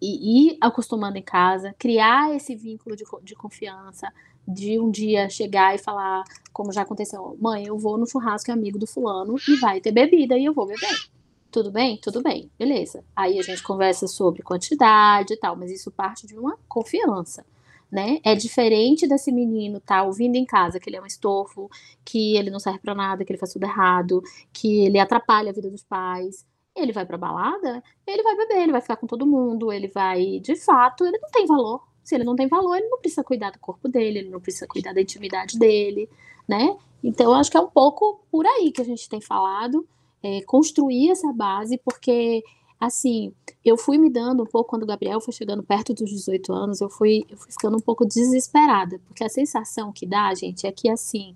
e 0.00 0.48
ir 0.48 0.58
acostumando 0.60 1.18
em 1.18 1.22
casa, 1.22 1.74
criar 1.78 2.34
esse 2.34 2.54
vínculo 2.54 2.96
de, 2.96 3.04
de 3.22 3.34
confiança, 3.34 4.12
de 4.46 4.78
um 4.78 4.90
dia 4.90 5.28
chegar 5.28 5.74
e 5.74 5.78
falar, 5.78 6.22
como 6.52 6.72
já 6.72 6.82
aconteceu, 6.82 7.36
mãe, 7.40 7.66
eu 7.66 7.76
vou 7.76 7.98
no 7.98 8.06
churrasco 8.06 8.50
amigo 8.52 8.78
do 8.78 8.86
fulano 8.86 9.36
e 9.48 9.56
vai 9.56 9.80
ter 9.80 9.92
bebida 9.92 10.38
e 10.38 10.44
eu 10.44 10.54
vou 10.54 10.66
beber. 10.66 11.08
Tudo 11.50 11.70
bem? 11.70 11.98
Tudo 12.02 12.22
bem, 12.22 12.50
beleza. 12.58 13.02
Aí 13.14 13.38
a 13.38 13.42
gente 13.42 13.62
conversa 13.62 14.06
sobre 14.06 14.42
quantidade 14.42 15.34
e 15.34 15.36
tal, 15.36 15.56
mas 15.56 15.70
isso 15.70 15.90
parte 15.90 16.26
de 16.26 16.38
uma 16.38 16.58
confiança 16.68 17.44
né? 17.90 18.18
É 18.24 18.34
diferente 18.34 19.06
desse 19.06 19.30
menino 19.30 19.80
tá 19.80 20.02
ouvindo 20.02 20.36
em 20.36 20.44
casa 20.44 20.80
que 20.80 20.88
ele 20.88 20.96
é 20.96 21.02
um 21.02 21.06
estofo, 21.06 21.70
que 22.04 22.36
ele 22.36 22.50
não 22.50 22.58
serve 22.58 22.80
para 22.80 22.94
nada, 22.94 23.24
que 23.24 23.32
ele 23.32 23.38
faz 23.38 23.52
tudo 23.52 23.64
errado, 23.64 24.22
que 24.52 24.84
ele 24.84 24.98
atrapalha 24.98 25.50
a 25.50 25.54
vida 25.54 25.70
dos 25.70 25.84
pais. 25.84 26.44
Ele 26.74 26.92
vai 26.92 27.06
pra 27.06 27.16
balada, 27.16 27.82
ele 28.06 28.22
vai 28.22 28.36
beber, 28.36 28.58
ele 28.58 28.72
vai 28.72 28.80
ficar 28.80 28.96
com 28.96 29.06
todo 29.06 29.26
mundo, 29.26 29.72
ele 29.72 29.88
vai, 29.88 30.40
de 30.40 30.56
fato, 30.56 31.06
ele 31.06 31.18
não 31.18 31.30
tem 31.30 31.46
valor. 31.46 31.82
Se 32.04 32.14
ele 32.14 32.24
não 32.24 32.36
tem 32.36 32.46
valor, 32.48 32.76
ele 32.76 32.88
não 32.88 33.00
precisa 33.00 33.24
cuidar 33.24 33.50
do 33.50 33.58
corpo 33.58 33.88
dele, 33.88 34.20
ele 34.20 34.30
não 34.30 34.40
precisa 34.40 34.66
cuidar 34.66 34.92
da 34.92 35.00
intimidade 35.00 35.58
dele, 35.58 36.08
né? 36.46 36.76
Então, 37.02 37.26
eu 37.26 37.34
acho 37.34 37.50
que 37.50 37.56
é 37.56 37.60
um 37.60 37.70
pouco 37.70 38.20
por 38.30 38.46
aí 38.46 38.70
que 38.70 38.82
a 38.82 38.84
gente 38.84 39.08
tem 39.08 39.20
falado, 39.20 39.86
é, 40.22 40.42
construir 40.42 41.10
essa 41.10 41.32
base, 41.32 41.78
porque 41.78 42.44
assim, 42.78 43.32
eu 43.64 43.76
fui 43.76 43.98
me 43.98 44.10
dando 44.10 44.42
um 44.42 44.46
pouco, 44.46 44.70
quando 44.70 44.82
o 44.82 44.86
Gabriel 44.86 45.20
foi 45.20 45.32
chegando 45.32 45.62
perto 45.62 45.94
dos 45.94 46.10
18 46.10 46.52
anos, 46.52 46.80
eu 46.80 46.88
fui, 46.88 47.24
eu 47.28 47.36
fui 47.36 47.50
ficando 47.50 47.76
um 47.76 47.80
pouco 47.80 48.04
desesperada, 48.04 49.00
porque 49.06 49.24
a 49.24 49.28
sensação 49.28 49.92
que 49.92 50.06
dá, 50.06 50.34
gente, 50.34 50.66
é 50.66 50.72
que 50.72 50.88
assim, 50.88 51.34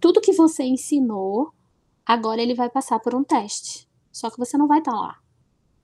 tudo 0.00 0.20
que 0.20 0.32
você 0.32 0.64
ensinou, 0.64 1.52
agora 2.04 2.42
ele 2.42 2.54
vai 2.54 2.68
passar 2.68 2.98
por 2.98 3.14
um 3.14 3.22
teste. 3.22 3.88
Só 4.10 4.28
que 4.28 4.38
você 4.38 4.58
não 4.58 4.66
vai 4.66 4.80
estar 4.80 4.92
tá 4.92 4.98
lá. 4.98 5.18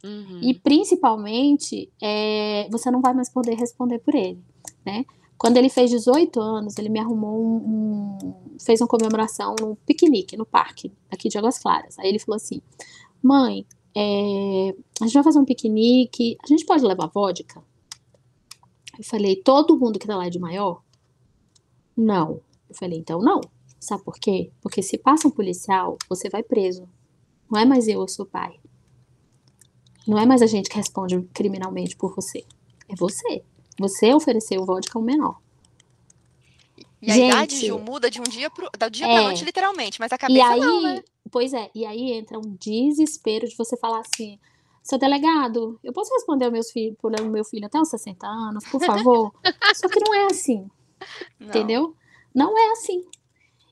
Uhum. 0.04 0.40
E 0.42 0.54
principalmente, 0.54 1.90
é, 2.02 2.68
você 2.70 2.90
não 2.90 3.00
vai 3.00 3.14
mais 3.14 3.30
poder 3.30 3.54
responder 3.54 3.98
por 3.98 4.14
ele, 4.14 4.40
né? 4.84 5.04
Quando 5.38 5.58
ele 5.58 5.68
fez 5.68 5.90
18 5.90 6.40
anos, 6.40 6.78
ele 6.78 6.88
me 6.88 6.98
arrumou 6.98 7.38
um, 7.38 8.18
um 8.22 8.34
fez 8.58 8.80
uma 8.80 8.88
comemoração 8.88 9.54
num 9.60 9.74
piquenique 9.74 10.36
no 10.36 10.46
parque 10.46 10.90
aqui 11.10 11.28
de 11.28 11.36
Águas 11.36 11.58
Claras. 11.58 11.98
Aí 11.98 12.08
ele 12.08 12.18
falou 12.18 12.36
assim: 12.36 12.62
"Mãe, 13.22 13.66
é, 13.98 14.74
a 15.00 15.04
gente 15.04 15.14
vai 15.14 15.22
fazer 15.22 15.38
um 15.38 15.44
piquenique, 15.46 16.36
a 16.44 16.46
gente 16.46 16.66
pode 16.66 16.84
levar 16.84 17.06
vodka? 17.06 17.64
Eu 18.98 19.04
falei, 19.04 19.36
todo 19.36 19.78
mundo 19.78 19.98
que 19.98 20.06
tá 20.06 20.14
lá 20.14 20.26
é 20.26 20.30
de 20.30 20.38
maior? 20.38 20.82
Não. 21.96 22.42
Eu 22.68 22.74
falei, 22.74 22.98
então 22.98 23.20
não. 23.20 23.40
Sabe 23.80 24.04
por 24.04 24.16
quê? 24.18 24.50
Porque 24.60 24.82
se 24.82 24.98
passa 24.98 25.26
um 25.26 25.30
policial, 25.30 25.96
você 26.10 26.28
vai 26.28 26.42
preso. 26.42 26.86
Não 27.50 27.58
é 27.58 27.64
mais 27.64 27.88
eu 27.88 28.00
ou 28.00 28.08
seu 28.08 28.26
pai. 28.26 28.60
Não 30.06 30.18
é 30.18 30.26
mais 30.26 30.42
a 30.42 30.46
gente 30.46 30.68
que 30.68 30.76
responde 30.76 31.22
criminalmente 31.32 31.96
por 31.96 32.14
você. 32.14 32.44
É 32.90 32.94
você. 32.94 33.42
Você 33.78 34.12
ofereceu 34.12 34.66
vodka 34.66 34.98
ao 34.98 35.02
menor. 35.02 35.40
E 37.00 37.10
a 37.10 37.14
gente, 37.14 37.32
idade, 37.32 37.66
Ju, 37.66 37.78
muda 37.78 38.10
de 38.10 38.20
um 38.20 38.24
dia 38.24 38.50
pro, 38.50 38.68
da 38.78 38.90
dia 38.90 39.06
é, 39.06 39.14
pra 39.14 39.22
noite, 39.22 39.44
literalmente, 39.44 39.98
mas 40.00 40.12
a 40.12 40.18
cabeça 40.18 40.48
aí, 40.48 40.60
não, 40.60 40.82
né? 40.82 41.02
Pois 41.30 41.52
é, 41.52 41.70
e 41.74 41.84
aí 41.84 42.12
entra 42.12 42.38
um 42.38 42.56
desespero 42.58 43.48
de 43.48 43.56
você 43.56 43.76
falar 43.76 44.00
assim, 44.00 44.38
seu 44.82 44.98
delegado, 44.98 45.78
eu 45.82 45.92
posso 45.92 46.12
responder 46.14 46.44
ao 46.44 46.52
meus 46.52 46.70
filho, 46.70 46.96
por 47.00 47.10
meu 47.28 47.44
filho 47.44 47.66
até 47.66 47.80
os 47.80 47.88
60 47.88 48.26
anos, 48.26 48.64
por 48.68 48.80
favor? 48.80 49.34
Só 49.74 49.88
que 49.88 49.98
não 49.98 50.14
é 50.14 50.26
assim, 50.26 50.70
não. 51.40 51.48
entendeu? 51.48 51.96
Não 52.34 52.56
é 52.56 52.70
assim. 52.72 53.04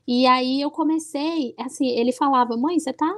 E 0.07 0.27
aí 0.27 0.61
eu 0.61 0.69
comecei, 0.69 1.55
assim, 1.57 1.87
ele 1.87 2.11
falava, 2.11 2.57
mãe, 2.57 2.79
você 2.79 2.91
tá 2.91 3.11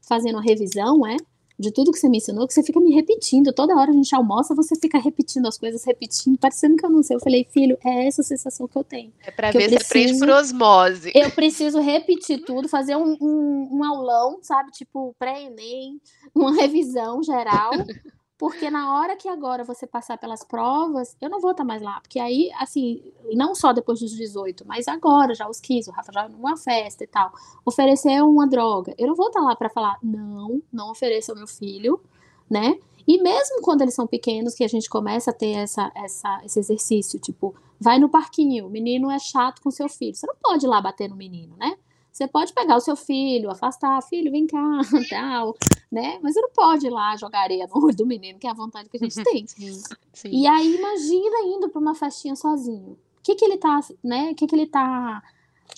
fazendo 0.00 0.38
revisão, 0.38 1.06
é? 1.06 1.16
De 1.58 1.72
tudo 1.72 1.90
que 1.90 1.98
você 1.98 2.08
me 2.08 2.18
ensinou, 2.18 2.46
que 2.46 2.54
você 2.54 2.62
fica 2.62 2.78
me 2.78 2.94
repetindo. 2.94 3.52
Toda 3.52 3.74
hora 3.74 3.90
a 3.90 3.94
gente 3.94 4.14
almoça, 4.14 4.54
você 4.54 4.76
fica 4.76 4.98
repetindo 4.98 5.46
as 5.46 5.58
coisas, 5.58 5.84
repetindo, 5.84 6.38
parecendo 6.38 6.76
que 6.76 6.86
eu 6.86 6.90
não 6.90 7.02
sei. 7.02 7.16
Eu 7.16 7.20
falei, 7.20 7.46
filho, 7.50 7.76
é 7.84 8.06
essa 8.06 8.22
sensação 8.22 8.68
que 8.68 8.76
eu 8.76 8.84
tenho. 8.84 9.12
É 9.26 9.30
pra 9.30 9.50
ver 9.50 9.68
se 9.68 9.76
aprende 9.76 10.18
por 10.18 10.28
osmose. 10.28 11.10
Eu 11.14 11.30
preciso 11.30 11.80
repetir 11.80 12.44
tudo, 12.44 12.68
fazer 12.68 12.96
um, 12.96 13.16
um, 13.20 13.68
um 13.72 13.84
aulão, 13.84 14.38
sabe? 14.42 14.70
Tipo, 14.70 15.14
pré-ENEM, 15.18 16.00
uma 16.34 16.54
revisão 16.54 17.22
geral, 17.22 17.72
Porque 18.38 18.70
na 18.70 18.94
hora 18.94 19.16
que 19.16 19.28
agora 19.28 19.64
você 19.64 19.84
passar 19.84 20.16
pelas 20.16 20.44
provas, 20.44 21.16
eu 21.20 21.28
não 21.28 21.40
vou 21.40 21.50
estar 21.50 21.64
mais 21.64 21.82
lá. 21.82 22.00
Porque 22.00 22.20
aí, 22.20 22.50
assim, 22.60 23.02
não 23.34 23.52
só 23.52 23.72
depois 23.72 23.98
dos 23.98 24.12
18, 24.12 24.64
mas 24.64 24.86
agora, 24.86 25.34
já 25.34 25.48
os 25.48 25.58
15, 25.60 25.90
o 25.90 25.92
Rafa 25.92 26.12
já 26.12 26.28
numa 26.28 26.56
festa 26.56 27.02
e 27.02 27.06
tal, 27.08 27.32
oferecer 27.64 28.22
uma 28.22 28.46
droga. 28.46 28.94
Eu 28.96 29.08
não 29.08 29.16
vou 29.16 29.26
estar 29.26 29.40
lá 29.40 29.56
para 29.56 29.68
falar, 29.68 29.98
não, 30.00 30.62
não 30.72 30.92
ofereça 30.92 31.32
ao 31.32 31.36
meu 31.36 31.48
filho, 31.48 32.00
né? 32.48 32.78
E 33.08 33.20
mesmo 33.20 33.60
quando 33.60 33.82
eles 33.82 33.94
são 33.94 34.06
pequenos, 34.06 34.54
que 34.54 34.62
a 34.62 34.68
gente 34.68 34.88
começa 34.88 35.30
a 35.30 35.34
ter 35.34 35.52
essa, 35.52 35.90
essa, 35.96 36.40
esse 36.44 36.60
exercício, 36.60 37.18
tipo, 37.18 37.56
vai 37.80 37.98
no 37.98 38.08
parquinho, 38.08 38.66
o 38.66 38.70
menino 38.70 39.10
é 39.10 39.18
chato 39.18 39.60
com 39.60 39.70
seu 39.70 39.88
filho. 39.88 40.14
Você 40.14 40.26
não 40.26 40.36
pode 40.40 40.64
ir 40.64 40.68
lá 40.68 40.80
bater 40.80 41.08
no 41.08 41.16
menino, 41.16 41.56
né? 41.56 41.76
Você 42.18 42.26
pode 42.26 42.52
pegar 42.52 42.74
o 42.74 42.80
seu 42.80 42.96
filho, 42.96 43.48
afastar, 43.48 44.02
filho, 44.02 44.32
vem 44.32 44.44
cá, 44.44 44.58
tal, 45.08 45.56
né? 45.90 46.18
Mas 46.20 46.34
você 46.34 46.40
não 46.40 46.50
pode 46.50 46.84
ir 46.84 46.90
lá 46.90 47.16
jogar 47.16 47.42
areia 47.42 47.64
no 47.68 47.84
olho 47.84 47.94
do 47.94 48.04
menino, 48.04 48.40
que 48.40 48.46
é 48.48 48.50
a 48.50 48.54
vontade 48.54 48.88
que 48.88 48.96
a 48.96 49.00
gente 49.00 49.14
tem. 49.22 49.46
Sim, 49.46 49.80
sim. 50.12 50.28
E 50.28 50.44
aí, 50.44 50.74
imagina 50.74 51.36
indo 51.44 51.68
para 51.68 51.80
uma 51.80 51.94
festinha 51.94 52.34
sozinho. 52.34 52.98
O 53.18 53.22
que 53.22 53.36
que 53.36 53.44
ele 53.44 53.56
tá, 53.56 53.78
né? 54.02 54.32
O 54.32 54.34
que 54.34 54.48
que 54.48 54.56
ele 54.56 54.66
tá 54.66 55.22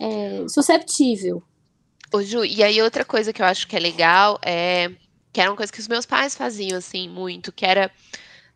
é, 0.00 0.48
susceptível? 0.48 1.42
Ô, 2.10 2.22
Ju, 2.22 2.42
e 2.42 2.62
aí 2.62 2.80
outra 2.80 3.04
coisa 3.04 3.34
que 3.34 3.42
eu 3.42 3.46
acho 3.46 3.68
que 3.68 3.76
é 3.76 3.80
legal 3.80 4.40
é 4.42 4.90
que 5.30 5.42
era 5.42 5.50
uma 5.50 5.56
coisa 5.58 5.70
que 5.70 5.78
os 5.78 5.88
meus 5.88 6.06
pais 6.06 6.34
faziam, 6.34 6.78
assim, 6.78 7.06
muito, 7.06 7.52
que 7.52 7.66
era 7.66 7.90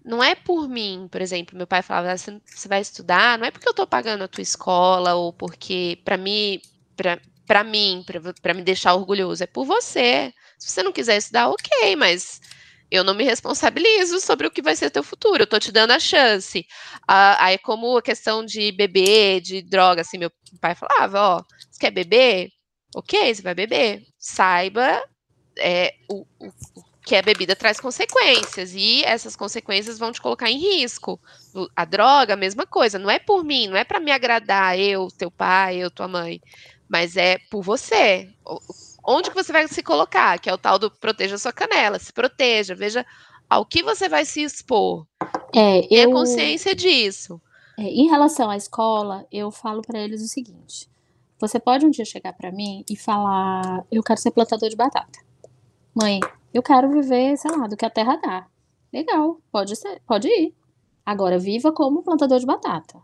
não 0.03 0.25
é 0.25 0.35
por 0.35 0.71
mim, 0.71 1.07
por 1.11 1.21
exemplo, 1.21 1.57
meu 1.57 1.67
pai 1.67 1.83
falava, 1.83 2.13
ah, 2.13 2.17
você 2.17 2.67
vai 2.67 2.81
estudar, 2.81 3.39
não 3.39 3.47
é 3.47 3.51
porque 3.51 3.69
eu 3.69 3.75
tô 3.75 3.87
pagando 3.87 4.25
a 4.25 4.29
tua 4.29 4.43
escola 4.43 5.15
ou 5.15 5.35
porque 5.35 5.99
para 6.03 6.17
mim, 6.17 6.61
para 7.47 7.63
mim, 7.65 8.05
para 8.41 8.55
me 8.55 8.63
deixar 8.63 8.95
orgulhoso, 8.95 9.43
é 9.43 9.47
por 9.47 9.65
você. 9.65 10.33
Se 10.59 10.71
você 10.71 10.83
não 10.83 10.93
quiser 10.93 11.17
estudar, 11.17 11.49
ok, 11.49 11.97
mas 11.97 12.41
eu 12.91 13.05
não 13.05 13.15
me 13.15 13.25
responsabilizo 13.25 14.21
sobre 14.21 14.47
o 14.47 14.51
que 14.51 14.63
vai 14.63 14.77
ser 14.77 14.91
teu 14.91 15.03
futuro. 15.03 15.43
Eu 15.43 15.47
tô 15.47 15.59
te 15.59 15.73
dando 15.73 15.93
a 15.93 15.99
chance. 15.99 16.67
Ah, 17.07 17.45
aí, 17.45 17.59
como 17.59 17.97
a 17.97 18.03
questão 18.03 18.45
de 18.45 18.73
beber, 18.73 19.41
de 19.41 19.63
droga, 19.63 20.03
assim, 20.03 20.19
meu 20.19 20.31
pai 20.61 20.75
falava, 20.75 21.21
ó, 21.21 21.45
você 21.71 21.81
quer 21.81 21.91
beber? 21.91 22.51
Ok, 22.95 23.35
você 23.35 23.43
vai 23.43 23.55
beber. 23.55 24.03
Saiba 24.19 25.03
é, 25.59 25.95
o, 26.09 26.25
o, 26.39 26.53
que 27.05 27.17
a 27.17 27.23
bebida 27.23 27.55
traz 27.55 27.79
consequências 27.81 28.73
e 28.75 29.03
essas 29.05 29.37
consequências 29.37 29.99
vão 29.99 30.13
te 30.13 30.21
colocar 30.21 30.51
em 30.51 30.59
risco. 30.59 31.21
A 31.75 31.85
droga, 31.85 32.35
a 32.35 32.37
mesma 32.37 32.67
coisa. 32.67 32.99
Não 32.99 33.11
é 33.11 33.19
por 33.19 33.45
mim, 33.45 33.67
não 33.67 33.77
é 33.77 33.85
para 33.85 34.01
me 34.01 34.13
agradar 34.13 34.79
eu, 34.79 35.09
teu 35.09 35.31
pai, 35.31 35.77
eu, 35.77 35.91
tua 35.91 36.09
mãe 36.09 36.41
mas 36.89 37.17
é 37.17 37.39
por 37.51 37.63
você. 37.63 38.31
Onde 39.07 39.31
que 39.31 39.37
você 39.37 39.53
vai 39.53 39.67
se 39.69 39.83
colocar? 39.83 40.39
Que 40.39 40.49
é 40.49 40.55
o 40.55 40.59
tal 40.59 40.79
do 40.79 40.91
proteja 40.91 41.39
sua 41.39 41.53
canela, 41.53 41.99
se 41.99 42.13
proteja, 42.13 42.75
veja 42.75 43.05
ao 43.49 43.67
que 43.67 43.83
você 43.83 44.09
vai 44.09 44.25
se 44.25 44.43
expor. 44.43 45.07
É, 45.55 45.87
eu... 45.91 46.11
a 46.11 46.13
consciência 46.13 46.75
disso. 46.75 47.41
É, 47.79 47.83
em 47.83 48.09
relação 48.09 48.51
à 48.51 48.57
escola, 48.57 49.27
eu 49.31 49.51
falo 49.51 49.83
para 49.83 49.99
eles 49.99 50.23
o 50.23 50.29
seguinte: 50.29 50.89
você 51.39 51.59
pode 51.59 51.85
um 51.85 51.91
dia 51.91 52.05
chegar 52.05 52.33
para 52.33 52.53
mim 52.53 52.85
e 52.89 52.97
falar, 52.97 53.85
eu 53.91 54.03
quero 54.03 54.21
ser 54.21 54.31
plantador 54.31 54.69
de 54.69 54.77
batata. 54.77 55.21
Mãe, 55.95 56.21
eu 56.53 56.63
quero 56.63 56.91
viver, 56.91 57.37
sei 57.37 57.51
lá, 57.51 57.67
do 57.67 57.77
que 57.77 57.85
a 57.85 57.91
terra 57.91 58.17
dá. 58.17 58.47
Legal, 58.93 59.41
pode 59.51 59.77
ser, 59.77 60.01
pode 60.07 60.29
ir. 60.29 60.55
Agora 61.05 61.39
viva 61.39 61.73
como 61.73 62.03
plantador 62.03 62.39
de 62.39 62.47
batata 62.47 63.01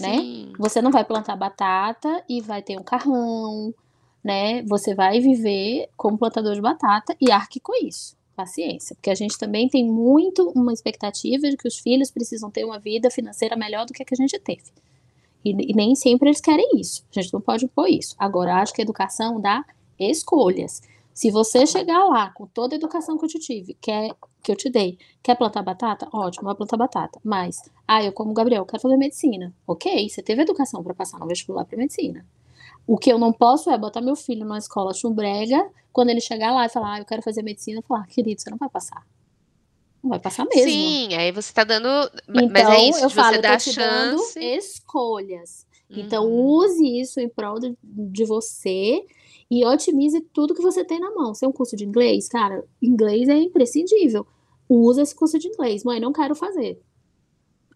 né? 0.00 0.52
Você 0.58 0.82
não 0.82 0.90
vai 0.90 1.04
plantar 1.04 1.36
batata 1.36 2.24
e 2.28 2.40
vai 2.40 2.62
ter 2.62 2.78
um 2.78 2.82
carrão, 2.82 3.74
né? 4.22 4.62
Você 4.62 4.94
vai 4.94 5.20
viver 5.20 5.88
como 5.96 6.18
plantador 6.18 6.54
de 6.54 6.60
batata 6.60 7.16
e 7.20 7.30
arque 7.30 7.60
com 7.60 7.74
isso. 7.84 8.16
Paciência, 8.34 8.96
porque 8.96 9.10
a 9.10 9.14
gente 9.14 9.38
também 9.38 9.68
tem 9.68 9.88
muito 9.88 10.50
uma 10.56 10.72
expectativa 10.72 11.48
de 11.48 11.56
que 11.56 11.68
os 11.68 11.78
filhos 11.78 12.10
precisam 12.10 12.50
ter 12.50 12.64
uma 12.64 12.80
vida 12.80 13.08
financeira 13.08 13.54
melhor 13.54 13.86
do 13.86 13.92
que 13.92 14.02
a 14.02 14.04
que 14.04 14.14
a 14.14 14.16
gente 14.16 14.36
teve. 14.40 14.72
E, 15.44 15.50
e 15.50 15.74
nem 15.74 15.94
sempre 15.94 16.28
eles 16.28 16.40
querem 16.40 16.80
isso. 16.80 17.04
A 17.14 17.20
gente 17.20 17.32
não 17.32 17.40
pode 17.40 17.66
impor 17.66 17.88
isso. 17.88 18.16
Agora, 18.18 18.56
acho 18.56 18.72
que 18.72 18.80
a 18.80 18.84
educação 18.84 19.40
dá 19.40 19.64
escolhas. 19.98 20.82
Se 21.14 21.30
você 21.30 21.64
chegar 21.64 22.04
lá 22.04 22.30
com 22.30 22.44
toda 22.44 22.74
a 22.74 22.76
educação 22.76 23.16
que 23.16 23.24
eu 23.24 23.28
te 23.28 23.38
tive, 23.38 23.74
quer 23.80 24.10
que 24.42 24.50
eu 24.50 24.56
te 24.56 24.68
dei, 24.68 24.98
quer 25.22 25.36
plantar 25.36 25.62
batata? 25.62 26.08
Ótimo, 26.12 26.44
vai 26.44 26.56
plantar 26.56 26.76
batata. 26.76 27.20
Mas, 27.24 27.62
ah, 27.86 28.02
eu 28.02 28.12
como 28.12 28.34
Gabriel, 28.34 28.66
quero 28.66 28.82
fazer 28.82 28.96
medicina. 28.96 29.54
Ok, 29.66 30.08
você 30.08 30.20
teve 30.20 30.42
educação 30.42 30.82
para 30.82 30.92
passar 30.92 31.20
no 31.20 31.26
vestibular 31.26 31.64
para 31.64 31.78
medicina. 31.78 32.26
O 32.84 32.98
que 32.98 33.10
eu 33.10 33.18
não 33.18 33.32
posso 33.32 33.70
é 33.70 33.78
botar 33.78 34.02
meu 34.02 34.16
filho 34.16 34.40
numa 34.40 34.58
escola 34.58 34.92
chumbrega, 34.92 35.64
quando 35.92 36.10
ele 36.10 36.20
chegar 36.20 36.52
lá 36.52 36.66
e 36.66 36.68
falar, 36.68 36.94
ah, 36.94 36.98
eu 36.98 37.04
quero 37.04 37.22
fazer 37.22 37.42
medicina, 37.42 37.80
falar, 37.80 38.06
querido, 38.08 38.42
você 38.42 38.50
não 38.50 38.58
vai 38.58 38.68
passar. 38.68 39.06
Não 40.02 40.10
vai 40.10 40.18
passar 40.18 40.44
mesmo. 40.44 40.68
Sim, 40.68 41.14
aí 41.14 41.30
você 41.30 41.52
tá 41.52 41.62
dando. 41.62 41.88
Então, 42.28 42.48
mas 42.50 42.68
é 42.68 42.88
isso, 42.88 43.04
eu 43.04 43.08
falo, 43.08 43.36
você 43.36 43.40
dá 43.40 43.58
chance. 43.58 44.38
escolhas. 44.38 45.64
Então, 45.88 46.26
uhum. 46.26 46.44
use 46.56 47.00
isso 47.00 47.20
em 47.20 47.28
prol 47.28 47.60
de, 47.60 47.76
de 47.82 48.24
você 48.24 49.06
e 49.50 49.64
otimize 49.64 50.20
tudo 50.32 50.54
que 50.54 50.62
você 50.62 50.84
tem 50.84 50.98
na 50.98 51.10
mão. 51.10 51.34
Se 51.34 51.44
é 51.44 51.48
um 51.48 51.52
curso 51.52 51.76
de 51.76 51.84
inglês, 51.84 52.28
cara, 52.28 52.64
inglês 52.80 53.28
é 53.28 53.36
imprescindível. 53.36 54.26
Usa 54.68 55.02
esse 55.02 55.14
curso 55.14 55.38
de 55.38 55.48
inglês. 55.48 55.84
Mãe, 55.84 56.00
não 56.00 56.12
quero 56.12 56.34
fazer. 56.34 56.80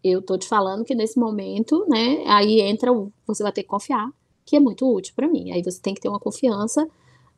Eu 0.03 0.23
tô 0.23 0.39
te 0.39 0.47
falando 0.47 0.85
que 0.85 0.95
nesse 0.95 1.19
momento, 1.19 1.85
né, 1.89 2.25
aí 2.27 2.61
entra 2.61 2.93
o, 2.93 3.13
você 3.27 3.43
vai 3.43 3.53
ter 3.53 3.63
que 3.63 3.69
confiar, 3.69 4.11
que 4.45 4.57
é 4.57 4.61
muito 4.61 4.91
útil 4.91 5.13
para 5.15 5.29
mim. 5.29 5.51
Aí 5.51 5.63
você 5.63 5.81
tem 5.81 5.95
que 5.95 6.01
ter 6.01 6.09
uma 6.09 6.21
confiança 6.21 6.89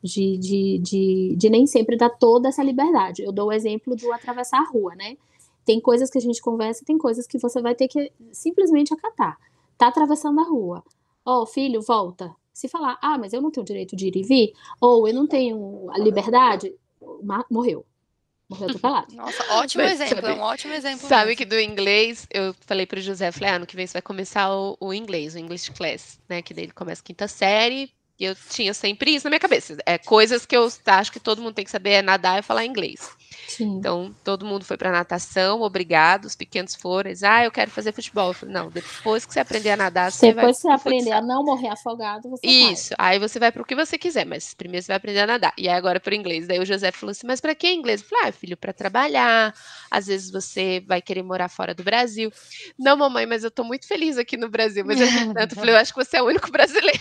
de, 0.02 0.38
de, 0.38 0.78
de, 0.78 1.36
de 1.36 1.50
nem 1.50 1.66
sempre 1.66 1.96
dar 1.96 2.10
toda 2.10 2.48
essa 2.48 2.62
liberdade. 2.62 3.22
Eu 3.22 3.32
dou 3.32 3.48
o 3.48 3.52
exemplo 3.52 3.96
do 3.96 4.12
atravessar 4.12 4.60
a 4.60 4.70
rua, 4.70 4.94
né? 4.94 5.16
Tem 5.64 5.80
coisas 5.80 6.10
que 6.10 6.18
a 6.18 6.20
gente 6.20 6.40
conversa, 6.40 6.84
tem 6.84 6.98
coisas 6.98 7.26
que 7.26 7.38
você 7.38 7.60
vai 7.60 7.74
ter 7.74 7.88
que 7.88 8.12
simplesmente 8.32 8.92
acatar. 8.92 9.38
Tá 9.76 9.88
atravessando 9.88 10.40
a 10.40 10.44
rua. 10.44 10.82
Ó, 11.24 11.42
oh, 11.42 11.46
filho, 11.46 11.82
volta. 11.82 12.34
Se 12.60 12.68
falar, 12.68 12.98
ah, 13.00 13.16
mas 13.16 13.32
eu 13.32 13.40
não 13.40 13.50
tenho 13.50 13.64
direito 13.64 13.96
de 13.96 14.08
ir 14.08 14.16
e 14.16 14.22
vir, 14.22 14.52
ou 14.78 15.08
eu 15.08 15.14
não 15.14 15.26
tenho 15.26 15.90
a 15.90 15.98
liberdade, 15.98 16.74
morreu. 17.50 17.86
Morreu 18.50 18.68
atropelado. 18.68 19.06
Nossa, 19.16 19.42
ótimo 19.54 19.82
mas, 19.82 19.92
exemplo, 19.92 20.16
sabe, 20.16 20.28
é 20.28 20.34
um 20.34 20.42
ótimo 20.42 20.74
exemplo. 20.74 21.08
Sabe 21.08 21.28
mesmo. 21.28 21.38
que 21.38 21.44
do 21.46 21.58
inglês, 21.58 22.26
eu 22.30 22.54
falei 22.66 22.84
pro 22.84 23.00
José, 23.00 23.32
falei, 23.32 23.48
ah, 23.48 23.56
ano 23.56 23.66
que 23.66 23.74
vem 23.74 23.86
você 23.86 23.94
vai 23.94 24.02
começar 24.02 24.54
o, 24.54 24.76
o 24.78 24.92
inglês, 24.92 25.34
o 25.34 25.38
English 25.38 25.70
Class, 25.70 26.20
né? 26.28 26.42
Que 26.42 26.52
dele 26.52 26.70
começa 26.70 27.02
quinta 27.02 27.26
série, 27.26 27.90
e 28.20 28.26
eu 28.26 28.36
tinha 28.50 28.74
sempre 28.74 29.14
isso 29.14 29.24
na 29.24 29.30
minha 29.30 29.40
cabeça. 29.40 29.78
É 29.86 29.96
coisas 29.96 30.44
que 30.44 30.54
eu 30.54 30.70
acho 30.84 31.10
que 31.10 31.18
todo 31.18 31.40
mundo 31.40 31.54
tem 31.54 31.64
que 31.64 31.70
saber 31.70 31.90
é 31.90 32.02
nadar 32.02 32.38
e 32.38 32.42
falar 32.42 32.66
inglês. 32.66 33.18
Sim. 33.48 33.76
Então, 33.78 34.14
todo 34.22 34.44
mundo 34.44 34.64
foi 34.64 34.76
para 34.76 34.92
natação, 34.92 35.62
obrigado. 35.62 36.26
Os 36.26 36.36
pequenos 36.36 36.74
foram, 36.74 37.08
eles, 37.08 37.22
ah, 37.22 37.44
eu 37.44 37.50
quero 37.50 37.70
fazer 37.70 37.92
futebol. 37.92 38.28
Eu 38.28 38.34
falei, 38.34 38.54
não, 38.54 38.70
depois 38.70 39.24
que 39.24 39.32
você 39.32 39.40
aprender 39.40 39.70
a 39.70 39.76
nadar, 39.76 40.12
você 40.12 40.26
depois 40.26 40.34
vai. 40.34 40.44
Depois 40.44 40.56
que 40.56 40.62
você 40.62 40.88
aprender 40.88 41.12
a 41.12 41.22
não 41.22 41.42
morrer 41.42 41.68
afogado, 41.68 42.28
você 42.28 42.46
Isso, 42.46 42.94
vai. 42.98 43.14
aí 43.14 43.18
você 43.18 43.38
vai 43.38 43.50
para 43.50 43.62
o 43.62 43.64
que 43.64 43.74
você 43.74 43.96
quiser, 43.96 44.26
mas 44.26 44.52
primeiro 44.52 44.84
você 44.84 44.88
vai 44.88 44.98
aprender 44.98 45.20
a 45.20 45.26
nadar. 45.26 45.54
E 45.56 45.66
aí 45.66 45.74
agora 45.74 45.98
para 45.98 46.12
o 46.12 46.14
inglês. 46.14 46.46
Daí 46.46 46.58
o 46.58 46.66
José 46.66 46.92
falou 46.92 47.12
assim, 47.12 47.26
mas 47.26 47.40
para 47.40 47.54
que 47.54 47.72
inglês? 47.72 48.02
Eu 48.02 48.08
falei, 48.08 48.28
ah, 48.28 48.32
filho, 48.32 48.56
para 48.56 48.72
trabalhar. 48.72 49.54
Às 49.90 50.06
vezes 50.06 50.30
você 50.30 50.84
vai 50.86 51.00
querer 51.00 51.22
morar 51.22 51.48
fora 51.48 51.74
do 51.74 51.82
Brasil. 51.82 52.30
Não, 52.78 52.96
mamãe, 52.96 53.24
mas 53.24 53.44
eu 53.44 53.50
tô 53.50 53.64
muito 53.64 53.88
feliz 53.88 54.18
aqui 54.18 54.36
no 54.36 54.50
Brasil. 54.50 54.84
Mas 54.84 55.00
eu, 55.00 55.06
tanto, 55.34 55.54
falei, 55.54 55.74
eu 55.74 55.78
acho 55.78 55.94
que 55.94 56.04
você 56.04 56.18
é 56.18 56.22
o 56.22 56.26
único 56.26 56.50
brasileiro. 56.52 57.00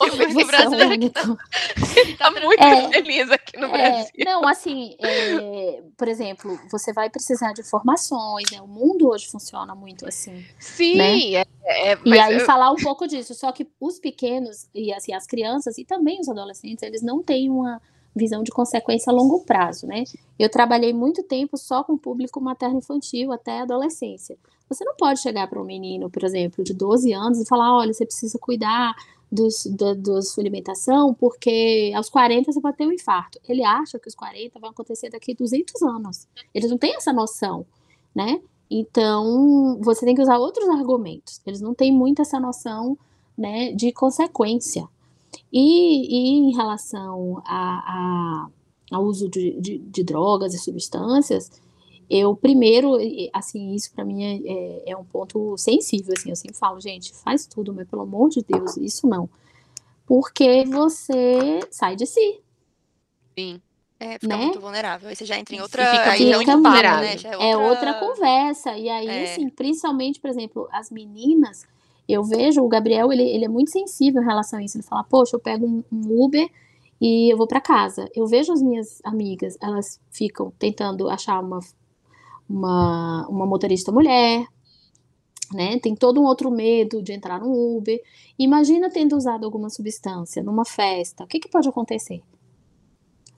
O 0.00 0.04
único 0.04 0.46
brasileiro 0.46 0.92
é 0.92 0.98
que 0.98 1.10
tá, 1.10 1.22
tá 2.18 2.30
muito 2.30 2.62
é, 2.62 2.88
feliz 2.88 3.30
aqui 3.30 3.56
no 3.58 3.66
é, 3.66 3.70
Brasil. 3.70 4.12
Não, 4.24 4.48
assim, 4.48 4.96
é, 5.00 5.82
por 5.96 6.08
exemplo, 6.08 6.58
você 6.70 6.92
vai 6.92 7.08
precisar 7.08 7.52
de 7.52 7.60
informações, 7.60 8.50
né? 8.50 8.60
O 8.60 8.66
mundo 8.66 9.08
hoje 9.08 9.26
funciona 9.26 9.74
muito 9.74 10.06
assim. 10.06 10.44
Sim, 10.58 10.96
né? 10.96 11.44
é, 11.64 11.92
é, 11.92 11.98
e 12.04 12.18
aí 12.18 12.34
eu... 12.34 12.46
falar 12.46 12.70
um 12.70 12.76
pouco 12.76 13.06
disso. 13.06 13.34
Só 13.34 13.52
que 13.52 13.66
os 13.80 13.98
pequenos 13.98 14.68
e 14.74 14.92
assim, 14.92 15.12
as 15.12 15.26
crianças 15.26 15.78
e 15.78 15.84
também 15.84 16.20
os 16.20 16.28
adolescentes, 16.28 16.82
eles 16.82 17.02
não 17.02 17.22
têm 17.22 17.50
uma 17.50 17.80
visão 18.14 18.42
de 18.42 18.50
consequência 18.50 19.10
a 19.10 19.14
longo 19.14 19.44
prazo, 19.44 19.86
né? 19.86 20.04
Eu 20.38 20.48
trabalhei 20.48 20.92
muito 20.92 21.22
tempo 21.22 21.56
só 21.56 21.82
com 21.82 21.98
público 21.98 22.40
materno-infantil 22.40 23.32
até 23.32 23.60
a 23.60 23.62
adolescência. 23.62 24.36
Você 24.68 24.84
não 24.84 24.94
pode 24.96 25.20
chegar 25.20 25.48
para 25.48 25.60
um 25.60 25.64
menino, 25.64 26.08
por 26.08 26.24
exemplo, 26.24 26.64
de 26.64 26.72
12 26.72 27.12
anos 27.12 27.40
e 27.40 27.46
falar, 27.46 27.76
olha, 27.76 27.92
você 27.92 28.06
precisa 28.06 28.38
cuidar 28.38 28.94
dos, 29.30 29.66
da, 29.66 30.22
sua 30.22 30.42
alimentação, 30.42 31.14
porque 31.14 31.92
aos 31.94 32.08
40 32.08 32.52
você 32.52 32.60
pode 32.60 32.76
ter 32.76 32.86
um 32.86 32.92
infarto. 32.92 33.40
Ele 33.48 33.64
acha 33.64 33.98
que 33.98 34.08
os 34.08 34.14
40 34.14 34.58
vão 34.58 34.70
acontecer 34.70 35.10
daqui 35.10 35.32
a 35.32 35.34
200 35.36 35.82
anos. 35.82 36.28
Eles 36.54 36.70
não 36.70 36.78
têm 36.78 36.96
essa 36.96 37.12
noção, 37.12 37.66
né? 38.14 38.40
Então, 38.70 39.78
você 39.82 40.04
tem 40.04 40.14
que 40.14 40.22
usar 40.22 40.38
outros 40.38 40.68
argumentos. 40.68 41.40
Eles 41.46 41.60
não 41.60 41.74
têm 41.74 41.92
muito 41.92 42.22
essa 42.22 42.40
noção, 42.40 42.98
né, 43.36 43.72
de 43.72 43.92
consequência. 43.92 44.88
E, 45.52 46.08
e 46.08 46.38
em 46.38 46.54
relação 46.54 47.42
a, 47.44 47.58
a, 47.58 48.48
ao 48.90 49.04
uso 49.04 49.28
de, 49.28 49.60
de, 49.60 49.78
de 49.78 50.04
drogas 50.04 50.54
e 50.54 50.58
substâncias, 50.58 51.50
eu 52.08 52.34
primeiro, 52.36 52.96
assim, 53.32 53.74
isso 53.74 53.92
para 53.92 54.04
mim 54.04 54.22
é, 54.24 54.40
é, 54.44 54.90
é, 54.92 54.96
um 54.96 55.04
ponto 55.04 55.56
sensível, 55.56 56.14
assim, 56.16 56.30
eu 56.30 56.36
sempre 56.36 56.56
falo, 56.56 56.80
gente, 56.80 57.14
faz 57.14 57.46
tudo, 57.46 57.72
mas 57.72 57.88
pelo 57.88 58.02
amor 58.02 58.28
de 58.30 58.42
Deus, 58.42 58.76
isso 58.76 59.06
não. 59.06 59.28
Porque 60.06 60.64
você 60.64 61.60
sai 61.70 61.96
de 61.96 62.06
si. 62.06 62.40
Sim. 63.38 63.60
É, 63.98 64.18
fica 64.18 64.36
né? 64.36 64.44
muito 64.44 64.60
vulnerável. 64.60 65.08
Aí 65.08 65.16
você 65.16 65.24
já 65.24 65.38
entra 65.38 65.54
em 65.54 65.60
outra. 65.60 65.86
fica 65.86 66.10
aí 66.10 66.30
é 66.30 66.36
muito 66.36 66.50
outro 66.50 66.62
papo, 66.62 66.62
vulnerável. 66.62 67.08
né? 67.08 67.16
Já 67.18 67.30
É 67.32 67.56
outra 67.56 67.94
conversa. 67.94 68.76
E 68.76 68.88
aí, 68.88 69.08
É. 69.08 69.32
assim, 69.32 69.48
principalmente, 69.48 70.20
por 70.20 70.28
exemplo, 70.28 70.68
as 70.70 70.90
meninas, 70.90 71.64
eu 72.08 72.22
vejo 72.22 72.62
o 72.62 72.68
Gabriel, 72.68 73.10
ele, 73.12 73.22
ele 73.22 73.46
é 73.46 73.48
muito 73.48 73.70
sensível 73.70 74.20
em 74.20 74.26
relação 74.26 74.58
a 74.58 74.62
isso. 74.62 74.76
Ele 74.76 74.84
fala, 74.84 75.04
poxa, 75.04 75.36
eu 75.36 75.40
pego 75.40 75.66
um, 75.66 75.82
um 75.90 76.22
Uber 76.22 76.50
e 77.00 77.32
eu 77.32 77.36
vou 77.36 77.46
para 77.46 77.60
casa. 77.60 78.08
Eu 78.14 78.26
vejo 78.26 78.52
as 78.52 78.60
minhas 78.60 79.00
amigas, 79.04 79.56
elas 79.62 79.98
ficam 80.10 80.52
tentando 80.58 81.08
achar 81.08 81.40
uma, 81.40 81.60
uma, 82.48 83.26
uma 83.28 83.46
motorista 83.46 83.90
mulher, 83.90 84.46
né? 85.52 85.78
Tem 85.78 85.94
todo 85.94 86.20
um 86.20 86.24
outro 86.24 86.50
medo 86.50 87.02
de 87.02 87.12
entrar 87.12 87.40
no 87.40 87.76
Uber. 87.76 88.00
Imagina 88.38 88.90
tendo 88.90 89.16
usado 89.16 89.44
alguma 89.44 89.70
substância 89.70 90.42
numa 90.42 90.64
festa, 90.64 91.24
o 91.24 91.26
que, 91.26 91.38
que 91.38 91.48
pode 91.48 91.68
acontecer? 91.68 92.22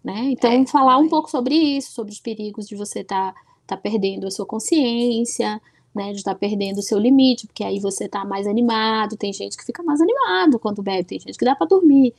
Né? 0.03 0.31
Então, 0.31 0.51
É, 0.51 0.67
falar 0.67 0.99
um 0.99 1.09
pouco 1.09 1.31
sobre 1.31 1.55
isso, 1.55 1.91
sobre 1.91 2.13
os 2.13 2.21
perigos 2.21 2.69
de 2.69 2.77
você 2.77 3.01
estar 3.01 3.35
tá, 3.67 3.77
perdendo 3.77 4.27
a 4.27 4.31
sua 4.31 4.47
consciência, 4.47 5.61
né? 5.95 6.13
De 6.13 6.19
estar 6.19 6.35
perdendo 6.37 6.79
o 6.79 6.83
seu 6.83 6.99
limite, 6.99 7.47
porque 7.47 7.65
aí 7.65 7.81
você 7.81 8.09
tá 8.09 8.25
mais 8.25 8.47
animado. 8.47 9.17
Tem 9.17 9.33
gente 9.33 9.57
que 9.57 9.65
fica 9.65 9.83
mais 9.83 10.01
animado 10.01 10.59
quando 10.59 10.83
bebe, 10.83 11.05
tem 11.05 11.19
gente 11.19 11.37
que 11.37 11.45
dá 11.45 11.57
para 11.57 11.67
dormir, 11.67 12.15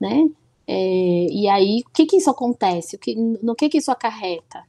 né? 0.00 0.28
É, 0.66 1.26
e 1.30 1.48
aí, 1.48 1.82
o 1.86 1.90
que 1.90 2.06
que 2.06 2.16
isso 2.16 2.30
acontece? 2.30 2.96
O 2.96 2.98
que, 2.98 3.14
no 3.16 3.54
que 3.56 3.68
que 3.68 3.78
isso 3.78 3.90
acarreta? 3.90 4.62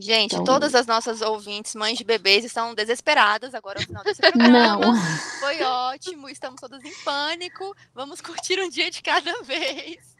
Gente, 0.00 0.34
Então- 0.34 0.44
todas 0.44 0.76
as 0.76 0.86
nossas 0.86 1.20
ouvintes, 1.22 1.74
mães 1.74 1.98
de 1.98 2.04
bebês, 2.04 2.44
estão 2.44 2.72
desesperadas 2.72 3.52
agora 3.52 3.80
no 3.80 3.86
final 3.86 4.04
desse 4.04 4.20
programa. 4.22 4.78
Não. 4.78 4.94
Foi 5.40 5.60
ótimo, 5.62 6.28
estamos 6.28 6.60
todas 6.60 6.84
em 6.84 6.92
pânico. 7.04 7.74
Vamos 7.92 8.20
curtir 8.22 8.60
um 8.60 8.68
dia 8.68 8.90
de 8.92 9.02
cada 9.02 9.42
vez. 9.42 10.16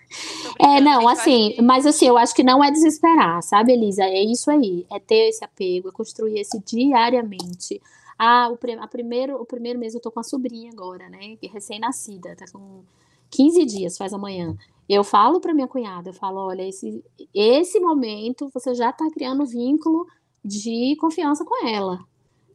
É, 0.58 0.80
não, 0.80 1.06
assim, 1.06 1.54
mas 1.62 1.84
assim, 1.86 2.06
eu 2.08 2.16
acho 2.16 2.34
que 2.34 2.42
não 2.42 2.64
é 2.64 2.70
desesperar, 2.70 3.42
sabe, 3.42 3.74
Elisa? 3.74 4.02
É 4.04 4.22
isso 4.24 4.50
aí, 4.50 4.86
é 4.90 4.98
ter 4.98 5.28
esse 5.28 5.44
apego, 5.44 5.90
é 5.90 5.92
construir 5.92 6.40
esse 6.40 6.58
diariamente. 6.60 7.80
Ah, 8.18 8.48
o, 8.50 8.58
a 8.80 8.86
primeiro, 8.88 9.36
o 9.40 9.44
primeiro 9.44 9.78
mês 9.78 9.94
eu 9.94 10.00
tô 10.00 10.10
com 10.10 10.18
a 10.18 10.24
sobrinha 10.24 10.70
agora, 10.72 11.08
né, 11.10 11.36
que 11.36 11.46
é 11.46 11.50
recém-nascida, 11.50 12.34
tá 12.34 12.46
com 12.50 12.82
15 13.30 13.64
dias, 13.64 13.96
faz 13.96 14.12
amanhã. 14.12 14.56
Eu 14.88 15.04
falo 15.04 15.40
pra 15.40 15.54
minha 15.54 15.68
cunhada, 15.68 16.10
eu 16.10 16.14
falo, 16.14 16.40
olha, 16.46 16.66
esse, 16.66 17.04
esse 17.34 17.78
momento 17.78 18.48
você 18.52 18.74
já 18.74 18.92
tá 18.92 19.08
criando 19.12 19.44
vínculo 19.46 20.06
de 20.44 20.96
confiança 20.98 21.44
com 21.44 21.66
ela, 21.66 21.98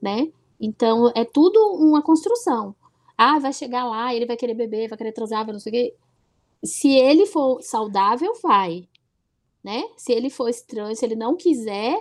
né? 0.01 0.31
Então, 0.59 1.11
é 1.15 1.23
tudo 1.25 1.59
uma 1.75 2.01
construção. 2.01 2.75
Ah, 3.17 3.37
vai 3.39 3.53
chegar 3.53 3.85
lá, 3.85 4.13
ele 4.13 4.25
vai 4.25 4.35
querer 4.35 4.55
beber, 4.55 4.89
vai 4.89 4.97
querer 4.97 5.11
transar, 5.11 5.45
vai 5.45 5.53
não 5.53 5.59
sei 5.59 5.69
o 5.71 5.73
quê 5.75 5.95
se 6.63 6.89
ele 6.89 7.25
for 7.25 7.61
saudável, 7.61 8.33
vai, 8.41 8.87
né? 9.63 9.83
Se 9.97 10.11
ele 10.13 10.29
for 10.29 10.49
estranho, 10.49 10.95
se 10.95 11.05
ele 11.05 11.15
não 11.15 11.35
quiser, 11.35 11.97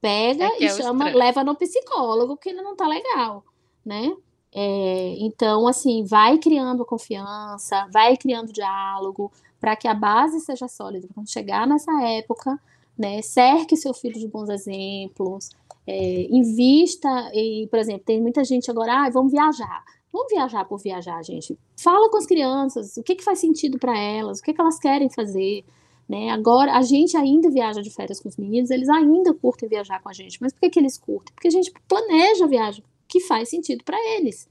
pega 0.00 0.44
É 0.44 0.50
que 0.50 0.64
e 0.64 0.66
é 0.66 0.68
chama, 0.68 1.10
estranho. 1.10 1.18
leva 1.18 1.44
no 1.44 1.56
psicólogo, 1.56 2.36
que 2.36 2.50
ele 2.50 2.62
não 2.62 2.74
tá 2.76 2.86
legal, 2.86 3.44
né? 3.84 4.16
É, 4.54 5.16
então, 5.18 5.66
assim, 5.66 6.04
vai 6.04 6.38
criando 6.38 6.84
confiança, 6.84 7.88
vai 7.90 8.16
criando 8.16 8.52
diálogo, 8.52 9.32
para 9.58 9.74
que 9.76 9.88
a 9.88 9.94
base 9.94 10.40
seja 10.40 10.68
sólida. 10.68 11.08
Quando 11.14 11.30
chegar 11.30 11.66
nessa 11.66 11.92
época, 12.02 12.60
né, 12.98 13.22
cerque 13.22 13.76
seu 13.76 13.94
filho 13.94 14.18
de 14.18 14.28
bons 14.28 14.48
exemplos, 14.48 15.50
é, 15.86 16.26
invista 16.30 17.08
em, 17.32 17.66
por 17.68 17.78
exemplo, 17.78 18.02
tem 18.04 18.20
muita 18.20 18.44
gente 18.44 18.70
agora, 18.70 19.06
ah, 19.06 19.10
vamos 19.10 19.32
viajar. 19.32 19.84
Vamos 20.12 20.30
viajar 20.30 20.64
por 20.66 20.78
viajar, 20.78 21.22
gente. 21.24 21.58
Fala 21.80 22.10
com 22.10 22.18
as 22.18 22.26
crianças, 22.26 22.96
o 22.98 23.02
que, 23.02 23.14
que 23.14 23.24
faz 23.24 23.38
sentido 23.38 23.78
para 23.78 23.98
elas, 23.98 24.40
o 24.40 24.42
que, 24.42 24.52
que 24.52 24.60
elas 24.60 24.78
querem 24.78 25.08
fazer. 25.08 25.64
Né? 26.06 26.28
Agora, 26.28 26.74
a 26.76 26.82
gente 26.82 27.16
ainda 27.16 27.48
viaja 27.48 27.80
de 27.80 27.88
férias 27.88 28.20
com 28.20 28.28
os 28.28 28.36
meninos, 28.36 28.70
eles 28.70 28.90
ainda 28.90 29.32
curtem 29.32 29.68
viajar 29.68 30.02
com 30.02 30.10
a 30.10 30.12
gente. 30.12 30.38
Mas 30.42 30.52
por 30.52 30.60
que, 30.60 30.70
que 30.70 30.78
eles 30.78 30.98
curtem? 30.98 31.34
Porque 31.34 31.48
a 31.48 31.50
gente 31.50 31.72
planeja 31.88 32.44
a 32.44 32.48
viagem 32.48 32.84
que 33.12 33.20
faz 33.20 33.50
sentido 33.50 33.84
para 33.84 33.98
eles. 34.16 34.48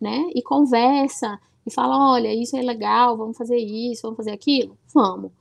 Né? 0.00 0.30
E 0.34 0.42
conversa, 0.42 1.40
e 1.66 1.70
fala: 1.70 2.12
olha, 2.12 2.32
isso 2.32 2.56
é 2.56 2.62
legal, 2.62 3.16
vamos 3.16 3.36
fazer 3.36 3.56
isso, 3.56 4.02
vamos 4.02 4.16
fazer 4.16 4.30
aquilo? 4.30 4.78
Vamos. 4.94 5.32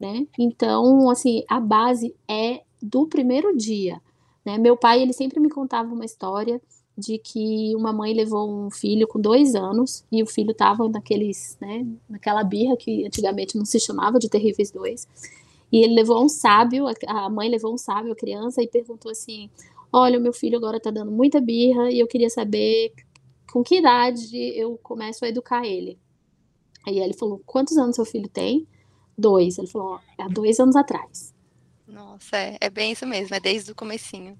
Né? 0.00 0.26
Então, 0.38 1.10
assim, 1.10 1.44
a 1.48 1.60
base 1.60 2.14
é 2.28 2.62
do 2.80 3.06
primeiro 3.06 3.54
dia. 3.56 4.00
Né? 4.44 4.58
Meu 4.58 4.76
pai, 4.76 5.02
ele 5.02 5.12
sempre 5.12 5.38
me 5.38 5.50
contava 5.50 5.92
uma 5.92 6.04
história 6.04 6.60
de 6.96 7.18
que 7.18 7.74
uma 7.76 7.92
mãe 7.92 8.12
levou 8.12 8.50
um 8.50 8.70
filho 8.70 9.06
com 9.06 9.20
dois 9.20 9.54
anos 9.54 10.04
e 10.10 10.22
o 10.22 10.26
filho 10.26 10.50
estava 10.50 10.86
naqueles, 10.88 11.56
né, 11.58 11.86
naquela 12.06 12.44
birra 12.44 12.76
que 12.76 13.06
antigamente 13.06 13.56
não 13.56 13.64
se 13.64 13.80
chamava 13.80 14.18
de 14.18 14.28
terríveis 14.28 14.70
dois. 14.70 15.08
E 15.72 15.78
ele 15.78 15.94
levou 15.94 16.22
um 16.22 16.28
sábio, 16.28 16.84
a 17.06 17.30
mãe 17.30 17.48
levou 17.48 17.72
um 17.72 17.78
sábio 17.78 18.12
à 18.12 18.14
criança 18.14 18.62
e 18.62 18.68
perguntou 18.68 19.10
assim: 19.10 19.48
Olha, 19.92 20.18
o 20.18 20.22
meu 20.22 20.32
filho 20.32 20.56
agora 20.56 20.78
está 20.78 20.90
dando 20.90 21.12
muita 21.12 21.40
birra 21.40 21.90
e 21.90 22.00
eu 22.00 22.06
queria 22.06 22.30
saber 22.30 22.92
com 23.52 23.62
que 23.62 23.78
idade 23.78 24.34
eu 24.56 24.78
começo 24.78 25.24
a 25.24 25.28
educar 25.28 25.66
ele. 25.66 25.98
Aí 26.86 26.98
ele 26.98 27.12
falou: 27.12 27.42
Quantos 27.44 27.76
anos 27.76 27.96
seu 27.96 28.04
filho 28.04 28.28
tem? 28.28 28.66
Dois. 29.16 29.58
Ele 29.58 29.66
falou: 29.66 30.00
Há 30.18 30.28
dois 30.28 30.58
anos 30.58 30.76
atrás. 30.76 31.34
Nossa, 31.86 32.36
é, 32.36 32.56
é 32.60 32.70
bem 32.70 32.92
isso 32.92 33.06
mesmo, 33.06 33.34
é 33.36 33.40
desde 33.40 33.70
o 33.70 33.74
comecinho. 33.74 34.38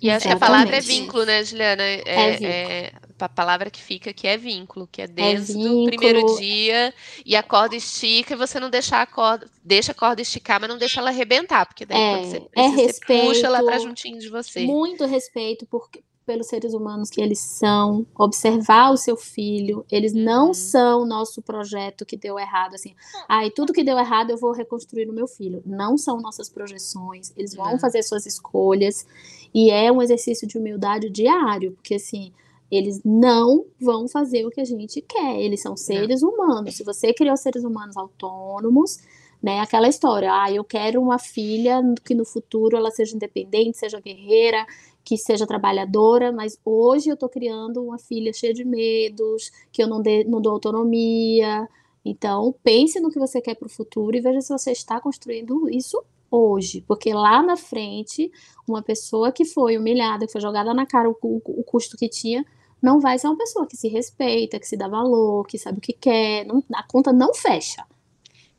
E 0.00 0.10
acho 0.10 0.26
que 0.26 0.32
a 0.32 0.36
palavra 0.36 0.76
é 0.76 0.80
Exatamente. 0.80 0.82
vínculo, 0.82 1.24
né, 1.24 1.44
Juliana? 1.44 1.82
É, 1.82 2.38
É 2.42 2.86
é 2.86 2.92
a 3.18 3.28
palavra 3.28 3.70
que 3.70 3.80
fica 3.82 4.12
que 4.12 4.26
é 4.26 4.36
vínculo, 4.36 4.86
que 4.86 5.00
é 5.00 5.06
desde 5.06 5.56
o 5.72 5.78
vínculo. 5.78 5.82
primeiro 5.82 6.22
dia 6.22 6.92
e 7.24 7.34
a 7.36 7.42
corda 7.42 7.74
estica 7.76 8.34
e 8.34 8.36
você 8.36 8.60
não 8.60 8.68
deixar 8.70 9.00
a 9.02 9.06
corda, 9.06 9.50
deixa 9.62 9.92
a 9.92 9.94
corda 9.94 10.20
esticar, 10.20 10.60
mas 10.60 10.68
não 10.68 10.76
deixa 10.78 11.00
ela 11.00 11.10
arrebentar, 11.10 11.64
porque 11.66 11.86
daí 11.86 12.02
É, 12.02 12.04
quando 12.04 12.24
você 12.26 12.42
é 12.54 12.68
você 12.70 12.92
puxa 12.92 13.46
ela 13.46 13.62
pra 13.62 13.78
respeito, 13.78 13.78
juntinho 13.78 14.18
de 14.20 14.28
você. 14.28 14.76
muito 14.76 15.04
respeito 15.06 15.64
por, 15.66 15.88
pelos 16.26 16.48
seres 16.48 16.74
humanos 16.74 17.08
que 17.10 17.20
eles 17.20 17.38
são, 17.38 18.04
observar 18.16 18.90
o 18.92 18.96
seu 18.96 19.16
filho, 19.16 19.84
eles 19.90 20.12
não 20.12 20.48
Uhum. 20.48 20.54
são 20.54 21.06
nosso 21.06 21.40
projeto 21.42 22.04
que 22.04 22.16
deu 22.16 22.38
errado, 22.38 22.74
assim, 22.74 22.94
ah, 23.28 23.46
e 23.46 23.50
tudo 23.50 23.72
que 23.72 23.84
deu 23.84 23.98
errado 23.98 24.30
eu 24.30 24.36
vou 24.38 24.52
reconstruir 24.52 25.06
no 25.06 25.12
meu 25.12 25.28
filho. 25.28 25.62
Não 25.64 25.96
são 25.96 26.20
nossas 26.20 26.48
projeções, 26.48 27.32
eles 27.36 27.54
vão 27.54 27.72
Não. 27.72 27.78
fazer 27.78 28.02
suas 28.02 28.26
escolhas, 28.26 29.06
e 29.54 29.70
é 29.70 29.90
um 29.92 30.02
exercício 30.02 30.46
de 30.48 30.58
humildade 30.58 31.08
diário, 31.08 31.72
porque 31.72 31.94
assim, 31.94 32.32
eles 32.70 33.00
não 33.04 33.64
vão 33.80 34.08
fazer 34.08 34.44
o 34.44 34.50
que 34.50 34.60
a 34.60 34.64
gente 34.64 35.00
quer, 35.00 35.40
eles 35.40 35.62
são 35.62 35.76
seres 35.76 36.22
humanos. 36.22 36.76
Se 36.76 36.82
você 36.82 37.14
criou 37.14 37.36
seres 37.36 37.62
humanos 37.62 37.96
autônomos, 37.96 38.98
né, 39.40 39.60
aquela 39.60 39.88
história, 39.88 40.30
ah, 40.32 40.50
eu 40.50 40.64
quero 40.64 41.00
uma 41.00 41.18
filha 41.18 41.80
que 42.04 42.14
no 42.14 42.24
futuro 42.24 42.76
ela 42.76 42.90
seja 42.90 43.14
independente, 43.14 43.78
seja 43.78 44.00
guerreira, 44.00 44.66
que 45.04 45.18
seja 45.18 45.46
trabalhadora, 45.46 46.32
mas 46.32 46.58
hoje 46.64 47.10
eu 47.10 47.16
tô 47.16 47.28
criando 47.28 47.82
uma 47.82 47.98
filha 47.98 48.32
cheia 48.32 48.54
de 48.54 48.64
medos, 48.64 49.52
que 49.70 49.82
eu 49.82 49.86
não, 49.86 50.00
dê, 50.00 50.24
não 50.24 50.40
dou 50.40 50.52
autonomia. 50.52 51.68
Então, 52.04 52.54
pense 52.62 52.98
no 53.00 53.10
que 53.10 53.18
você 53.18 53.40
quer 53.40 53.54
para 53.54 53.66
o 53.66 53.70
futuro 53.70 54.16
e 54.16 54.20
veja 54.20 54.40
se 54.40 54.52
você 54.52 54.72
está 54.72 55.00
construindo 55.00 55.68
isso 55.68 56.02
hoje, 56.34 56.80
porque 56.86 57.12
lá 57.14 57.42
na 57.42 57.56
frente, 57.56 58.30
uma 58.66 58.82
pessoa 58.82 59.30
que 59.32 59.44
foi 59.44 59.76
humilhada, 59.78 60.26
que 60.26 60.32
foi 60.32 60.40
jogada 60.40 60.72
na 60.74 60.86
cara 60.86 61.08
o, 61.08 61.16
o, 61.22 61.40
o 61.60 61.64
custo 61.64 61.96
que 61.96 62.08
tinha, 62.08 62.44
não 62.82 63.00
vai 63.00 63.18
ser 63.18 63.28
uma 63.28 63.38
pessoa 63.38 63.66
que 63.66 63.76
se 63.76 63.88
respeita, 63.88 64.58
que 64.60 64.66
se 64.66 64.76
dá 64.76 64.88
valor, 64.88 65.46
que 65.46 65.58
sabe 65.58 65.78
o 65.78 65.80
que 65.80 65.92
quer, 65.92 66.44
não, 66.44 66.62
a 66.74 66.82
conta 66.82 67.12
não 67.12 67.32
fecha. 67.34 67.84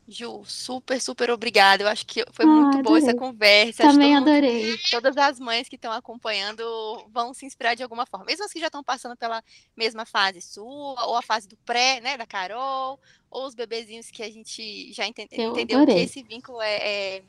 Ju, 0.08 0.44
super, 0.46 1.02
super 1.02 1.32
obrigada. 1.32 1.82
Eu 1.84 1.88
acho 1.88 2.06
que 2.06 2.24
foi 2.32 2.46
Ah, 2.46 2.48
muito 2.48 2.84
boa 2.84 3.00
essa 3.00 3.10
adorei. 3.10 3.28
conversa. 3.32 3.82
Também 3.84 4.10
todo 4.14 4.20
mundo- 4.20 4.30
adorei. 4.30 4.78
todas 4.92 5.18
as 5.18 5.40
mães 5.40 5.68
que 5.68 5.76
estão 5.78 5.92
acompanhando 5.92 6.64
vão 7.12 7.34
se 7.34 7.44
inspirar 7.44 7.74
de 7.74 7.82
alguma 7.82 8.06
forma. 8.06 8.24
Mesmo 8.24 8.46
as 8.46 8.54
que 8.54 8.60
já 8.60 8.68
estão 8.68 8.84
passando 8.84 9.18
pela 9.18 9.44
mesma 9.76 10.06
fase 10.06 10.42
sua, 10.42 11.08
ou 11.08 11.16
a 11.18 11.24
fase 11.24 11.48
do 11.48 11.58
pré, 11.66 12.00
né, 12.02 12.18
da 12.18 12.26
Carol, 12.28 13.00
ou 13.32 13.48
os 13.48 13.56
bebezinhos 13.56 14.12
que 14.12 14.22
a 14.22 14.30
gente 14.30 14.94
já 14.94 15.08
enten- 15.08 15.28
Eu 15.32 15.52
entendeu 15.54 15.80
que 15.80 15.84
adorei. 15.92 16.04
esse 16.04 16.22
vínculo 16.22 16.62
é, 16.62 16.76
é 17.18 17.24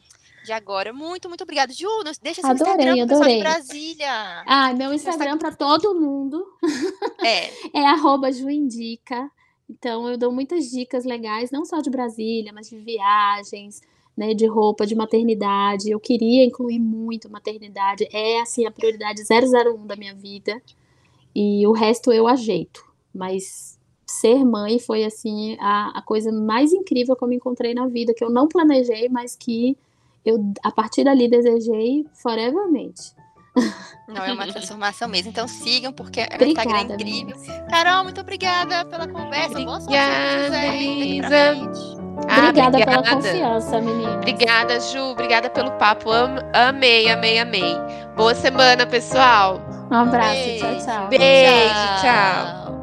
de 0.46 0.52
agora. 0.52 0.92
Muito, 0.92 1.28
muito 1.28 1.42
obrigada. 1.42 1.72
Ju, 1.72 1.88
deixa 2.22 2.40
seu 2.40 2.50
Adorei, 2.50 2.72
Instagram 2.72 2.96
pro 2.96 3.08
pessoal 3.08 3.28
de 3.28 3.34
adorei. 3.34 3.40
Brasília. 3.40 4.44
Ah, 4.46 4.72
meu 4.72 4.94
Instagram 4.94 5.38
para 5.38 5.54
todo 5.54 5.94
mundo 5.94 6.46
É, 7.22 7.50
é 7.78 7.86
arroba 7.86 8.32
juindica. 8.32 9.30
Então 9.68 10.08
eu 10.08 10.16
dou 10.16 10.30
muitas 10.32 10.70
dicas 10.70 11.04
legais, 11.04 11.50
não 11.50 11.64
só 11.64 11.80
de 11.80 11.90
Brasília, 11.90 12.52
mas 12.54 12.70
de 12.70 12.78
viagens, 12.78 13.82
né, 14.16 14.32
de 14.32 14.46
roupa, 14.46 14.86
de 14.86 14.94
maternidade. 14.94 15.90
Eu 15.90 15.98
queria 15.98 16.44
incluir 16.44 16.78
muito 16.78 17.28
maternidade, 17.28 18.08
é 18.12 18.40
assim 18.40 18.64
a 18.64 18.70
prioridade 18.70 19.22
001 19.22 19.86
da 19.86 19.96
minha 19.96 20.14
vida. 20.14 20.62
E 21.34 21.66
o 21.66 21.72
resto 21.72 22.12
eu 22.12 22.28
ajeito. 22.28 22.86
Mas 23.12 23.76
ser 24.06 24.44
mãe 24.44 24.78
foi 24.78 25.04
assim 25.04 25.56
a, 25.58 25.98
a 25.98 26.02
coisa 26.02 26.30
mais 26.30 26.72
incrível 26.72 27.16
que 27.16 27.24
eu 27.24 27.28
me 27.28 27.36
encontrei 27.36 27.74
na 27.74 27.88
vida, 27.88 28.14
que 28.14 28.22
eu 28.22 28.30
não 28.30 28.46
planejei, 28.46 29.08
mas 29.08 29.34
que 29.34 29.76
eu 30.26 30.52
a 30.62 30.72
partir 30.72 31.04
dali 31.04 31.28
desejei 31.28 32.04
forevermente. 32.12 33.14
Não, 34.06 34.24
é 34.24 34.32
uma 34.32 34.46
transformação 34.46 35.08
mesmo. 35.08 35.30
Então 35.30 35.48
sigam, 35.48 35.92
porque 35.92 36.20
o 36.20 36.44
Instagram 36.44 36.76
é 36.76 36.82
incrível. 36.82 37.36
Meninas. 37.36 37.46
Carol, 37.70 38.04
muito 38.04 38.20
obrigada 38.20 38.84
pela 38.84 39.08
conversa. 39.08 39.58
Boa 39.64 39.80
sorte. 39.80 39.96
Ah, 42.28 42.48
obrigada, 42.48 42.78
obrigada, 42.78 42.86
pela 42.86 43.02
confiança, 43.02 43.80
menina. 43.80 44.16
Obrigada, 44.16 44.80
Ju. 44.80 45.00
Obrigada 45.12 45.48
pelo 45.48 45.70
papo. 45.72 46.10
Am 46.10 46.38
amei, 46.52 47.08
amei, 47.08 47.38
amei. 47.38 47.74
Boa 48.16 48.34
semana, 48.34 48.86
pessoal. 48.86 49.60
Um 49.90 49.94
abraço. 49.94 50.34
Beijo. 50.34 50.66
Tchau, 50.66 50.86
tchau. 50.86 51.08
Beijo, 51.08 51.74
tchau. 52.00 52.64
tchau. 52.64 52.75